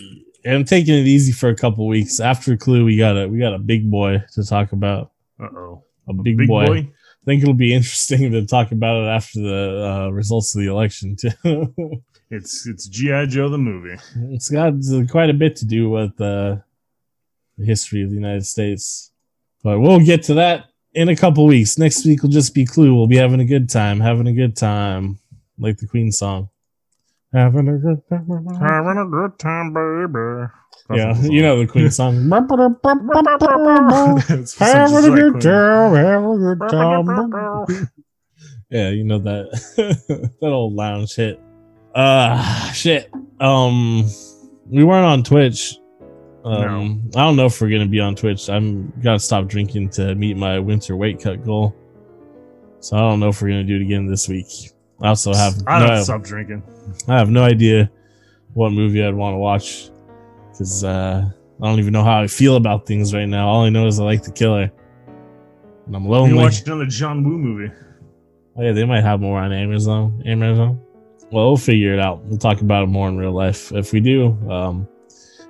I'm 0.45 0.65
taking 0.65 0.93
it 0.93 1.07
easy 1.07 1.31
for 1.31 1.49
a 1.49 1.55
couple 1.55 1.87
weeks. 1.87 2.19
After 2.19 2.55
Clue, 2.55 2.85
we 2.85 2.97
got 2.97 3.17
a 3.17 3.27
we 3.27 3.39
got 3.39 3.53
a 3.53 3.59
big 3.59 3.89
boy 3.89 4.23
to 4.33 4.43
talk 4.43 4.71
about. 4.71 5.11
Uh 5.39 5.45
oh. 5.45 5.83
A 6.07 6.13
big, 6.13 6.47
boy. 6.47 6.65
I 6.65 7.25
think 7.25 7.41
it'll 7.41 7.55
be 7.55 7.73
interesting 7.79 8.31
to 8.31 8.45
talk 8.45 8.71
about 8.71 9.03
it 9.03 9.07
after 9.07 9.39
the 9.41 10.05
uh, 10.05 10.09
results 10.09 10.53
of 10.55 10.61
the 10.61 10.67
election 10.67 11.15
too. 11.15 11.73
It's 12.31 12.65
it's 12.65 12.87
G.I. 12.87 13.27
Joe 13.27 13.49
the 13.49 13.57
movie. 13.59 13.97
it's 14.31 14.49
got 14.49 14.73
quite 15.11 15.29
a 15.29 15.33
bit 15.33 15.55
to 15.57 15.65
do 15.65 15.91
with 15.91 16.19
uh, 16.19 16.57
the 17.57 17.65
history 17.65 18.01
of 18.03 18.09
the 18.09 18.15
United 18.15 18.45
States, 18.45 19.11
but 19.63 19.79
we'll 19.79 19.99
get 19.99 20.23
to 20.23 20.33
that 20.33 20.65
in 20.93 21.09
a 21.09 21.15
couple 21.15 21.45
weeks. 21.45 21.77
Next 21.77 22.03
week 22.03 22.23
will 22.23 22.31
just 22.31 22.55
be 22.55 22.65
Clue. 22.65 22.95
We'll 22.95 23.05
be 23.05 23.17
having 23.17 23.41
a 23.41 23.45
good 23.45 23.69
time, 23.69 23.99
having 23.99 24.25
a 24.25 24.33
good 24.33 24.57
time, 24.57 25.19
like 25.59 25.77
the 25.77 25.87
Queen 25.87 26.11
song. 26.11 26.49
Having 27.35 27.67
a 27.67 27.77
good 27.77 28.01
time. 28.09 28.45
Having 28.61 28.97
a 28.97 29.05
good 29.05 29.37
time, 29.39 29.73
baby. 29.73 30.47
That's 30.87 31.23
Yeah, 31.23 31.29
you 31.29 31.41
know 31.41 31.59
the 31.59 31.67
Queen 31.67 31.91
song. 31.91 32.29
It's 34.29 34.53
for 34.53 34.63
such 34.65 34.75
a 34.75 34.91
Having 34.91 35.13
a 35.13 35.15
good 35.15 35.31
queen. 35.33 35.41
time, 35.41 35.95
having 35.95 36.29
a 36.31 36.55
good 36.55 36.69
time. 36.69 37.89
Yeah, 38.71 38.89
you 38.89 39.03
know 39.03 39.19
that 39.19 39.51
that 40.41 40.47
old 40.47 40.73
lounge 40.73 41.15
hit. 41.15 41.39
Uh 41.93 42.71
shit. 42.71 43.11
Um 43.39 44.05
we 44.65 44.83
weren't 44.83 45.05
on 45.05 45.23
Twitch. 45.23 45.75
Um 46.43 47.09
I 47.15 47.19
don't 47.21 47.35
know 47.35 47.45
if 47.45 47.61
we're 47.61 47.69
gonna 47.69 47.85
be 47.85 47.99
on 47.99 48.15
Twitch. 48.15 48.49
I'm 48.49 48.91
gotta 49.03 49.19
stop 49.19 49.47
drinking 49.47 49.89
to 49.91 50.15
meet 50.15 50.35
my 50.35 50.57
winter 50.59 50.95
weight 50.95 51.21
cut 51.21 51.45
goal. 51.45 51.75
So 52.79 52.97
I 52.97 53.01
don't 53.01 53.19
know 53.19 53.29
if 53.29 53.41
we're 53.41 53.49
gonna 53.49 53.63
do 53.63 53.75
it 53.75 53.81
again 53.83 54.07
this 54.07 54.27
week. 54.27 54.47
I 55.01 55.09
also 55.09 55.33
have 55.33 55.55
I 55.67 55.79
no, 55.79 55.87
don't 55.87 56.03
stop 56.03 56.23
drinking. 56.23 56.63
I 57.07 57.17
have 57.17 57.29
no 57.29 57.43
idea 57.43 57.91
what 58.53 58.71
movie 58.71 59.03
I'd 59.03 59.13
want 59.13 59.33
to 59.33 59.37
watch 59.37 59.89
because 60.51 60.83
uh, 60.83 61.29
I 61.61 61.65
don't 61.65 61.79
even 61.79 61.93
know 61.93 62.03
how 62.03 62.21
I 62.21 62.27
feel 62.27 62.55
about 62.55 62.85
things 62.85 63.13
right 63.13 63.27
now. 63.27 63.47
All 63.47 63.63
I 63.63 63.69
know 63.69 63.87
is 63.87 63.99
I 63.99 64.03
like 64.03 64.23
the 64.23 64.31
killer, 64.31 64.71
and 65.85 65.95
I'm 65.95 66.05
lonely. 66.05 66.29
You 66.29 66.35
lonely. 66.35 66.43
watch 66.43 66.65
another 66.65 66.85
John 66.85 67.23
Woo 67.23 67.37
movie. 67.37 67.73
Oh 68.57 68.61
yeah, 68.61 68.71
they 68.71 68.85
might 68.85 69.03
have 69.03 69.19
more 69.19 69.39
on 69.39 69.51
Amazon. 69.51 70.23
Amazon. 70.25 70.81
Well, 71.31 71.47
we'll 71.47 71.57
figure 71.57 71.93
it 71.93 71.99
out. 71.99 72.23
We'll 72.23 72.37
talk 72.37 72.61
about 72.61 72.83
it 72.83 72.87
more 72.87 73.09
in 73.09 73.17
real 73.17 73.33
life 73.33 73.71
if 73.73 73.91
we 73.91 73.99
do. 73.99 74.27
Um, 74.49 74.87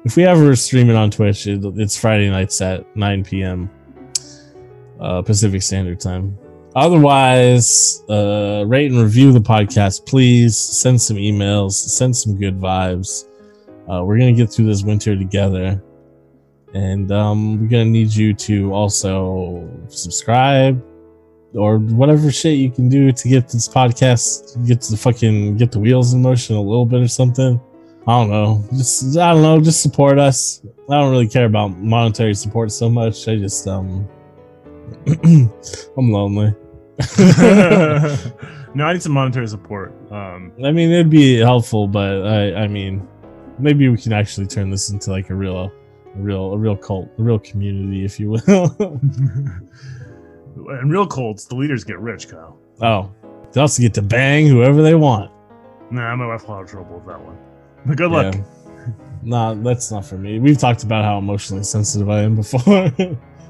if 0.06 0.16
we 0.16 0.26
ever 0.26 0.56
stream 0.56 0.90
it 0.90 0.96
on 0.96 1.12
Twitch, 1.12 1.46
it, 1.48 1.64
it's 1.78 1.98
Friday 1.98 2.30
nights 2.30 2.62
at 2.62 2.96
9 2.96 3.24
p.m. 3.24 3.70
Uh, 5.00 5.22
Pacific 5.22 5.62
Standard 5.62 6.00
Time. 6.00 6.38
Otherwise, 6.76 8.04
uh, 8.10 8.66
rate 8.68 8.92
and 8.92 9.02
review 9.02 9.32
the 9.32 9.40
podcast, 9.40 10.06
please. 10.06 10.58
Send 10.58 11.02
some 11.02 11.16
emails. 11.16 11.72
Send 11.72 12.16
some 12.16 12.38
good 12.38 12.60
vibes. 12.60 13.30
Uh, 13.90 14.04
we're 14.04 14.18
gonna 14.18 14.34
get 14.34 14.52
through 14.52 14.66
this 14.66 14.84
winter 14.84 15.16
together, 15.16 15.82
and 16.74 17.12
um, 17.12 17.62
we're 17.62 17.70
gonna 17.70 17.86
need 17.86 18.14
you 18.14 18.34
to 18.34 18.74
also 18.74 19.70
subscribe 19.88 20.84
or 21.54 21.78
whatever 21.78 22.30
shit 22.32 22.58
you 22.58 22.70
can 22.70 22.90
do 22.90 23.12
to 23.14 23.30
get 23.30 23.48
this 23.48 23.70
podcast, 23.70 24.68
get 24.68 24.82
the 24.82 24.98
fucking 24.98 25.56
get 25.56 25.72
the 25.72 25.80
wheels 25.80 26.14
in 26.14 26.22
motion 26.22 26.58
a 26.58 26.62
little 26.62 26.86
bit 26.86 27.02
or 27.02 27.08
something. 27.08 27.60
I 28.08 28.12
don't 28.20 28.30
know. 28.30 28.64
Just 28.74 29.18
I 29.18 29.34
don't 29.34 29.42
know. 29.42 29.62
Just 29.62 29.82
support 29.82 30.20
us. 30.20 30.62
I 30.90 31.00
don't 31.00 31.12
really 31.12 31.30
care 31.30 31.46
about 31.46 31.78
monetary 31.78 32.34
support 32.34 32.72
so 32.72 32.90
much. 32.90 33.28
I 33.30 33.38
just 33.38 33.66
um, 33.68 34.08
I'm 35.08 36.12
lonely. 36.12 36.54
no, 38.76 38.86
I 38.86 38.94
need 38.94 39.02
some 39.02 39.12
monetary 39.12 39.48
support. 39.48 39.94
Um, 40.12 40.52
I 40.64 40.72
mean, 40.72 40.92
it'd 40.92 41.10
be 41.10 41.38
helpful, 41.38 41.88
but 41.88 42.26
I, 42.26 42.64
I 42.64 42.68
mean, 42.68 43.08
maybe 43.60 43.90
we 43.90 43.98
can 43.98 44.14
actually 44.14 44.48
turn 44.48 44.70
this 44.70 44.90
into 44.90 45.12
like 45.12 45.30
a 45.30 45.36
real, 45.36 45.58
a 45.58 45.72
real, 46.16 46.54
a 46.54 46.58
real 46.58 46.78
cult, 46.78 47.10
a 47.18 47.22
real 47.22 47.40
community, 47.40 48.06
if 48.06 48.20
you 48.20 48.32
will. 48.32 48.42
in 50.80 50.90
real 50.90 51.08
cults, 51.08 51.46
the 51.46 51.56
leaders 51.56 51.84
get 51.84 52.00
rich, 52.00 52.30
Kyle. 52.30 52.58
oh, 52.82 53.12
they 53.52 53.62
also 53.62 53.82
get 53.82 53.94
to 53.96 54.02
bang 54.02 54.48
whoever 54.48 54.82
they 54.82 54.96
want. 54.96 55.32
Nah, 55.92 56.16
my 56.16 56.28
wife 56.28 56.48
will 56.48 56.58
have 56.58 56.70
trouble 56.70 56.96
with 56.96 57.06
that 57.08 57.22
one. 57.22 57.38
But 57.86 57.98
good 57.98 58.12
luck. 58.12 58.36
Yeah. 58.36 58.44
Nah, 59.22 59.54
that's 59.56 59.92
not 59.92 60.06
for 60.06 60.18
me. 60.18 60.40
We've 60.40 60.58
talked 60.58 60.84
about 60.84 61.04
how 61.04 61.18
emotionally 61.18 61.64
sensitive 61.64 62.10
I 62.10 62.22
am 62.22 62.36
before. 62.36 62.92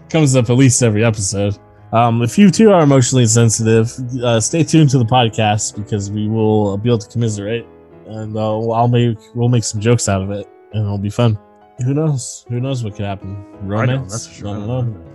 Comes 0.09 0.35
up 0.35 0.49
at 0.49 0.53
least 0.53 0.81
every 0.81 1.03
episode. 1.03 1.57
Um, 1.95 2.21
if 2.21 2.37
you 2.37 2.51
too 2.51 2.73
are 2.73 2.83
emotionally 2.83 3.25
sensitive, 3.25 3.89
uh, 4.21 4.41
stay 4.41 4.65
tuned 4.65 4.89
to 4.89 4.97
the 4.97 5.05
podcast 5.05 5.77
because 5.77 6.11
we 6.11 6.27
will 6.27 6.77
be 6.77 6.89
able 6.89 6.99
to 6.99 7.07
commiserate, 7.07 7.65
and 8.07 8.35
uh, 8.35 8.69
I'll 8.69 8.89
make 8.89 9.17
we'll 9.33 9.47
make 9.47 9.63
some 9.63 9.79
jokes 9.79 10.09
out 10.09 10.21
of 10.21 10.29
it, 10.29 10.45
and 10.73 10.83
it'll 10.83 10.97
be 10.97 11.09
fun. 11.09 11.39
Who 11.85 11.93
knows? 11.93 12.45
Who 12.49 12.59
knows 12.59 12.83
what 12.83 12.95
could 12.95 13.05
happen? 13.05 13.45
Romance? 13.61 13.89
I 13.89 13.95
know, 13.95 14.09
that's 14.09 14.27
for 14.27 14.33
sure. 14.33 14.47
I 14.49 14.53
don't 14.53 14.67
know. 14.67 15.05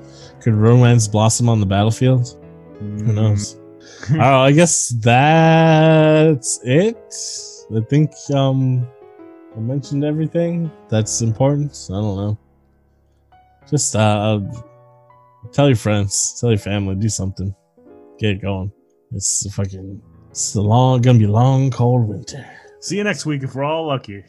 Could 0.40 0.54
romance 0.54 1.06
blossom 1.06 1.50
on 1.50 1.60
the 1.60 1.66
battlefield? 1.66 2.38
Who 2.78 3.12
knows? 3.12 3.56
Mm. 4.06 4.18
uh, 4.18 4.38
I 4.38 4.52
guess 4.52 4.88
that's 4.88 6.60
it. 6.64 7.14
I 7.76 7.80
think 7.90 8.12
um 8.34 8.88
I 9.54 9.60
mentioned 9.60 10.02
everything 10.02 10.70
that's 10.88 11.20
important. 11.20 11.88
I 11.90 11.92
don't 11.92 12.16
know. 12.16 12.38
Just 13.68 13.94
uh 13.94 14.40
tell 15.52 15.66
your 15.66 15.76
friends, 15.76 16.38
tell 16.40 16.50
your 16.50 16.58
family, 16.58 16.94
do 16.94 17.08
something. 17.08 17.54
Get 18.18 18.30
it 18.30 18.42
going. 18.42 18.72
It's 19.12 19.46
a 19.46 19.50
fucking 19.50 20.02
it's 20.30 20.54
a 20.54 20.60
long 20.60 21.00
gonna 21.00 21.18
be 21.18 21.24
a 21.24 21.30
long 21.30 21.70
cold 21.70 22.08
winter. 22.08 22.46
See 22.80 22.96
you 22.96 23.04
next 23.04 23.26
week 23.26 23.42
if 23.42 23.54
we're 23.54 23.64
all 23.64 23.86
lucky. 23.86 24.24